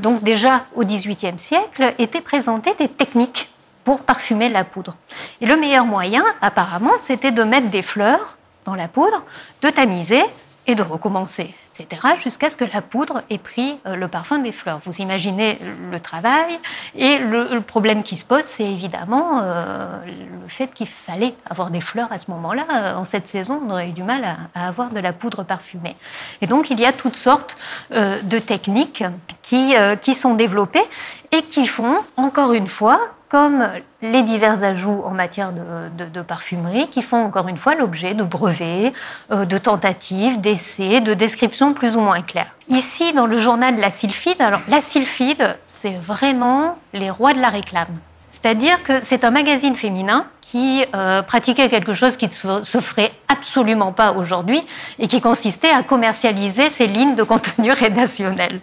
donc 0.00 0.22
déjà 0.22 0.64
au 0.76 0.84
XVIIIe 0.84 1.38
siècle, 1.38 1.94
étaient 1.98 2.20
présentées 2.20 2.74
des 2.78 2.88
techniques 2.88 3.50
pour 3.84 4.02
parfumer 4.02 4.48
la 4.48 4.62
poudre. 4.62 4.94
Et 5.40 5.46
le 5.46 5.56
meilleur 5.56 5.84
moyen, 5.84 6.24
apparemment, 6.40 6.92
c'était 6.98 7.32
de 7.32 7.42
mettre 7.42 7.68
des 7.70 7.82
fleurs 7.82 8.38
dans 8.64 8.76
la 8.76 8.86
poudre, 8.86 9.22
de 9.62 9.70
tamiser 9.70 10.22
et 10.68 10.76
de 10.76 10.82
recommencer 10.82 11.52
etc., 11.72 12.02
jusqu'à 12.22 12.50
ce 12.50 12.56
que 12.56 12.64
la 12.64 12.82
poudre 12.82 13.22
ait 13.30 13.38
pris 13.38 13.78
euh, 13.86 13.96
le 13.96 14.08
parfum 14.08 14.38
des 14.38 14.52
fleurs. 14.52 14.80
Vous 14.84 15.00
imaginez 15.00 15.58
le 15.90 16.00
travail 16.00 16.58
et 16.94 17.18
le, 17.18 17.60
problème 17.60 18.02
qui 18.02 18.16
se 18.16 18.24
pose, 18.24 18.42
c'est 18.42 18.64
évidemment 18.64 19.40
euh, 19.42 19.98
le 20.06 20.48
fait 20.48 20.68
qu'il 20.68 20.88
fallait 20.88 21.34
avoir 21.48 21.70
des 21.70 21.80
fleurs 21.80 22.12
à 22.12 22.18
ce 22.18 22.30
moment-là. 22.32 22.66
Euh, 22.72 22.94
en 22.96 23.04
cette 23.04 23.28
saison, 23.28 23.62
on 23.66 23.70
aurait 23.70 23.88
eu 23.88 23.92
du 23.92 24.02
mal 24.02 24.36
à, 24.54 24.68
avoir 24.68 24.90
de 24.90 25.00
la 25.00 25.12
poudre 25.12 25.44
parfumée. 25.44 25.96
Et 26.40 26.46
donc, 26.46 26.70
il 26.70 26.80
y 26.80 26.84
a 26.84 26.92
toutes 26.92 27.16
sortes 27.16 27.56
de 27.90 28.38
techniques 28.38 29.04
qui, 29.42 29.74
qui 30.00 30.14
sont 30.14 30.34
développées 30.34 30.82
et 31.30 31.42
qui 31.42 31.66
font, 31.66 31.98
encore 32.16 32.52
une 32.52 32.66
fois, 32.66 33.00
comme 33.32 33.66
les 34.02 34.22
divers 34.22 34.62
ajouts 34.62 35.02
en 35.06 35.12
matière 35.12 35.52
de, 35.52 36.20
parfumerie 36.20 36.86
qui 36.88 37.00
font 37.00 37.24
encore 37.24 37.48
une 37.48 37.56
fois 37.56 37.74
l'objet 37.74 38.12
de 38.12 38.22
brevets, 38.22 38.92
euh, 39.30 39.46
de 39.46 39.56
tentatives, 39.56 40.38
d'essais, 40.38 41.00
de 41.00 41.14
descriptions 41.14 41.72
plus 41.72 41.96
ou 41.96 42.00
moins 42.00 42.20
claires. 42.20 42.54
Ici, 42.68 43.14
dans 43.14 43.24
le 43.24 43.40
journal 43.40 43.80
la 43.80 43.90
sylphide, 43.90 44.38
alors 44.42 44.60
la 44.68 44.82
sylphide, 44.82 45.56
c'est 45.64 45.96
vraiment 45.98 46.76
les 46.92 47.08
rois 47.08 47.32
de 47.32 47.40
la 47.40 47.48
réclame. 47.48 47.96
C'est-à-dire 48.30 48.82
que 48.82 49.02
c'est 49.02 49.24
un 49.24 49.30
magazine 49.30 49.76
féminin 49.76 50.26
qui 50.42 50.84
euh, 50.94 51.22
pratiquait 51.22 51.70
quelque 51.70 51.94
chose 51.94 52.18
qui 52.18 52.26
ne 52.26 52.62
se 52.62 52.80
ferait 52.80 53.12
absolument 53.28 53.92
pas 53.92 54.12
aujourd'hui 54.12 54.60
et 54.98 55.08
qui 55.08 55.22
consistait 55.22 55.70
à 55.70 55.82
commercialiser 55.82 56.68
ses 56.68 56.86
lignes 56.86 57.14
de 57.14 57.22
contenu 57.22 57.72
rédactionnel. 57.84 58.60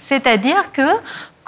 C'est-à-dire 0.00 0.72
que 0.72 0.82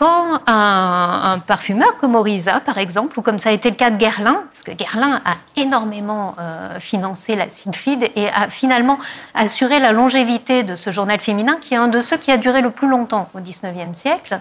quand 0.00 0.40
un, 0.46 1.38
parfumeur 1.46 1.94
comme 1.96 2.14
Oriza, 2.14 2.60
par 2.60 2.78
exemple, 2.78 3.18
ou 3.18 3.22
comme 3.22 3.38
ça 3.38 3.50
a 3.50 3.52
été 3.52 3.68
le 3.68 3.76
cas 3.76 3.90
de 3.90 3.98
Guerlain, 3.98 4.44
parce 4.50 4.62
que 4.62 4.72
Guerlain 4.72 5.20
a 5.26 5.34
énormément 5.56 6.34
euh, 6.38 6.80
financé 6.80 7.36
la 7.36 7.50
Sylphide 7.50 8.10
et 8.16 8.28
a 8.28 8.48
finalement 8.48 8.98
assuré 9.34 9.78
la 9.78 9.92
longévité 9.92 10.62
de 10.62 10.74
ce 10.74 10.90
journal 10.90 11.20
féminin, 11.20 11.58
qui 11.60 11.74
est 11.74 11.76
un 11.76 11.88
de 11.88 12.00
ceux 12.00 12.16
qui 12.16 12.32
a 12.32 12.38
duré 12.38 12.62
le 12.62 12.70
plus 12.70 12.88
longtemps 12.88 13.28
au 13.34 13.40
XIXe 13.40 13.92
siècle. 13.92 14.40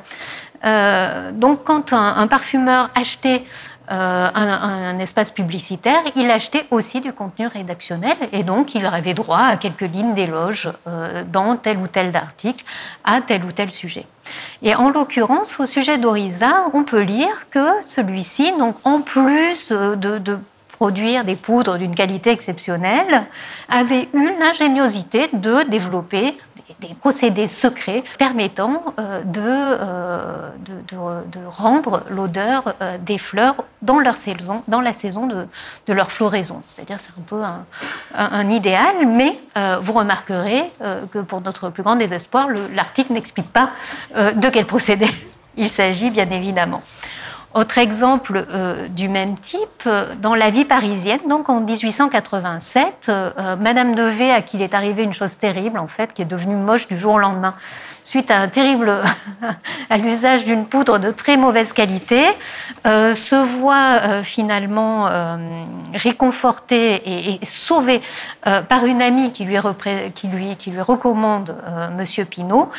Euh, 0.64 1.32
donc, 1.34 1.66
quand 1.66 1.91
un, 1.91 2.28
parfumeur 2.28 2.89
achetait 2.95 3.43
euh, 3.92 4.30
un, 4.34 5.00
espace 5.00 5.32
publicitaire, 5.32 6.02
il 6.16 6.30
achetait 6.30 6.66
aussi 6.72 7.02
du 7.02 7.14
contenu 7.14 7.48
rédactionnel 7.48 8.16
et 8.32 8.44
donc 8.44 8.76
il 8.76 8.86
avait 8.86 9.14
droit 9.14 9.42
à 9.42 9.58
quelques 9.58 9.82
lignes 9.82 10.14
d'éloge 10.14 10.70
dans 11.32 11.56
tel 11.56 11.78
ou 11.78 11.88
tel 11.88 12.16
article 12.16 12.66
à 13.04 13.22
tel 13.22 13.44
ou 13.46 13.52
tel 13.52 13.72
sujet. 13.72 14.06
Et 14.62 14.76
en 14.76 14.90
l'occurrence, 14.90 15.60
au 15.60 15.66
sujet 15.66 15.98
d'Oriza, 15.98 16.66
on 16.74 16.84
peut 16.84 17.02
lire 17.02 17.50
que 17.50 17.66
celui-ci, 17.84 18.52
donc 18.58 18.76
en 18.84 19.02
plus 19.02 19.72
de, 19.72 20.40
produire 20.72 21.26
des 21.26 21.36
poudres 21.36 21.78
d'une 21.78 21.94
qualité 21.94 22.30
exceptionnelle, 22.32 23.26
avait 23.68 24.08
eu 24.14 24.30
l'ingéniosité 24.40 25.28
de 25.34 25.64
développer 25.70 26.38
des 26.82 26.93
procédés 26.93 27.47
secrets 27.47 28.03
permettant 28.17 28.84
euh, 28.99 29.21
euh, 29.38 30.49
de, 30.88 31.39
rendre 31.45 32.03
l'odeur 32.09 32.75
euh, 32.82 32.97
des 32.99 33.17
fleurs 33.17 33.55
dans, 33.82 33.99
leur 33.99 34.15
saison, 34.15 34.63
dans 34.67 34.82
la 34.82 34.93
saison 34.93 35.27
de, 35.27 35.47
leur 35.93 36.11
floraison. 36.11 36.61
C'est-à-dire 36.65 36.99
c'est 36.99 37.11
un 37.17 37.23
peu 37.27 37.41
un, 38.15 38.49
idéal, 38.49 39.07
mais 39.07 39.39
vous 39.82 39.93
remarquerez 39.93 40.71
que 41.11 41.19
pour 41.19 41.41
notre 41.41 41.69
plus 41.69 41.84
grand 41.84 41.95
désespoir, 41.95 42.47
l'article 42.73 43.13
n'explique 43.13 43.51
pas 43.51 43.71
de 44.15 44.49
quel 44.49 44.65
procédé 44.65 45.07
il 45.57 45.67
s'agit, 45.67 46.09
bien 46.09 46.30
évidemment. 46.30 46.82
Autre 47.56 47.80
exemple 47.80 48.45
euh, 48.52 48.88
du 48.89 49.10
même 49.10 49.36
type, 49.36 49.60
euh, 49.88 50.14
dans 50.22 50.36
la 50.36 50.52
vie 50.52 50.66
parisienne, 50.66 51.22
donc 51.28 51.50
en 51.50 51.62
1887, 51.62 53.08
euh, 53.10 53.56
Madame 53.56 53.95
de 53.95 54.04
V, 54.04 54.32
à 54.32 54.43
qui 54.43 54.58
il 54.58 54.62
est 54.62 54.76
arrivé 54.76 55.02
une 55.02 55.14
chose 55.14 55.39
terrible, 55.39 55.80
en 55.80 55.88
fait, 55.88 56.14
qui 56.14 56.22
est 56.22 56.26
devenue 56.26 56.56
moche 56.56 56.88
du 56.88 56.95
jour 56.95 57.16
au 57.16 57.18
lendemain, 57.18 57.56
suite 58.04 58.30
à 58.30 58.38
un 58.38 58.50
terrible, 58.50 58.93
à 59.89 59.97
l'usage 59.97 60.45
d'une 60.45 60.68
poudre 60.68 61.00
de 61.00 61.10
très 61.10 61.38
mauvaise 61.38 61.74
qualité, 61.74 62.24
se 62.86 63.36
voit 63.36 64.24
finalement 64.24 65.08
réconfortée 65.93 67.02
et, 67.06 67.45
sauvée 67.45 68.02
par 68.43 68.86
une 68.86 69.02
amie 69.02 69.32
qui 69.32 69.45
lui, 69.45 69.58
qui 70.16 70.28
lui, 70.28 70.56
qui 70.56 70.72
lui 70.72 70.82
recommande 70.82 71.56
Monsieur 71.95 72.26
Pinault 72.26 72.72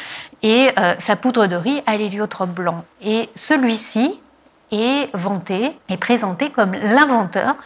et 0.43 0.71
sa 0.99 1.15
poudre 1.15 1.47
de 1.47 1.57
riz 1.57 1.83
à 1.87 1.97
l'héliotrope 1.97 2.51
blanc. 2.51 2.85
Et 3.01 3.29
celui-ci, 3.37 4.19
est 4.71 5.11
vanté 5.15 5.77
et 5.89 5.97
présenté 5.97 6.51
comme 6.51 6.73
l'inventeur 6.73 7.57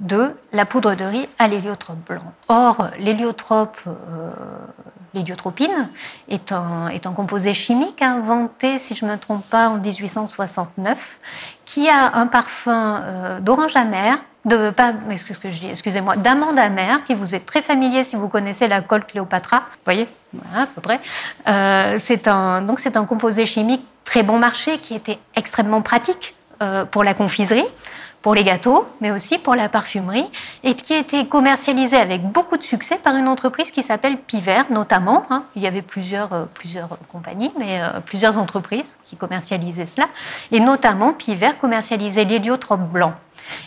de 0.00 0.34
la 0.52 0.66
poudre 0.66 0.94
de 0.94 1.04
riz 1.04 1.28
à 1.38 1.48
l'héliotrope 1.48 1.98
blanc. 2.08 2.32
Or, 2.48 2.88
l'héliotrope, 2.98 3.78
euh, 3.86 4.30
l'héliotropine, 5.14 5.88
est 6.28 6.52
un, 6.52 7.12
composé 7.14 7.54
chimique 7.54 8.02
inventé, 8.02 8.78
si 8.78 8.94
je 8.94 9.04
ne 9.04 9.12
me 9.12 9.16
trompe 9.16 9.44
pas, 9.48 9.68
en 9.68 9.78
1869, 9.78 11.20
qui 11.64 11.88
a 11.88 12.16
un 12.16 12.26
parfum 12.26 13.00
euh, 13.02 13.40
d'orange 13.40 13.76
amère, 13.76 14.18
de 14.44 14.70
pas, 14.70 14.92
excusez-moi, 15.70 16.16
d'amande 16.16 16.58
amère, 16.58 17.04
qui 17.04 17.14
vous 17.14 17.36
est 17.36 17.46
très 17.46 17.62
familier 17.62 18.02
si 18.02 18.16
vous 18.16 18.28
connaissez 18.28 18.66
la 18.66 18.80
colle 18.80 19.04
Cléopatra. 19.04 19.58
Vous 19.58 19.84
voyez, 19.84 20.08
voilà, 20.32 20.64
à 20.64 20.66
peu 20.66 20.80
près. 20.80 21.00
Euh, 21.46 22.60
donc 22.62 22.80
c'est 22.80 22.96
un 22.96 23.04
composé 23.04 23.46
chimique 23.46 23.84
très 24.04 24.24
bon 24.24 24.38
marché 24.38 24.78
qui 24.78 24.94
était 24.94 25.20
extrêmement 25.36 25.80
pratique 25.80 26.34
pour 26.90 27.04
la 27.04 27.14
confiserie 27.14 27.64
pour 28.22 28.34
les 28.34 28.44
gâteaux, 28.44 28.86
mais 29.00 29.10
aussi 29.10 29.36
pour 29.36 29.54
la 29.54 29.68
parfumerie, 29.68 30.24
et 30.62 30.74
qui 30.74 30.94
a 30.94 30.98
été 30.98 31.26
commercialisé 31.26 31.96
avec 31.96 32.22
beaucoup 32.22 32.56
de 32.56 32.62
succès 32.62 32.96
par 33.02 33.16
une 33.16 33.28
entreprise 33.28 33.70
qui 33.70 33.82
s'appelle 33.82 34.16
Piver, 34.16 34.62
notamment. 34.70 35.26
Hein. 35.28 35.42
Il 35.56 35.62
y 35.62 35.66
avait 35.66 35.82
plusieurs, 35.82 36.32
euh, 36.32 36.44
plusieurs 36.54 36.88
compagnies, 37.08 37.50
mais 37.58 37.82
euh, 37.82 38.00
plusieurs 38.00 38.38
entreprises 38.38 38.94
qui 39.10 39.16
commercialisaient 39.16 39.86
cela, 39.86 40.06
et 40.52 40.60
notamment 40.60 41.12
Piver 41.12 41.50
commercialisait 41.60 42.24
l'héliotrope 42.24 42.88
blanc. 42.88 43.12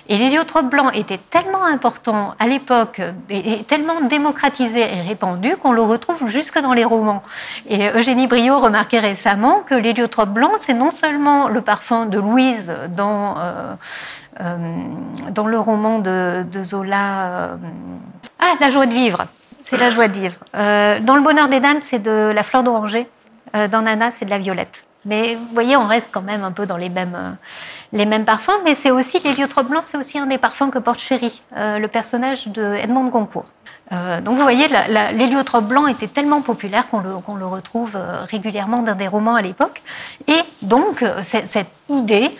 Et 0.07 0.17
l'héliotrope 0.17 0.69
blanc 0.69 0.89
était 0.91 1.17
tellement 1.17 1.63
important 1.63 2.35
à 2.39 2.47
l'époque 2.47 3.01
et 3.29 3.63
tellement 3.63 4.01
démocratisé 4.01 4.81
et 4.81 5.01
répandu 5.01 5.55
qu'on 5.57 5.71
le 5.71 5.81
retrouve 5.81 6.27
jusque 6.27 6.59
dans 6.59 6.73
les 6.73 6.85
romans. 6.85 7.23
Et 7.69 7.89
Eugénie 7.89 8.27
Brio 8.27 8.59
remarquait 8.59 8.99
récemment 8.99 9.61
que 9.65 9.75
l'héliotrope 9.75 10.29
blanc, 10.29 10.51
c'est 10.55 10.73
non 10.73 10.91
seulement 10.91 11.47
le 11.47 11.61
parfum 11.61 12.05
de 12.05 12.19
Louise 12.19 12.71
dans 12.95 13.37
euh, 13.37 13.73
euh, 14.41 14.57
dans 15.31 15.47
le 15.47 15.59
roman 15.59 15.99
de, 15.99 16.45
Zola. 16.61 17.27
Euh, 17.27 17.55
ah, 18.39 18.53
La 18.59 18.69
joie 18.69 18.85
de 18.85 18.93
vivre. 18.93 19.25
C'est 19.63 19.77
la 19.77 19.89
joie 19.89 20.07
de 20.07 20.17
vivre. 20.17 20.37
Dans 20.53 21.15
Le 21.15 21.21
bonheur 21.21 21.47
des 21.47 21.59
dames, 21.59 21.81
c'est 21.81 21.99
de 21.99 22.31
la 22.35 22.43
fleur 22.43 22.61
d'oranger. 22.61 23.07
dans 23.71 23.81
Nana, 23.81 24.11
c'est 24.11 24.25
de 24.25 24.29
la 24.29 24.37
violette. 24.37 24.83
Mais 25.05 25.35
vous 25.35 25.53
voyez, 25.53 25.75
on 25.75 25.87
reste 25.87 26.09
quand 26.11 26.21
même 26.21 26.43
un 26.43 26.51
peu 26.51 26.65
dans 26.65 26.77
les 26.77 26.89
mêmes, 26.89 27.37
les 27.95 28.05
mêmes 28.05 28.25
parfums. 28.25 28.61
Mais 28.63 28.75
c'est 28.75 28.91
aussi, 28.91 29.19
l'héliotrope 29.19 29.67
blanc, 29.67 29.81
c'est 29.83 29.97
aussi 29.97 30.19
un 30.19 30.27
des 30.27 30.37
parfums 30.37 30.69
que 30.71 30.77
porte 30.77 30.99
Chéri, 30.99 31.41
le 31.55 31.87
personnage 31.87 32.47
de 32.47 32.75
Edmond 32.75 33.05
de 33.05 33.09
Goncourt. 33.09 33.49
Euh, 33.91 34.19
donc 34.21 34.35
vous 34.35 34.41
voyez, 34.41 34.67
l'héliotrope 35.13 35.65
blanc 35.65 35.87
était 35.87 36.07
tellement 36.07 36.41
populaire 36.41 36.87
qu'on 36.89 37.01
le, 37.01 37.45
retrouve 37.45 37.95
euh, 37.95 38.23
régulièrement 38.25 38.81
dans 38.81 38.95
des 38.95 39.07
romans 39.07 39.35
à 39.35 39.41
l'époque. 39.41 39.83
Et 40.27 40.39
donc 40.61 41.03
euh, 41.03 41.21
cette 41.21 41.71
idée 41.89 42.31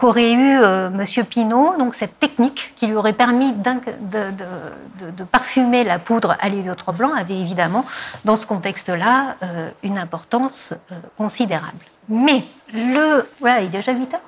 qu'aurait 0.00 0.32
eu 0.32 0.58
Monsieur 0.90 1.22
Pinault, 1.22 1.74
donc 1.78 1.94
cette 1.94 2.18
technique 2.18 2.72
qui 2.74 2.88
lui 2.88 2.96
aurait 2.96 3.12
permis 3.12 3.52
de, 3.52 3.70
de, 4.00 5.10
de, 5.12 5.22
parfumer 5.22 5.84
la 5.84 6.00
poudre 6.00 6.36
à 6.40 6.48
l'héliotrope 6.48 6.96
blanc, 6.96 7.12
avait 7.16 7.38
évidemment 7.38 7.86
dans 8.24 8.34
ce 8.34 8.46
contexte-là 8.46 9.36
une 9.84 9.96
importance 9.96 10.74
considérable. 11.16 11.78
Mais 12.08 12.42
le... 12.74 13.28
Voilà, 13.38 13.60
il 13.60 13.66
est 13.66 13.68
déjà 13.68 13.92
8 13.92 14.14
heures 14.14 14.20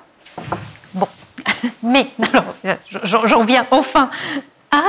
Bon, 0.93 1.07
mais 1.83 2.07
alors, 2.21 2.45
j'en 3.03 3.43
viens 3.43 3.65
enfin 3.71 4.09
à 4.73 4.81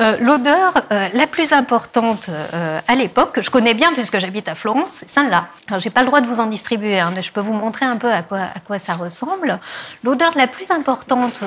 euh, 0.00 0.16
l'odeur 0.20 0.72
euh, 0.92 1.08
la 1.12 1.26
plus 1.26 1.52
importante 1.52 2.28
euh, 2.28 2.80
à 2.86 2.94
l'époque, 2.94 3.32
que 3.32 3.42
je 3.42 3.50
connais 3.50 3.74
bien 3.74 3.92
puisque 3.92 4.18
j'habite 4.18 4.48
à 4.48 4.54
Florence, 4.54 4.90
c'est 4.90 5.08
celle-là. 5.08 5.48
Alors, 5.68 5.80
j'ai 5.80 5.90
pas 5.90 6.00
le 6.00 6.06
droit 6.06 6.20
de 6.20 6.26
vous 6.26 6.38
en 6.40 6.46
distribuer, 6.46 7.00
hein, 7.00 7.10
mais 7.14 7.22
je 7.22 7.32
peux 7.32 7.40
vous 7.40 7.52
montrer 7.52 7.84
un 7.84 7.96
peu 7.96 8.12
à 8.12 8.22
quoi, 8.22 8.38
à 8.38 8.60
quoi 8.64 8.78
ça 8.78 8.92
ressemble. 8.92 9.58
L'odeur 10.04 10.32
la 10.36 10.46
plus 10.46 10.70
importante 10.70 11.40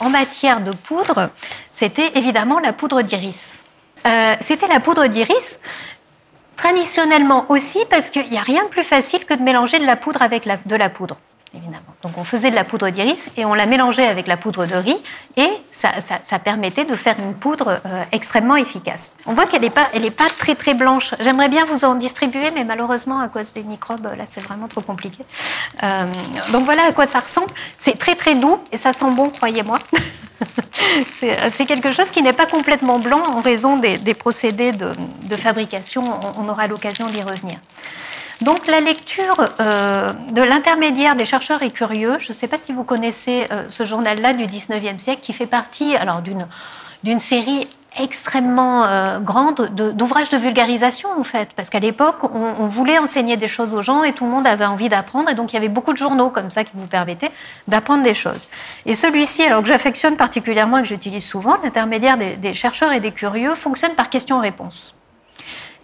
en 0.00 0.10
matière 0.10 0.60
de 0.60 0.70
poudre, 0.70 1.30
c'était 1.70 2.12
évidemment 2.14 2.58
la 2.58 2.72
poudre 2.72 3.00
d'iris. 3.02 3.54
c'était 4.40 4.68
la 4.68 4.80
poudre 4.80 5.06
d'iris, 5.06 5.60
traditionnellement 6.56 7.46
aussi, 7.48 7.78
parce 7.88 8.10
qu'il 8.10 8.28
n'y 8.28 8.38
a 8.38 8.42
rien 8.42 8.64
de 8.64 8.68
plus 8.68 8.84
facile 8.84 9.24
que 9.24 9.34
de 9.34 9.42
mélanger 9.42 9.78
de 9.78 9.86
la 9.86 9.96
poudre 9.96 10.20
avec 10.20 10.46
de 10.66 10.76
la 10.76 10.90
poudre 10.90 11.16
Donc 12.02 12.16
on 12.16 12.24
faisait 12.24 12.50
de 12.50 12.54
la 12.54 12.64
poudre 12.64 12.88
d'iris 12.90 13.30
et 13.36 13.44
on 13.44 13.54
la 13.54 13.66
mélangeait 13.66 14.06
avec 14.06 14.26
la 14.26 14.36
poudre 14.36 14.66
de 14.66 14.74
riz 14.74 14.96
et 15.36 15.48
ça, 15.72 15.90
permettait 16.38 16.84
de 16.84 16.94
faire 16.94 17.16
une 17.18 17.34
poudre 17.34 17.80
euh, 17.84 18.04
extrêmement 18.12 18.56
efficace. 18.56 19.12
On 19.26 19.34
voit 19.34 19.46
qu'elle 19.46 19.62
n'est 19.62 19.70
pas, 19.70 19.88
très 20.38 20.54
très 20.54 20.74
blanche. 20.74 21.14
J'aimerais 21.20 21.48
bien 21.48 21.64
vous 21.64 21.84
en 21.84 21.96
distribuer, 21.96 22.50
mais 22.52 22.64
malheureusement 22.64 23.20
à 23.20 23.28
cause 23.28 23.52
des 23.52 23.62
microbes, 23.62 24.06
là 24.16 24.24
c'est 24.30 24.42
vraiment 24.42 24.68
trop 24.68 24.80
compliqué. 24.80 25.24
Euh, 25.82 26.06
donc 26.52 26.64
voilà 26.64 26.84
à 26.88 26.92
quoi 26.92 27.06
ça 27.06 27.18
ressemble. 27.18 27.50
C'est 27.76 27.98
très 27.98 28.14
très 28.14 28.36
doux 28.36 28.58
et 28.70 28.76
ça 28.76 28.92
sent 28.92 29.10
bon, 29.10 29.28
croyez-moi. 29.30 29.78
c'est 31.12 31.66
quelque 31.66 31.92
chose 31.92 32.10
qui 32.10 32.22
n'est 32.22 32.32
pas 32.32 32.46
complètement 32.46 32.98
blanc 32.98 33.20
en 33.26 33.40
raison 33.40 33.76
des, 33.76 34.14
procédés 34.14 34.72
de, 34.72 35.36
fabrication. 35.36 36.02
On, 36.02 36.44
on 36.44 36.48
aura 36.48 36.66
l'occasion 36.68 37.08
d'y 37.08 37.22
revenir. 37.22 37.58
Donc 38.42 38.66
la 38.66 38.80
lecture 38.80 39.34
euh, 39.60 40.12
de 40.32 40.40
l'intermédiaire 40.40 41.14
des 41.14 41.26
chercheurs 41.26 41.62
et 41.62 41.70
curieux, 41.70 42.16
je 42.20 42.28
ne 42.28 42.32
sais 42.32 42.48
pas 42.48 42.56
si 42.56 42.72
vous 42.72 42.84
connaissez 42.84 43.46
euh, 43.52 43.64
ce 43.68 43.84
journal-là 43.84 44.32
du 44.32 44.44
19e 44.44 44.98
siècle 44.98 45.20
qui 45.22 45.34
fait 45.34 45.46
partie 45.46 45.94
alors 45.94 46.22
d'une 46.22 47.18
série 47.18 47.68
extrêmement 47.98 48.86
euh, 48.86 49.18
grande 49.18 49.68
d'ouvrages 49.74 50.30
de, 50.30 50.38
vulgarisation 50.38 51.10
en 51.18 51.24
fait, 51.24 51.50
parce 51.54 51.68
qu'à 51.68 51.80
l'époque 51.80 52.18
on, 52.32 52.66
voulait 52.66 52.98
enseigner 52.98 53.36
des 53.36 53.48
choses 53.48 53.74
aux 53.74 53.82
gens 53.82 54.04
et 54.04 54.12
tout 54.12 54.24
le 54.24 54.30
monde 54.30 54.46
avait 54.46 54.64
envie 54.64 54.88
d'apprendre 54.88 55.28
et 55.28 55.34
donc 55.34 55.52
il 55.52 55.56
y 55.56 55.58
avait 55.58 55.68
beaucoup 55.68 55.92
de 55.92 55.98
journaux 55.98 56.30
comme 56.30 56.50
ça 56.50 56.64
qui 56.64 56.70
vous 56.74 56.86
permettaient 56.86 57.32
d'apprendre 57.68 58.04
des 58.04 58.14
choses. 58.14 58.48
Et 58.86 58.94
celui-ci, 58.94 59.42
alors 59.42 59.62
que 59.62 59.68
j'affectionne 59.68 60.16
particulièrement 60.16 60.78
et 60.78 60.82
que 60.82 60.88
j'utilise 60.88 61.26
souvent, 61.26 61.56
l'intermédiaire 61.62 62.16
des, 62.16 62.36
des 62.36 62.54
chercheurs 62.54 62.92
et 62.92 63.00
des 63.00 63.12
curieux, 63.12 63.54
fonctionne 63.54 63.92
par 63.92 64.08
question-réponse. 64.08 64.94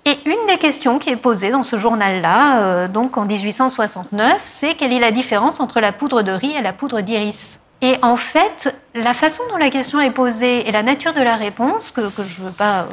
Et 0.09 0.21
une 0.25 0.47
des 0.47 0.57
questions 0.57 1.01
qui 1.01 1.11
est 1.11 1.17
posée 1.17 1.51
dans 1.51 1.65
ce 1.65 1.77
journal-là, 1.79 2.61
euh, 2.61 2.89
donc 2.89 3.17
en 3.17 3.25
1869, 3.25 4.41
c'est 4.41 4.75
quelle 4.75 4.93
est 4.93 5.01
la 5.01 5.11
différence 5.11 5.59
entre 5.59 5.81
la 5.81 5.91
poudre 5.91 6.23
de 6.23 6.31
riz 6.31 6.55
et 6.57 6.63
la 6.63 6.73
poudre 6.73 7.01
d'iris? 7.01 7.59
Et 7.83 7.97
en 8.03 8.15
fait, 8.15 8.73
la 8.95 9.15
façon 9.15 9.43
dont 9.51 9.57
la 9.57 9.69
question 9.69 10.01
est 10.01 10.13
posée 10.13 10.69
et 10.69 10.71
la 10.71 10.85
nature 10.85 11.13
de 11.13 11.21
la 11.21 11.35
réponse, 11.35 11.91
que, 11.91 12.03
je 12.25 12.41
ne 12.41 12.47
veux 12.47 12.53
pas 12.53 12.83
euh, 12.83 12.85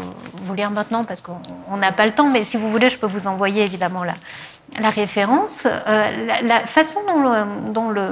vous 0.42 0.56
lire 0.56 0.72
maintenant 0.72 1.04
parce 1.04 1.22
qu'on 1.22 1.78
n'a 1.78 1.92
pas 1.92 2.08
le 2.08 2.14
temps, 2.14 2.30
mais 2.30 2.44
si 2.44 2.58
vous 2.58 2.68
voulez, 2.68 2.90
je 2.90 2.98
peux 2.98 3.06
vous 3.06 3.28
envoyer 3.28 3.62
évidemment 3.62 4.04
la, 4.04 4.90
référence, 4.90 5.68
euh, 5.68 6.40
la, 6.42 6.66
façon 6.66 7.00
dont, 7.06 7.90
le, 7.90 8.12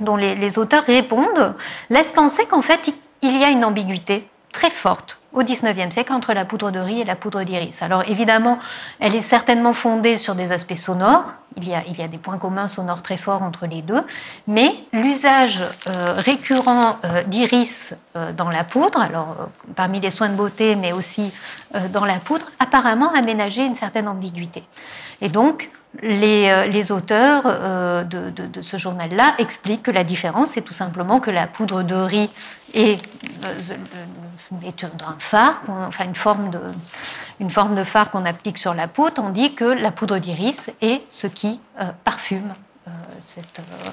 dont, 0.00 0.16
les, 0.16 0.34
les, 0.34 0.58
auteurs 0.58 0.84
répondent 0.84 1.54
laisse 1.88 2.12
penser 2.12 2.44
qu'en 2.44 2.60
fait, 2.60 2.92
il 3.22 3.38
y 3.38 3.44
a 3.44 3.48
une 3.48 3.64
ambiguïté 3.64 4.28
très 4.52 4.70
forte 4.70 5.18
au 5.34 5.42
XIXe 5.42 5.92
siècle 5.92 6.12
entre 6.12 6.32
la 6.32 6.44
poudre 6.44 6.70
de 6.70 6.78
riz 6.78 7.00
et 7.00 7.04
la 7.04 7.16
poudre 7.16 7.42
d'iris. 7.42 7.82
Alors 7.82 8.02
évidemment, 8.08 8.58
elle 9.00 9.14
est 9.14 9.20
certainement 9.20 9.72
fondée 9.72 10.16
sur 10.16 10.34
des 10.34 10.52
aspects 10.52 10.76
sonores. 10.76 11.34
Il 11.56 11.68
y 11.68 11.74
a, 11.74 11.78
a 11.78 12.08
des 12.08 12.18
points 12.18 12.38
communs 12.38 12.66
sonores 12.66 13.02
très 13.02 13.16
forts 13.16 13.42
entre 13.42 13.66
les 13.66 13.82
deux, 13.82 14.02
mais 14.48 14.74
l'usage 14.92 15.60
euh, 15.88 16.14
récurrent 16.16 16.98
euh, 17.04 17.22
d'iris 17.24 17.94
euh, 18.16 18.32
dans 18.32 18.48
la 18.48 18.64
poudre, 18.64 19.00
alors 19.00 19.48
parmi 19.76 20.00
les 20.00 20.10
soins 20.10 20.28
de 20.28 20.34
beauté, 20.34 20.74
mais 20.74 20.92
aussi 20.92 21.32
dans 21.92 22.04
la 22.04 22.14
poudre, 22.14 22.46
apparemment 22.58 23.12
aménagé 23.12 23.64
une 23.64 23.74
certaine 23.74 24.08
ambiguïté. 24.08 24.64
Et 25.20 25.28
donc, 25.28 25.70
les, 26.02 26.68
les, 26.70 26.92
auteurs 26.92 27.44
de, 27.44 28.30
de, 28.30 28.62
ce 28.62 28.76
journal-là 28.76 29.34
expliquent 29.38 29.84
que 29.84 29.90
la 29.90 30.04
différence, 30.04 30.50
c'est 30.50 30.62
tout 30.62 30.74
simplement 30.74 31.20
que 31.20 31.30
la 31.30 31.46
poudre 31.46 31.82
de 31.82 31.94
riz 31.94 32.30
est 32.74 32.98
enfin 35.88 36.04
une 36.04 36.14
forme 36.14 36.50
de, 36.50 36.60
une 37.40 37.50
phare 37.50 38.10
qu'on 38.10 38.24
applique 38.24 38.58
sur 38.58 38.74
la 38.74 38.88
peau, 38.88 39.10
tandis 39.10 39.54
que 39.54 39.64
la 39.64 39.90
poudre 39.90 40.18
d'iris 40.18 40.70
est 40.80 41.02
ce 41.08 41.26
qui 41.26 41.60
euh, 41.80 41.84
parfume 42.04 42.54
euh, 42.86 42.90
cette, 43.18 43.60
euh, 43.60 43.90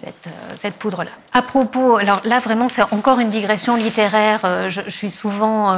cette, 0.00 0.28
cette 0.56 0.74
poudre-là. 0.74 1.10
À 1.32 1.42
propos, 1.42 1.96
alors 1.96 2.20
là 2.24 2.38
vraiment 2.38 2.68
c'est 2.68 2.82
encore 2.92 3.20
une 3.20 3.30
digression 3.30 3.76
littéraire, 3.76 4.40
je, 4.68 4.80
je 4.84 4.90
suis 4.90 5.10
souvent, 5.10 5.76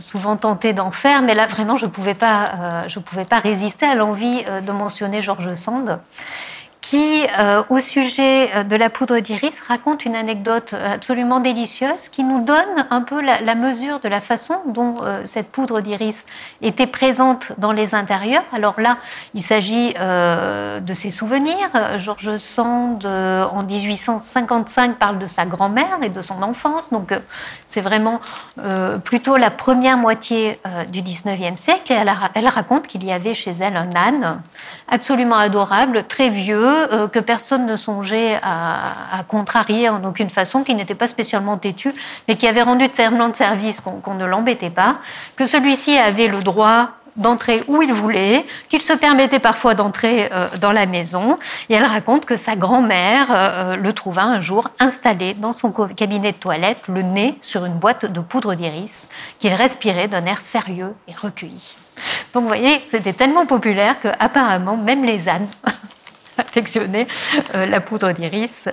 souvent 0.00 0.36
tentée 0.36 0.72
d'en 0.72 0.90
faire, 0.90 1.22
mais 1.22 1.34
là 1.34 1.46
vraiment 1.46 1.76
je 1.76 1.86
ne 1.86 1.90
pouvais, 1.90 2.14
pas, 2.14 2.86
pouvais 3.04 3.24
pas 3.24 3.38
résister 3.38 3.86
à 3.86 3.94
l'envie 3.94 4.44
de 4.44 4.72
mentionner 4.72 5.22
Georges 5.22 5.54
Sand 5.54 5.98
qui, 6.88 7.26
euh, 7.38 7.62
au 7.70 7.80
sujet 7.80 8.50
euh, 8.54 8.62
de 8.62 8.76
la 8.76 8.90
poudre 8.90 9.18
d'iris, 9.18 9.58
raconte 9.66 10.04
une 10.04 10.14
anecdote 10.14 10.74
euh, 10.74 10.94
absolument 10.94 11.40
délicieuse 11.40 12.10
qui 12.10 12.24
nous 12.24 12.42
donne 12.44 12.86
un 12.90 13.00
peu 13.00 13.22
la, 13.22 13.54
mesure 13.54 14.00
de 14.00 14.08
la 14.08 14.20
façon 14.20 14.54
dont 14.66 14.94
cette 15.24 15.52
poudre 15.52 15.80
d'iris 15.80 16.26
était 16.60 16.88
présente 16.88 17.52
dans 17.56 17.72
les 17.72 17.94
intérieurs. 17.94 18.42
Alors 18.52 18.80
là, 18.80 18.98
il 19.32 19.40
s'agit 19.40 19.94
de 19.94 20.94
ses 20.94 21.10
souvenirs. 21.12 21.70
Georges 21.98 22.36
Sand, 22.38 23.06
en 23.06 23.62
1855, 23.62 24.96
parle 24.96 25.18
de 25.18 25.28
sa 25.28 25.46
grand-mère 25.46 25.98
et 26.02 26.08
de 26.08 26.20
son 26.20 26.42
enfance. 26.42 26.90
Donc, 26.90 27.12
c'est 27.66 27.80
vraiment 27.80 28.20
euh, 28.60 28.98
plutôt 28.98 29.36
la 29.36 29.50
première 29.50 29.96
moitié 29.96 30.60
euh, 30.64 30.84
du 30.84 31.02
19e 31.02 31.56
siècle. 31.56 31.92
Et 31.92 31.96
elle, 32.34 32.48
raconte 32.48 32.86
qu'il 32.86 33.04
y 33.04 33.10
avait 33.10 33.34
chez 33.34 33.50
elle 33.50 33.76
un 33.76 33.94
âne 33.96 34.40
absolument 34.88 35.36
adorable, 35.36 36.04
très 36.04 36.28
vieux, 36.28 36.73
que 37.12 37.18
personne 37.18 37.66
ne 37.66 37.76
songeait 37.76 38.38
à, 38.42 39.24
contrarier 39.28 39.88
en 39.88 40.04
aucune 40.04 40.30
façon, 40.30 40.62
qui 40.62 40.74
n'était 40.74 40.94
pas 40.94 41.06
spécialement 41.06 41.56
têtu, 41.56 41.92
mais 42.28 42.36
qui 42.36 42.46
avait 42.46 42.62
rendu 42.62 42.88
tellement 42.88 43.28
de 43.28 43.36
service 43.36 43.80
qu'on 43.80 44.14
ne 44.14 44.24
l'embêtait 44.24 44.70
pas, 44.70 44.96
que 45.36 45.44
celui-ci 45.44 45.96
avait 45.96 46.28
le 46.28 46.40
droit 46.40 46.90
d'entrer 47.16 47.62
où 47.68 47.82
il 47.82 47.92
voulait, 47.92 48.44
qu'il 48.68 48.80
se 48.80 48.92
permettait 48.92 49.38
parfois 49.38 49.74
d'entrer 49.74 50.28
euh, 50.32 50.48
dans 50.60 50.72
la 50.72 50.86
maison. 50.86 51.38
Et 51.68 51.74
elle 51.74 51.84
raconte 51.84 52.24
que 52.24 52.36
sa 52.36 52.56
grand-mère 52.56 53.26
euh, 53.30 53.76
le 53.76 53.92
trouva 53.92 54.22
un 54.22 54.40
jour 54.40 54.68
installé 54.80 55.34
dans 55.34 55.52
son 55.52 55.70
cabinet 55.70 56.32
de 56.32 56.36
toilette, 56.36 56.82
le 56.88 57.02
nez 57.02 57.36
sur 57.40 57.64
une 57.64 57.74
boîte 57.74 58.06
de 58.06 58.20
poudre 58.20 58.54
d'iris, 58.54 59.08
qu'il 59.38 59.54
respirait 59.54 60.08
d'un 60.08 60.24
air 60.26 60.40
sérieux 60.40 60.94
et 61.08 61.14
recueilli. 61.14 61.76
Donc 62.32 62.42
vous 62.42 62.48
voyez, 62.48 62.82
c'était 62.88 63.12
tellement 63.12 63.46
populaire 63.46 63.96
qu'apparemment 64.00 64.76
même 64.76 65.04
les 65.04 65.28
ânes 65.28 65.46
affectionnaient 66.38 67.06
euh, 67.54 67.66
la 67.66 67.80
poudre 67.80 68.12
d'iris 68.12 68.68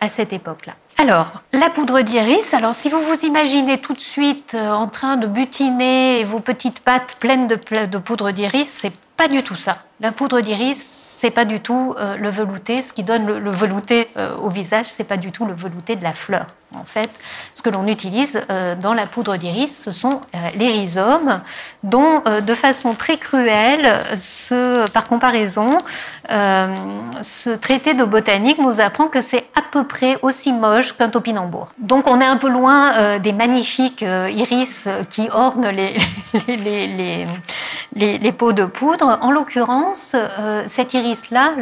à 0.00 0.08
cette 0.08 0.32
époque-là. 0.32 0.74
Alors, 1.00 1.28
la 1.54 1.70
poudre 1.70 2.02
d'iris, 2.02 2.52
alors 2.52 2.74
si 2.74 2.90
vous 2.90 3.00
vous 3.00 3.24
imaginez 3.24 3.78
tout 3.78 3.94
de 3.94 4.00
suite 4.00 4.54
euh, 4.54 4.70
en 4.70 4.86
train 4.86 5.16
de 5.16 5.26
butiner 5.26 6.24
vos 6.24 6.40
petites 6.40 6.80
pattes 6.80 7.16
pleines 7.18 7.48
de 7.48 7.98
poudre 7.98 8.32
d'iris, 8.32 8.68
c'est 8.68 8.92
pas 9.16 9.26
du 9.26 9.42
tout 9.42 9.56
ça. 9.56 9.78
La 10.02 10.12
poudre 10.12 10.40
d'iris, 10.40 11.10
c'est 11.20 11.30
pas 11.30 11.44
du 11.44 11.60
tout 11.60 11.94
euh, 11.98 12.16
le 12.16 12.30
velouté. 12.30 12.82
Ce 12.82 12.94
qui 12.94 13.02
donne 13.02 13.26
le, 13.26 13.50
velouté 13.50 14.08
euh, 14.18 14.34
au 14.38 14.48
visage, 14.48 14.86
c'est 14.88 15.04
pas 15.04 15.18
du 15.18 15.30
tout 15.30 15.44
le 15.44 15.52
velouté 15.52 15.94
de 15.94 16.02
la 16.02 16.14
fleur. 16.14 16.46
En 16.78 16.84
fait, 16.84 17.10
ce 17.54 17.60
que 17.60 17.68
l'on 17.68 17.86
utilise 17.86 18.40
euh, 18.48 18.74
dans 18.76 18.94
la 18.94 19.04
poudre 19.04 19.36
d'iris, 19.36 19.82
ce 19.84 19.92
sont 19.92 20.20
les 20.54 20.68
rhizomes, 20.68 21.40
dont, 21.82 22.22
de 22.40 22.54
façon 22.54 22.94
très 22.94 23.16
cruelle, 23.16 23.92
ce, 24.16 24.88
par 24.90 25.08
comparaison, 25.08 25.78
ce 26.28 27.50
traité 27.56 27.94
de 27.94 28.04
botanique 28.04 28.58
nous 28.58 28.80
apprend 28.80 29.08
que 29.08 29.20
c'est 29.20 29.48
à 29.56 29.62
peu 29.62 29.82
près 29.84 30.16
aussi 30.22 30.52
moche 30.52 30.92
qu'un 30.92 31.08
topinambour. 31.08 31.70
Donc, 31.78 32.06
on 32.06 32.20
est 32.20 32.24
un 32.24 32.36
peu 32.36 32.48
loin 32.48 33.18
des 33.18 33.32
magnifiques 33.32 34.02
iris 34.02 34.86
qui 35.10 35.28
ornent 35.32 35.68
les, 35.70 35.96
les, 36.46 37.26
les, 37.96 38.18
les 38.18 38.32
pots 38.32 38.52
de 38.52 38.64
poudre. 38.64 39.18
En 39.22 39.32
l'occurrence, 39.32 39.89
euh, 40.14 40.62
cet 40.66 40.94
iris-là, 40.94 41.54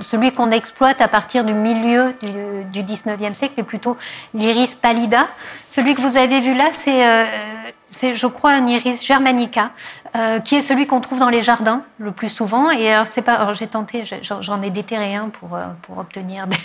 celui 0.00 0.32
qu'on 0.32 0.50
exploite 0.50 1.00
à 1.00 1.08
partir 1.08 1.44
du 1.44 1.52
milieu 1.52 2.14
du, 2.72 2.82
19e 2.82 3.34
siècle, 3.34 3.54
est 3.58 3.64
plutôt 3.64 3.96
l'iris 4.34 4.74
pallida. 4.74 5.26
Celui 5.68 5.94
que 5.94 6.00
vous 6.00 6.16
avez 6.16 6.40
vu 6.40 6.54
là, 6.54 6.68
c'est, 6.72 7.06
euh, 7.06 7.24
je 8.14 8.26
crois, 8.26 8.52
un 8.52 8.66
iris 8.66 9.04
germanica, 9.04 9.70
euh, 10.16 10.40
qui 10.40 10.56
est 10.56 10.62
celui 10.62 10.86
qu'on 10.86 11.00
trouve 11.00 11.18
dans 11.18 11.28
les 11.28 11.42
jardins 11.42 11.82
le 11.98 12.12
plus 12.12 12.30
souvent. 12.30 12.70
Et 12.70 12.92
alors, 12.92 13.54
j'ai 13.54 13.66
tenté, 13.66 14.04
j'en 14.22 14.62
ai 14.62 14.70
déterré 14.70 15.14
un 15.14 15.28
pour, 15.28 15.58
pour 15.82 15.98
obtenir 15.98 16.46
des 16.46 16.56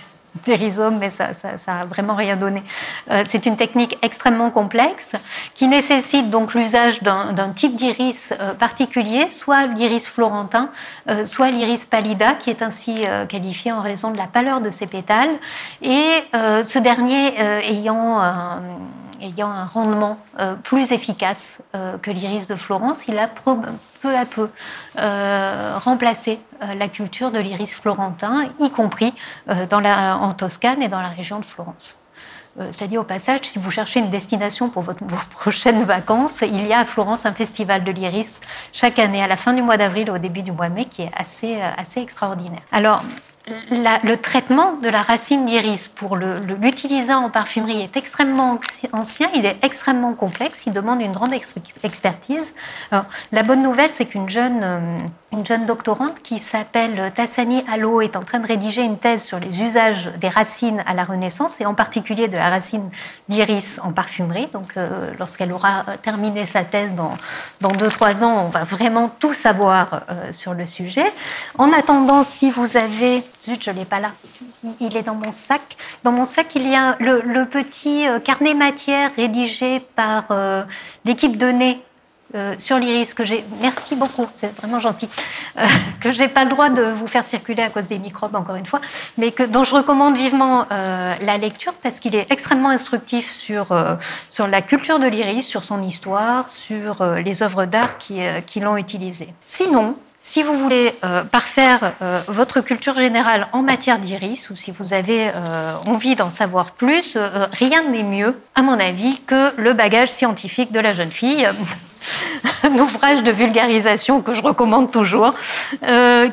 des 0.43 0.55
rhizomes, 0.55 0.97
mais 0.97 1.09
ça 1.09 1.31
n'a 1.67 1.86
vraiment 1.86 2.15
rien 2.15 2.36
donné. 2.36 2.63
Euh, 3.09 3.23
c'est 3.25 3.45
une 3.45 3.55
technique 3.55 3.97
extrêmement 4.01 4.51
complexe 4.51 5.13
qui 5.53 5.67
nécessite 5.67 6.29
donc 6.29 6.53
l'usage 6.53 7.01
d'un 7.01 7.49
type 7.55 7.75
d'iris 7.75 8.33
euh, 8.39 8.53
particulier, 8.53 9.27
soit 9.29 9.67
l'iris 9.67 10.07
florentin, 10.07 10.69
euh, 11.09 11.25
soit 11.25 11.51
l'iris 11.51 11.86
pallida, 11.86 12.33
qui 12.33 12.49
est 12.49 12.61
ainsi 12.61 13.03
qualifié 13.29 13.71
en 13.71 13.81
raison 13.81 14.11
de 14.11 14.17
la 14.17 14.27
pâleur 14.27 14.61
de 14.61 14.71
ses 14.71 14.88
pétales, 14.88 15.36
et 15.81 16.23
ce 16.33 16.79
dernier 16.79 17.38
ayant 17.63 18.19
ayant 19.21 19.49
un 19.49 19.65
rendement 19.65 20.17
plus 20.63 20.91
efficace 20.91 21.59
que 22.01 22.11
l'iris 22.11 22.47
de 22.47 22.55
Florence, 22.55 23.07
il 23.07 23.17
a 23.17 23.27
peu 24.06 24.16
à 24.16 24.26
peu 24.26 24.49
euh, 24.99 25.78
remplacé 25.84 26.39
la 26.62 26.88
culture 26.88 27.32
de 27.32 27.39
l'iris 27.39 27.74
florentin, 27.74 28.45
y 28.60 28.70
compris 28.70 29.14
la, 29.47 30.18
en 30.18 30.32
Toscane 30.34 30.82
et 30.82 30.88
dans 30.88 31.01
la 31.01 31.10
région 31.10 31.39
de 31.39 31.45
Florence. 31.45 31.99
C'est-à-dire 32.58 33.01
au 33.01 33.03
passage, 33.03 33.41
si 33.43 33.60
vous 33.60 33.70
cherchez 33.70 33.99
une 33.99 34.10
destination 34.10 34.70
pour 34.70 34.84
votre, 34.84 35.03
vos 35.06 35.18
prochaines 35.32 35.84
vacances, 35.84 36.41
il 36.41 36.66
y 36.66 36.74
a 36.74 36.80
à 36.80 36.86
Florence 36.86 37.26
un 37.26 37.34
festival 37.34 37.84
de 37.84 37.91
l'iris 37.91 38.39
chaque 38.72 38.99
année 38.99 39.22
à 39.22 39.28
la 39.28 39.36
fin 39.36 39.53
du 39.53 39.62
mois 39.62 39.78
d'avril, 39.78 40.10
au 40.10 40.18
début 40.18 40.43
du 40.43 40.53
mois 40.53 40.70
de 40.70 40.76
mai, 40.76 40.86
qui 40.86 41.01
est 41.01 41.12
assez, 41.16 41.60
assez 41.62 41.99
extraordinaire. 41.99 42.62
Alors, 42.72 43.03
le 43.47 44.15
traitement 44.15 44.73
de 44.73 44.89
la 44.89 45.01
racine 45.01 45.45
d'iris 45.45 45.87
pour 45.87 46.15
l'utiliser 46.15 47.13
en 47.13 47.29
parfumerie 47.29 47.81
est 47.81 47.95
extrêmement 47.97 48.57
ancien, 48.91 49.29
il 49.35 49.45
est 49.45 49.57
extrêmement 49.63 50.13
complexe, 50.13 50.63
il 50.65 50.73
demande 50.73 51.01
une 51.01 51.11
grande 51.11 51.33
expertise. 51.83 52.55
la 52.91 53.43
bonne 53.43 53.61
nouvelle, 53.61 53.89
c'est 53.89 54.05
qu'une 54.05 54.29
jeune, 54.29 54.61
euh, 54.63 54.97
une 55.36 55.45
jeune 55.45 55.65
doctorante 55.65 56.21
qui 56.23 56.39
s'appelle 56.39 57.11
Tassani 57.13 57.63
Allo 57.71 58.01
est 58.01 58.15
en 58.15 58.21
train 58.21 58.39
de 58.39 58.47
rédiger 58.47 58.83
une 58.83 58.97
thèse 58.97 59.23
sur 59.23 59.39
les 59.39 59.61
usages 59.61 60.09
des 60.19 60.29
racines 60.29 60.83
à 60.88 60.93
la 60.93 61.03
Renaissance 61.03 61.59
et 61.59 61.65
en 61.65 61.73
particulier 61.73 62.27
de 62.27 62.38
la 62.38 62.49
racine 62.49 62.89
d'iris 63.27 63.79
en 63.83 63.91
parfumerie. 63.91 64.47
Donc, 64.53 64.77
euh, 64.77 65.11
lorsqu'elle 65.19 65.51
aura 65.51 65.83
terminé 66.01 66.45
sa 66.45 66.63
thèse 66.63 66.95
dans, 66.95 67.13
dans 67.61 67.71
deux, 67.71 67.89
trois 67.89 68.23
ans, 68.23 68.45
on 68.45 68.49
va 68.49 68.63
vraiment 68.63 69.09
tout 69.09 69.33
savoir 69.33 70.03
euh, 70.09 70.31
sur 70.31 70.53
le 70.53 70.65
sujet. 70.65 71.11
En 71.57 71.71
attendant, 71.73 72.23
si 72.23 72.49
vous 72.49 72.77
avez 72.77 73.23
Zut, 73.45 73.63
je 73.63 73.71
l'ai 73.71 73.86
pas 73.86 73.99
là. 73.99 74.11
Il 74.79 74.97
est 74.97 75.03
dans 75.03 75.13
mon 75.13 75.31
sac. 75.31 75.61
Dans 76.03 76.11
mon 76.11 76.25
sac, 76.25 76.47
il 76.55 76.67
y 76.67 76.75
a 76.75 76.95
le, 76.99 77.45
petit 77.45 78.07
euh, 78.07 78.19
carnet 78.19 78.55
matière 78.55 79.11
rédigé 79.15 79.81
par 79.95 80.25
euh, 80.31 80.63
l'équipe 81.05 81.38
de 81.38 81.47
nez 81.47 81.83
euh, 82.36 82.55
sur 82.57 82.77
l'iris 82.77 83.13
que 83.13 83.23
j'ai. 83.23 83.43
Merci 83.61 83.95
beaucoup, 83.95 84.27
c'est 84.33 84.55
vraiment 84.57 84.79
gentil. 84.79 85.09
Euh, 85.57 85.65
que 86.01 86.11
j'ai 86.11 86.27
pas 86.27 86.43
le 86.43 86.49
droit 86.49 86.69
de 86.69 86.83
vous 86.83 87.07
faire 87.07 87.23
circuler 87.23 87.63
à 87.63 87.69
cause 87.69 87.88
des 87.88 87.99
microbes, 87.99 88.36
encore 88.36 88.55
une 88.55 88.65
fois, 88.65 88.81
mais 89.17 89.31
que, 89.31 89.43
dont 89.43 89.63
je 89.63 89.73
recommande 89.73 90.17
vivement 90.17 90.65
la 90.69 91.38
lecture 91.38 91.73
parce 91.81 91.99
qu'il 91.99 92.15
est 92.15 92.29
extrêmement 92.31 92.69
instructif 92.69 93.31
sur, 93.31 93.67
sur 94.29 94.47
la 94.47 94.61
culture 94.61 94.99
de 94.99 95.07
l'iris, 95.07 95.47
sur 95.47 95.63
son 95.63 95.81
histoire, 95.81 96.49
sur 96.49 97.05
les 97.17 97.43
œuvres 97.43 97.65
d'art 97.65 97.97
qui, 97.97 98.19
qui 98.45 98.59
l'ont 98.59 98.77
utilisé. 98.77 99.33
Sinon, 99.45 99.95
si 100.28 100.41
vous 100.41 100.57
voulez 100.57 100.91
euh, 101.03 101.23
parfaire 101.23 101.93
euh, 102.01 102.19
votre 102.28 102.59
culture 102.59 102.97
générale 102.97 103.47
en 103.53 103.61
matière 103.61 103.99
d'iris, 103.99 104.49
ou 104.49 104.55
si 104.55 104.71
vous 104.71 104.95
avez 104.95 105.30
euh, 105.30 105.73
envie 105.86 106.15
d'en 106.15 106.32
savoir 106.32 106.71
plus, 106.71 107.15
rien 107.51 107.84
n'est 107.84 108.01
mieux, 108.01 108.36
à 108.55 108.63
mon 108.63 108.80
avis, 108.80 109.21
que 109.28 109.53
le 109.55 109.73
bagage 109.73 110.09
scientifique 110.09 110.71
de 110.71 110.80
la 110.80 110.93
jeune 110.93 111.11
fille. 111.11 111.47
un 112.63 112.73
ouvrage 112.80 113.21
de 113.21 113.32
vulgarisation 113.32 114.21
que 114.21 114.34
je 114.34 114.41
recommande 114.41 114.91
toujours, 114.91 115.34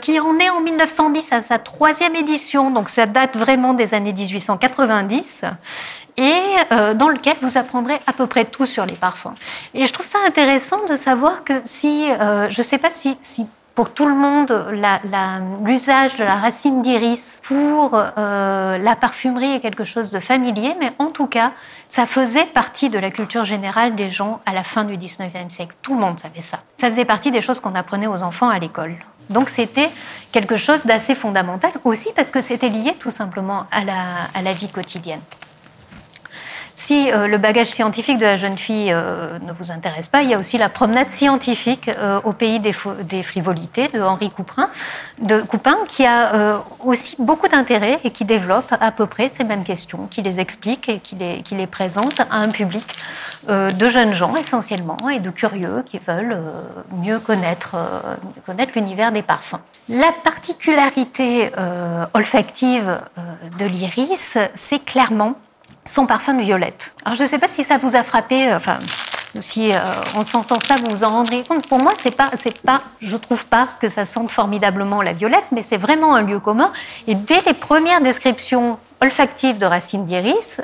qui 0.00 0.20
en 0.20 0.38
est 0.38 0.50
en 0.50 0.60
1910 0.60 1.32
à 1.32 1.42
sa 1.42 1.58
troisième 1.58 2.14
édition, 2.14 2.70
donc 2.70 2.88
ça 2.88 3.06
date 3.06 3.36
vraiment 3.36 3.72
des 3.74 3.94
années 3.94 4.12
1890 4.12 5.42
et 6.18 6.32
dans 6.94 7.08
lequel 7.08 7.36
vous 7.40 7.56
apprendrez 7.56 7.98
à 8.06 8.12
peu 8.12 8.26
près 8.26 8.44
tout 8.44 8.66
sur 8.66 8.84
les 8.84 8.94
parfums. 8.94 9.32
Et 9.72 9.86
je 9.86 9.92
trouve 9.94 10.06
ça 10.06 10.18
intéressant 10.26 10.84
de 10.90 10.96
savoir 10.96 11.42
que 11.42 11.54
si, 11.64 12.06
je 12.08 12.58
ne 12.58 12.62
sais 12.62 12.78
pas 12.78 12.90
si, 12.90 13.16
si 13.22 13.46
pour 13.74 13.90
tout 13.90 14.06
le 14.06 14.14
monde 14.14 14.52
l'usage 15.64 16.16
de 16.16 16.24
la 16.24 16.36
racine 16.36 16.82
d'iris 16.82 17.40
pour 17.44 17.94
euh, 17.94 18.78
la 18.78 18.96
parfumerie 18.96 19.52
est 19.54 19.60
quelque 19.60 19.84
chose 19.84 20.10
de 20.10 20.20
familier, 20.20 20.74
mais 20.78 20.92
en 20.98 21.06
tout 21.06 21.26
cas, 21.26 21.52
ça 21.88 22.06
faisait 22.06 22.44
partie 22.44 22.90
de 22.90 22.98
la 22.98 23.10
culture 23.10 23.44
générale 23.44 23.94
des 23.94 24.10
gens 24.10 24.40
à 24.46 24.52
la 24.52 24.64
fin 24.64 24.84
du 24.84 24.96
19e 24.96 25.48
siècle. 25.48 25.74
Tout 25.82 25.94
le 25.94 26.00
monde 26.00 26.18
savait 26.18 26.42
ça. 26.42 26.58
Ça 26.76 26.88
faisait 26.88 27.04
partie 27.04 27.30
des 27.30 27.40
choses 27.40 27.60
qu'on 27.60 27.74
apprenait 27.74 28.06
aux 28.06 28.22
enfants 28.22 28.48
à 28.48 28.58
l'école. 28.58 28.96
Donc 29.30 29.48
c'était 29.48 29.90
quelque 30.32 30.56
chose 30.56 30.84
d'assez 30.84 31.14
fondamental 31.14 31.70
aussi 31.84 32.10
parce 32.14 32.30
que 32.30 32.40
c'était 32.40 32.68
lié 32.68 32.94
tout 32.98 33.10
simplement 33.10 33.66
à 33.70 34.42
la 34.42 34.52
vie 34.52 34.68
quotidienne. 34.68 35.20
Si 36.74 37.12
euh, 37.12 37.26
le 37.26 37.38
bagage 37.38 37.68
scientifique 37.68 38.18
de 38.18 38.24
la 38.24 38.36
jeune 38.36 38.56
fille 38.56 38.92
euh, 38.92 39.38
ne 39.40 39.52
vous 39.52 39.70
intéresse 39.70 40.08
pas, 40.08 40.22
il 40.22 40.30
y 40.30 40.34
a 40.34 40.38
aussi 40.38 40.58
la 40.58 40.68
promenade 40.68 41.10
scientifique 41.10 41.88
euh, 41.98 42.20
au 42.24 42.32
pays 42.32 42.60
des, 42.60 42.72
frivolités 43.22 43.88
de 43.88 44.00
Henri 44.00 44.30
Coupin, 44.30 44.70
de 45.20 45.40
Coupin, 45.42 45.76
qui 45.86 46.06
a 46.06 46.62
aussi 46.84 47.16
beaucoup 47.18 47.48
d'intérêt 47.48 48.00
et 48.04 48.10
qui 48.10 48.24
développe 48.24 48.74
à 48.80 48.90
peu 48.90 49.06
près 49.06 49.28
ces 49.28 49.44
mêmes 49.44 49.64
questions, 49.64 50.06
qui 50.10 50.22
les 50.22 50.40
explique 50.40 50.88
et 50.88 50.98
qui 50.98 51.16
les, 51.54 51.66
présente 51.66 52.20
à 52.20 52.36
un 52.36 52.48
public 52.48 52.84
de 53.48 53.88
jeunes 53.88 54.12
gens 54.12 54.34
essentiellement 54.36 55.08
et 55.08 55.20
de 55.20 55.30
curieux 55.30 55.82
qui 55.86 55.98
veulent 55.98 56.38
mieux 56.92 57.18
connaître 57.18 57.76
l'univers 58.74 59.12
des 59.12 59.22
parfums. 59.22 59.60
La 59.88 60.10
particularité 60.24 61.50
olfactive 62.14 63.00
de 63.58 63.66
l'iris, 63.66 64.38
c'est 64.54 64.84
clairement 64.84 65.36
son 65.84 66.06
parfum 66.06 66.34
de 66.34 66.42
violette. 66.42 66.92
Alors 67.04 67.16
je 67.16 67.22
ne 67.22 67.28
sais 67.28 67.38
pas 67.38 67.48
si 67.48 67.64
ça 67.64 67.78
vous 67.78 67.96
a 67.96 68.02
frappé, 68.02 68.50
euh, 68.50 68.56
enfin 68.56 68.78
si 69.40 69.72
euh, 69.72 69.78
en 70.14 70.24
sentant 70.24 70.60
ça 70.60 70.76
vous 70.76 70.90
vous 70.90 71.04
en 71.04 71.08
rendrez 71.08 71.42
compte. 71.42 71.66
Pour 71.66 71.78
moi, 71.78 71.92
c'est 71.96 72.14
pas, 72.14 72.30
c'est 72.34 72.60
pas, 72.60 72.82
je 73.00 73.16
trouve 73.16 73.46
pas 73.46 73.68
que 73.80 73.88
ça 73.88 74.04
sente 74.04 74.30
formidablement 74.30 75.02
la 75.02 75.12
violette, 75.12 75.46
mais 75.52 75.62
c'est 75.62 75.78
vraiment 75.78 76.14
un 76.14 76.22
lieu 76.22 76.38
commun. 76.38 76.70
Et 77.06 77.14
dès 77.14 77.40
les 77.46 77.54
premières 77.54 78.00
descriptions 78.00 78.78
olfactives 79.00 79.58
de 79.58 79.66
racines 79.66 80.04
d'iris, 80.04 80.60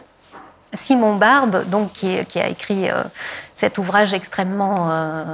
Simon 0.74 1.16
Barbe, 1.16 1.64
donc, 1.70 1.92
qui, 1.92 2.38
a 2.38 2.48
écrit 2.48 2.88
cet 3.54 3.78
ouvrage 3.78 4.12
extrêmement 4.12 5.24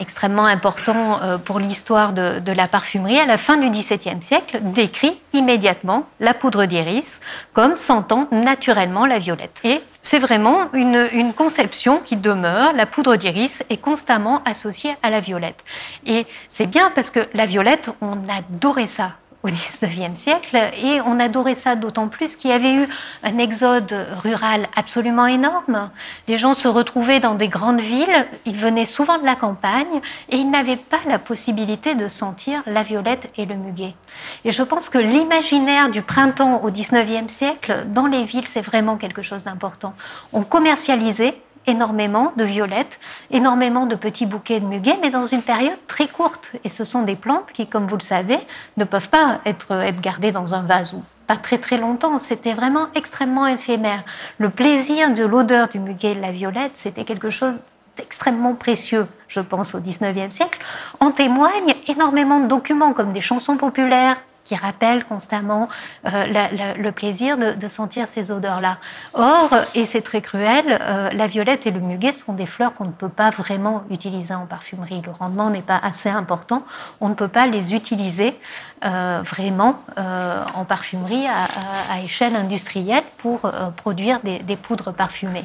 extrêmement 0.00 0.46
important 0.46 1.20
euh, 1.22 1.38
pour 1.38 1.58
l'histoire 1.58 2.12
de, 2.12 2.52
la 2.52 2.68
parfumerie, 2.68 3.18
à 3.18 3.26
la 3.26 3.38
fin 3.38 3.56
du 3.56 3.68
XVIIe 3.70 4.20
siècle, 4.20 4.58
décrit 4.62 5.20
immédiatement 5.32 6.08
la 6.20 6.34
poudre 6.34 6.64
d'iris 6.64 7.20
comme 7.52 7.76
sentant 7.76 8.28
naturellement 8.32 9.06
la 9.06 9.18
violette. 9.18 9.60
Et 9.64 9.80
c'est 10.02 10.18
vraiment 10.18 10.72
une, 10.72 11.08
une, 11.12 11.32
conception 11.32 12.00
qui 12.04 12.16
demeure. 12.16 12.72
La 12.72 12.86
poudre 12.86 13.16
d'iris 13.16 13.62
est 13.70 13.76
constamment 13.76 14.42
associée 14.44 14.96
à 15.02 15.10
la 15.10 15.20
violette. 15.20 15.64
Et 16.06 16.26
c'est 16.48 16.66
bien 16.66 16.90
parce 16.94 17.10
que 17.10 17.20
la 17.34 17.46
violette, 17.46 17.90
on 18.00 18.16
adorait 18.28 18.86
ça 18.86 19.12
au 19.42 19.48
XIXe 19.48 20.18
siècle 20.18 20.56
et 20.56 21.00
on 21.06 21.20
adorait 21.20 21.54
ça 21.54 21.76
d'autant 21.76 22.08
plus 22.08 22.34
qu'il 22.34 22.50
y 22.50 22.52
avait 22.52 22.74
eu 22.74 22.88
un 23.22 23.38
exode 23.38 23.94
rural 24.22 24.66
absolument 24.74 25.26
énorme. 25.26 25.90
Les 26.26 26.36
gens 26.38 26.54
se 26.54 26.66
retrouvaient 26.66 27.20
dans 27.20 27.34
des 27.34 27.48
grandes 27.48 27.80
villes, 27.80 28.26
ils 28.46 28.56
venaient 28.56 28.84
souvent 28.84 29.18
de 29.18 29.24
la 29.24 29.36
campagne 29.36 30.00
et 30.28 30.36
ils 30.36 30.50
n'avaient 30.50 30.76
pas 30.76 30.98
la 31.06 31.18
possibilité 31.18 31.94
de 31.94 32.08
sentir 32.08 32.62
la 32.66 32.82
violette 32.82 33.30
et 33.36 33.46
le 33.46 33.54
muguet. 33.54 33.94
Et 34.44 34.50
je 34.50 34.62
pense 34.62 34.88
que 34.88 34.98
l'imaginaire 34.98 35.88
du 35.88 36.02
printemps 36.02 36.60
au 36.64 36.70
XIXe 36.70 37.32
siècle 37.32 37.86
dans 37.86 38.06
les 38.06 38.24
villes, 38.24 38.46
c'est 38.46 38.60
vraiment 38.60 38.96
quelque 38.96 39.22
chose 39.22 39.44
d'important. 39.44 39.94
On 40.32 40.42
commercialisait 40.42 41.40
énormément 41.68 42.32
de 42.36 42.44
violettes, 42.44 42.98
énormément 43.30 43.86
de 43.86 43.94
petits 43.94 44.26
bouquets 44.26 44.60
de 44.60 44.66
muguet, 44.66 44.96
mais 45.00 45.10
dans 45.10 45.26
une 45.26 45.42
période 45.42 45.78
très 45.86 46.08
courte. 46.08 46.52
Et 46.64 46.68
ce 46.68 46.84
sont 46.84 47.02
des 47.02 47.14
plantes 47.14 47.52
qui, 47.52 47.66
comme 47.66 47.86
vous 47.86 47.96
le 47.96 48.02
savez, 48.02 48.38
ne 48.76 48.84
peuvent 48.84 49.10
pas 49.10 49.40
être, 49.44 49.90
gardées 50.00 50.32
dans 50.32 50.54
un 50.54 50.62
vase 50.62 50.94
ou 50.94 51.04
pas 51.26 51.36
très 51.36 51.58
très 51.58 51.76
longtemps. 51.76 52.18
C'était 52.18 52.54
vraiment 52.54 52.86
extrêmement 52.94 53.46
éphémère. 53.46 54.02
Le 54.38 54.50
plaisir 54.50 55.12
de 55.12 55.24
l'odeur 55.24 55.68
du 55.68 55.78
muguet 55.78 56.12
et 56.12 56.14
de 56.14 56.22
la 56.22 56.32
violette, 56.32 56.72
c'était 56.74 57.04
quelque 57.04 57.30
chose 57.30 57.62
d'extrêmement 57.96 58.54
précieux, 58.54 59.06
je 59.28 59.40
pense, 59.40 59.74
au 59.74 59.80
XIXe 59.80 60.34
siècle. 60.34 60.58
En 61.00 61.10
témoignent 61.10 61.74
énormément 61.86 62.40
de 62.40 62.46
documents 62.46 62.92
comme 62.92 63.12
des 63.12 63.20
chansons 63.20 63.56
populaires, 63.56 64.16
qui 64.48 64.56
rappelle 64.56 65.04
constamment 65.04 65.68
euh, 66.06 66.74
le 66.78 66.90
plaisir 66.90 67.36
de, 67.36 67.68
sentir 67.68 68.08
ces 68.08 68.30
odeurs-là. 68.30 68.78
Or, 69.12 69.50
et 69.74 69.84
c'est 69.84 70.00
très 70.00 70.22
cruel, 70.22 70.78
euh, 70.80 71.10
la 71.12 71.26
violette 71.26 71.66
et 71.66 71.70
le 71.70 71.80
muguet 71.80 72.12
sont 72.12 72.32
des 72.32 72.46
fleurs 72.46 72.72
qu'on 72.72 72.86
ne 72.86 72.92
peut 72.92 73.10
pas 73.10 73.28
vraiment 73.28 73.82
utiliser 73.90 74.32
en 74.32 74.46
parfumerie. 74.46 75.02
Le 75.04 75.12
rendement 75.12 75.50
n'est 75.50 75.60
pas 75.60 75.78
assez 75.82 76.08
important. 76.08 76.62
On 77.02 77.10
ne 77.10 77.14
peut 77.14 77.28
pas 77.28 77.46
les 77.46 77.74
utiliser 77.74 78.38
euh, 78.86 79.20
vraiment 79.22 79.82
en 80.54 80.64
parfumerie 80.64 81.26
à, 81.26 82.00
échelle 82.00 82.36
industrielle 82.36 83.02
pour 83.18 83.50
produire 83.76 84.20
des, 84.20 84.38
des, 84.38 84.56
poudres 84.56 84.92
parfumées. 84.92 85.44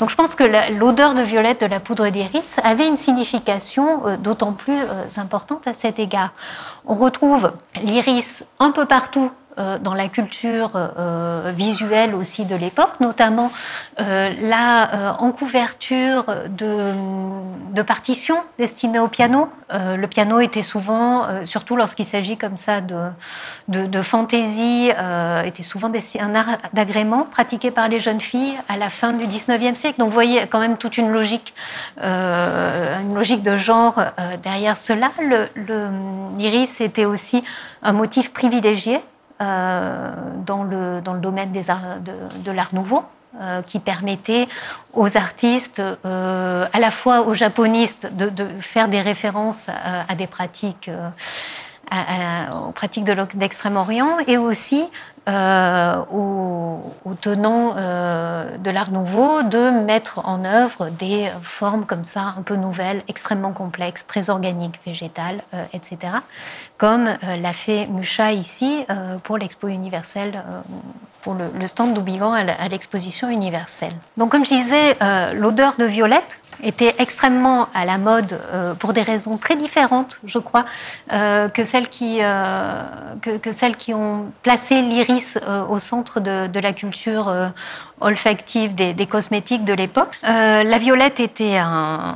Donc 0.00 0.10
je 0.10 0.16
pense 0.16 0.34
que 0.34 0.44
l'odeur 0.78 1.14
de 1.14 1.22
violette 1.22 1.60
de 1.60 1.66
la 1.66 1.80
poudre 1.80 2.08
d'iris 2.08 2.56
avait 2.64 2.88
une 2.88 2.96
signification 2.96 4.16
d'autant 4.18 4.52
plus 4.52 4.80
importante 5.16 5.66
à 5.66 5.74
cet 5.74 5.98
égard. 5.98 6.30
On 6.86 6.94
retrouve 6.94 7.52
l'iris 7.82 8.41
un 8.58 8.70
peu 8.70 8.86
partout 8.86 9.30
dans 9.58 9.94
la 9.94 10.08
culture 10.08 10.70
euh, 10.74 11.52
visuelle 11.54 12.14
aussi 12.14 12.46
de 12.46 12.56
l'époque, 12.56 13.00
notamment 13.00 13.52
euh, 14.00 14.30
là 14.40 15.16
en 15.18 15.30
couverture 15.30 16.24
de, 16.48 17.82
partitions 17.82 18.38
destinées 18.58 19.00
au 19.00 19.08
piano. 19.08 19.48
le 19.72 20.06
piano 20.06 20.38
était 20.40 20.62
souvent, 20.62 21.26
surtout 21.44 21.76
lorsqu'il 21.76 22.04
s'agit 22.04 22.36
comme 22.36 22.56
ça 22.56 22.80
de, 22.80 24.02
fantaisie, 24.02 24.90
était 25.44 25.62
souvent 25.62 25.90
un 26.20 26.34
art 26.34 26.58
d'agrément 26.72 27.24
pratiqué 27.24 27.70
par 27.70 27.88
les 27.88 27.98
jeunes 27.98 28.20
filles 28.20 28.56
à 28.68 28.76
la 28.76 28.88
fin 28.88 29.12
du 29.12 29.26
19e 29.26 29.74
siècle. 29.74 29.98
Donc 29.98 30.08
vous 30.08 30.14
voyez 30.14 30.46
quand 30.46 30.60
même 30.60 30.76
toute 30.76 30.96
une 30.96 31.10
logique, 31.10 31.54
une 32.00 33.14
logique 33.14 33.42
de 33.42 33.56
genre 33.56 34.00
derrière 34.42 34.78
cela. 34.78 35.10
L'iris 36.38 36.80
était 36.80 37.04
aussi 37.04 37.42
un 37.82 37.92
motif 37.92 38.32
privilégié 38.32 39.00
euh, 39.00 39.11
dans, 39.42 40.62
le, 40.62 41.00
dans 41.00 41.14
le 41.14 41.20
domaine 41.20 41.52
des 41.52 41.64
de, 41.64 42.50
l'art 42.52 42.72
nouveau. 42.72 43.04
Euh, 43.40 43.62
qui 43.62 43.78
permettait 43.78 44.46
aux 44.92 45.16
artistes, 45.16 45.80
euh, 45.80 46.66
à 46.70 46.78
la 46.78 46.90
fois 46.90 47.22
aux 47.22 47.32
japonistes, 47.32 48.14
de 48.14 48.46
faire 48.60 48.88
des 48.88 49.00
références 49.00 49.68
à, 50.06 50.14
des 50.14 50.26
pratiques 50.26 50.90
aux 51.90 52.72
pratiques 52.72 53.04
de 53.04 53.14
d'Extrême-Orient 53.34 54.18
et 54.26 54.38
aussi 54.38 54.84
euh, 55.28 56.02
aux, 56.12 57.14
tenants 57.20 57.76
euh, 57.76 58.56
de 58.56 58.70
l'art 58.70 58.90
nouveau 58.90 59.44
de 59.44 59.70
mettre 59.70 60.26
en 60.26 60.44
œuvre 60.44 60.88
des 60.88 61.28
formes 61.42 61.84
comme 61.86 62.04
ça, 62.04 62.34
un 62.36 62.42
peu 62.42 62.56
nouvelles, 62.56 63.04
extrêmement 63.06 63.52
complexes, 63.52 64.04
très 64.08 64.30
organiques, 64.30 64.80
végétales, 64.84 65.40
euh, 65.54 65.64
etc. 65.72 66.14
Comme 66.78 67.10
l'a 67.22 67.52
fait 67.52 67.86
Mucha 67.86 68.32
ici 68.32 68.84
pour 69.22 69.38
l'Expo 69.38 69.68
universelle, 69.68 70.42
pour 71.20 71.34
le, 71.34 71.66
stand 71.68 71.94
d'Oubigan 71.94 72.32
à 72.32 72.68
l'exposition 72.68 73.28
universelle. 73.28 73.92
Donc 74.16 74.32
comme 74.32 74.44
je 74.44 74.50
disais, 74.50 74.96
l'odeur 75.34 75.76
de 75.78 75.84
violette, 75.84 76.40
était 76.62 76.94
extrêmement 76.98 77.68
à 77.74 77.84
la 77.84 77.98
mode 77.98 78.38
euh, 78.52 78.74
pour 78.74 78.92
des 78.92 79.02
raisons 79.02 79.36
très 79.36 79.56
différentes, 79.56 80.18
je 80.24 80.38
crois, 80.38 80.64
euh, 81.12 81.48
que, 81.48 81.64
celles 81.64 81.88
qui, 81.88 82.18
euh, 82.20 82.82
que, 83.20 83.52
celles 83.52 83.76
qui 83.76 83.92
ont 83.94 84.32
placé 84.42 84.80
l'iris 84.80 85.38
au 85.68 85.78
centre 85.78 86.20
de, 86.20 86.60
la 86.62 86.72
culture 86.72 87.34
olfactive 88.02 88.74
des, 88.74 89.06
cosmétiques 89.06 89.64
de 89.64 89.74
l'époque. 89.74 90.16
la 90.22 90.78
violette 90.78 91.20
était 91.20 91.56
un, 91.56 92.14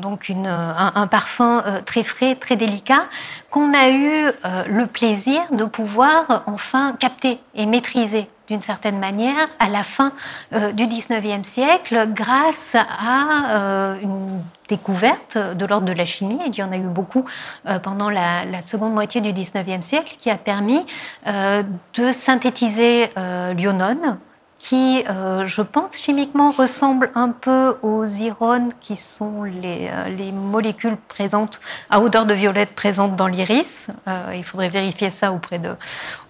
donc 0.00 0.30
un, 0.30 1.06
parfum 1.06 1.62
très 1.86 2.02
frais, 2.02 2.34
très 2.34 2.56
délicat, 2.56 3.06
qu'on 3.50 3.72
a 3.72 3.88
eu 3.90 4.30
le 4.68 4.86
plaisir 4.86 5.40
de 5.52 5.64
pouvoir 5.64 6.42
enfin 6.46 6.94
capter 6.98 7.38
et 7.54 7.66
maîtriser 7.66 8.28
d'une 8.48 8.60
certaine 8.60 8.98
manière 8.98 9.48
à 9.58 9.68
la 9.68 9.82
fin 9.82 10.12
euh, 10.52 10.72
du 10.72 10.84
19e 10.84 11.44
siècle 11.44 12.08
grâce 12.12 12.74
à 12.74 13.56
euh, 13.56 14.00
une 14.02 14.42
découverte 14.68 15.38
de 15.38 15.66
l'ordre 15.66 15.86
de 15.86 15.92
la 15.92 16.04
chimie, 16.04 16.38
il 16.46 16.54
y 16.54 16.62
en 16.62 16.72
a 16.72 16.76
eu 16.76 16.80
beaucoup 16.80 17.24
euh, 17.66 17.78
pendant 17.78 18.10
la, 18.10 18.44
la, 18.44 18.62
seconde 18.62 18.92
moitié 18.92 19.20
du 19.20 19.32
19e 19.32 19.82
siècle, 19.82 20.14
qui 20.18 20.30
a 20.30 20.36
permis 20.36 20.84
de 21.26 22.12
synthétiser 22.12 23.10
l'ionone, 23.56 24.18
qui, 24.64 25.04
euh, 25.10 25.44
je 25.44 25.60
pense, 25.60 25.96
chimiquement 26.00 26.50
ressemble 26.50 27.10
un 27.14 27.28
peu 27.28 27.76
aux 27.82 28.06
irones 28.06 28.70
qui 28.80 28.96
sont 28.96 29.42
les, 29.42 29.90
euh, 29.92 30.08
les, 30.08 30.32
molécules 30.32 30.96
présentes 30.96 31.60
à 31.90 32.00
odeur 32.00 32.24
de 32.24 32.32
violette 32.32 32.74
présentes 32.74 33.14
dans 33.14 33.26
l'iris. 33.26 33.88
Euh, 34.08 34.32
il 34.34 34.42
faudrait 34.42 34.70
vérifier 34.70 35.10
ça 35.10 35.32
auprès 35.32 35.58
de, 35.58 35.68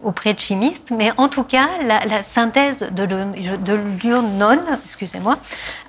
auprès 0.02 0.34
de 0.34 0.40
chimistes. 0.40 0.90
Mais 0.90 1.12
en 1.16 1.28
tout 1.28 1.44
cas, 1.44 1.68
la, 1.84 2.24
synthèse 2.24 2.88
de, 2.90 3.06
de 3.06 3.74
l'ionone, 4.02 4.80
excusez-moi, 4.84 5.38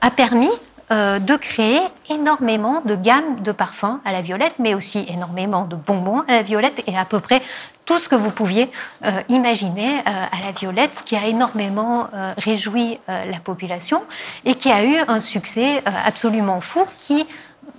a 0.01 0.11
permis 0.11 0.51
euh, 0.91 1.17
de 1.17 1.35
créer 1.35 1.81
énormément 2.11 2.81
de 2.85 2.95
gammes 2.95 3.41
de 3.41 3.51
parfums 3.51 3.99
à 4.05 4.11
la 4.11 4.21
violette, 4.21 4.53
mais 4.59 4.75
aussi 4.75 5.03
énormément 5.09 5.65
de 5.65 5.75
bonbons 5.75 6.19
à 6.27 6.33
la 6.33 6.41
violette 6.43 6.83
et 6.85 6.95
à 6.95 7.05
peu 7.05 7.19
près 7.19 7.41
tout 7.85 7.99
ce 7.99 8.07
que 8.07 8.13
vous 8.13 8.29
pouviez 8.29 8.69
euh, 9.03 9.09
imaginer 9.27 9.97
euh, 9.99 10.01
à 10.05 10.45
la 10.45 10.51
violette, 10.51 11.01
qui 11.03 11.15
a 11.15 11.25
énormément 11.25 12.07
réjoui 12.37 12.99
la 13.07 13.39
population 13.43 14.03
et 14.45 14.53
qui 14.53 14.71
a 14.71 14.83
eu 14.83 14.97
un 15.07 15.19
succès 15.19 15.81
absolument 16.05 16.61
fou 16.61 16.85
qui 16.99 17.25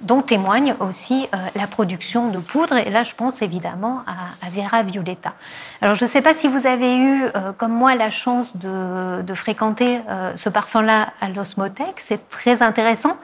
dont 0.02 0.22
témoigne 0.22 0.74
aussi 0.80 1.28
euh, 1.34 1.38
la 1.54 1.66
production 1.66 2.28
de 2.28 2.38
poudre. 2.38 2.76
Et 2.76 2.90
là, 2.90 3.02
je 3.02 3.14
pense 3.14 3.42
évidemment 3.42 4.02
à, 4.06 4.48
Vera 4.50 4.82
Violetta. 4.82 5.34
Alors, 5.80 5.94
je 5.94 6.04
ne 6.04 6.08
sais 6.08 6.22
pas 6.22 6.34
si 6.34 6.48
vous 6.48 6.66
avez 6.66 6.96
eu, 6.96 7.24
euh, 7.24 7.52
comme 7.52 7.72
moi, 7.72 7.94
la 7.94 8.10
chance 8.10 8.56
de, 8.56 9.34
fréquenter 9.34 10.00
euh, 10.08 10.32
ce 10.34 10.48
parfum-là 10.48 11.08
à 11.20 11.28
l'Osmothèque. 11.28 11.98
C'est 11.98 12.28
très 12.30 12.62
intéressant, 12.62 13.16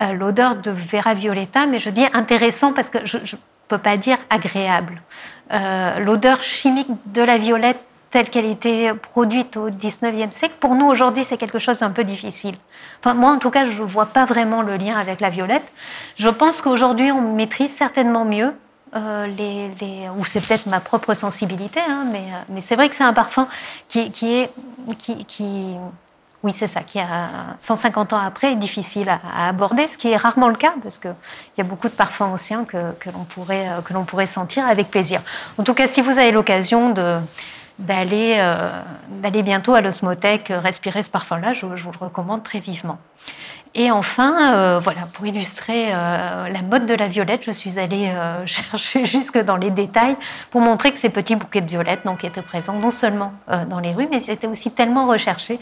l'odeur 0.00 0.54
de 0.54 0.70
Vera 0.70 1.14
Violetta, 1.14 1.66
mais 1.66 1.80
je 1.80 1.90
dis 1.90 2.04
intéressant 2.12 2.72
parce 2.72 2.88
que 2.88 3.04
je 3.04 3.16
ne 3.18 3.38
peux 3.66 3.78
pas 3.78 3.96
dire 3.96 4.16
agréable. 4.30 5.02
l'odeur 5.98 6.44
chimique 6.44 6.88
de 7.06 7.22
la 7.22 7.36
violette 7.36 7.80
telle 8.10 8.30
qu'elle 8.30 8.46
était 8.46 8.92
produite 8.94 9.56
au 9.56 9.68
19e 9.70 10.30
siècle, 10.30 10.54
pour 10.60 10.74
nous 10.74 10.86
aujourd'hui, 10.86 11.24
c'est 11.24 11.36
quelque 11.36 11.58
chose 11.58 11.78
d'un 11.78 11.90
peu 11.90 12.04
difficile. 12.04 12.54
Enfin, 13.00 13.14
moi, 13.14 13.30
en 13.30 13.38
tout 13.38 13.50
cas, 13.50 13.64
je 13.64 13.82
ne 13.82 13.86
vois 13.86 14.06
pas 14.06 14.24
vraiment 14.24 14.62
le 14.62 14.76
lien 14.76 14.96
avec 14.96 15.20
la 15.20 15.30
violette. 15.30 15.70
Je 16.16 16.28
pense 16.28 16.60
qu'aujourd'hui, 16.60 17.12
on 17.12 17.34
maîtrise 17.34 17.74
certainement 17.74 18.24
mieux. 18.24 18.52
Euh, 18.96 19.26
les, 19.26 20.08
ou 20.16 20.24
c'est 20.24 20.40
peut-être 20.40 20.66
ma 20.66 20.80
propre 20.80 21.12
sensibilité, 21.12 21.80
hein, 21.86 22.06
mais, 22.10 22.24
euh, 22.56 22.60
c'est 22.60 22.74
vrai 22.74 22.88
que 22.88 22.96
c'est 22.96 23.04
un 23.04 23.12
parfum 23.12 23.46
qui, 23.86 24.00
est, 24.00 24.50
qui, 24.98 25.24
qui 25.26 25.74
oui, 26.42 26.54
c'est 26.56 26.68
ça, 26.68 26.80
qui 26.80 26.98
a 26.98 27.28
150 27.58 28.14
ans 28.14 28.20
après 28.20 28.52
est 28.52 28.56
difficile 28.56 29.10
à, 29.10 29.48
aborder, 29.48 29.88
ce 29.88 29.98
qui 29.98 30.08
est 30.08 30.16
rarement 30.16 30.48
le 30.48 30.54
cas, 30.54 30.72
parce 30.82 30.96
qu'il 30.96 31.14
y 31.58 31.60
a 31.60 31.64
beaucoup 31.64 31.88
de 31.88 31.92
parfums 31.92 32.22
anciens 32.22 32.64
que 32.64 32.78
l'on 33.12 33.24
pourrait, 33.24 33.68
euh, 33.68 33.82
que 33.82 33.92
l'on 33.92 34.04
pourrait 34.04 34.26
sentir 34.26 34.66
avec 34.66 34.88
plaisir. 34.90 35.20
En 35.58 35.64
tout 35.64 35.74
cas, 35.74 35.86
si 35.86 36.00
vous 36.00 36.18
avez 36.18 36.30
l'occasion 36.30 36.90
de, 36.90 37.18
d'aller 37.78 38.36
d'aller 39.08 39.42
bientôt 39.42 39.74
à 39.74 39.80
l'osmothèque 39.80 40.52
respirer 40.54 41.02
ce 41.02 41.10
parfum-là. 41.10 41.52
Je, 41.52 41.60
je, 41.76 41.84
vous 41.84 41.92
le 41.92 41.98
recommande 41.98 42.42
très 42.42 42.60
vivement. 42.60 42.98
Et 43.74 43.90
enfin, 43.90 44.54
euh, 44.54 44.80
voilà, 44.82 45.02
pour 45.12 45.26
illustrer 45.26 45.94
euh, 45.94 46.48
la 46.48 46.62
mode 46.62 46.86
de 46.86 46.94
la 46.94 47.06
violette, 47.06 47.42
je 47.44 47.52
suis 47.52 47.78
allée 47.78 48.08
euh, 48.08 48.46
chercher 48.46 49.06
jusque 49.06 49.38
dans 49.38 49.56
les 49.56 49.70
détails 49.70 50.16
pour 50.50 50.60
montrer 50.60 50.92
que 50.92 50.98
ces 50.98 51.10
petits 51.10 51.36
bouquets 51.36 51.60
de 51.60 51.68
violettes 51.68 52.04
donc, 52.04 52.24
étaient 52.24 52.42
présents 52.42 52.78
non 52.78 52.90
seulement 52.90 53.32
dans 53.68 53.78
les 53.78 53.92
rues, 53.92 54.08
mais 54.10 54.22
ils 54.22 54.30
étaient 54.30 54.46
aussi 54.46 54.70
tellement 54.70 55.06
recherchés 55.06 55.58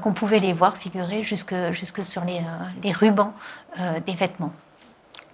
qu'on 0.00 0.12
pouvait 0.12 0.38
les 0.38 0.52
voir 0.52 0.76
figurer 0.76 1.22
jusque, 1.22 1.54
jusque 1.72 2.04
sur 2.04 2.24
les, 2.24 2.40
les 2.82 2.92
rubans 2.92 3.32
des 4.06 4.14
vêtements. 4.14 4.52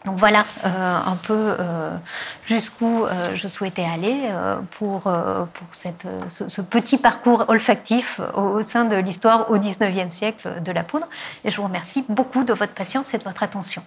Donc 0.04 0.18
voilà 0.18 0.44
euh, 0.64 0.98
un 1.06 1.16
peu 1.16 1.56
euh, 1.58 1.96
jusqu'où 2.44 3.04
euh, 3.04 3.34
je 3.34 3.48
souhaitais 3.48 3.84
aller 3.84 4.28
pour, 4.72 5.02
pour 5.02 5.68
cette, 5.72 6.06
ce, 6.28 6.60
petit 6.60 6.98
parcours 6.98 7.46
olfactif 7.48 8.20
au, 8.34 8.60
sein 8.60 8.84
de 8.84 8.96
l'histoire 8.96 9.50
au 9.50 9.58
XIXe 9.58 10.14
siècle 10.14 10.62
de 10.62 10.72
la 10.72 10.82
poudre. 10.82 11.06
Et 11.44 11.50
je 11.50 11.56
vous 11.56 11.64
remercie 11.64 12.04
beaucoup 12.08 12.44
de 12.44 12.52
votre 12.52 12.72
patience 12.72 13.14
et 13.14 13.18
de 13.18 13.24
votre 13.24 13.42
attention. 13.42 13.82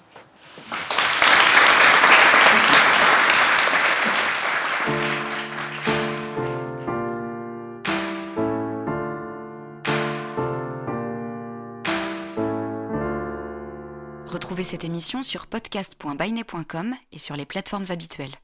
Cette 14.68 14.84
émission 14.84 15.24
sur 15.24 15.48
podcast.bainet.com 15.48 16.94
et 17.14 17.20
sur 17.20 17.38
les 17.38 17.46
plateformes 17.46 17.86
habituelles. 17.88 18.36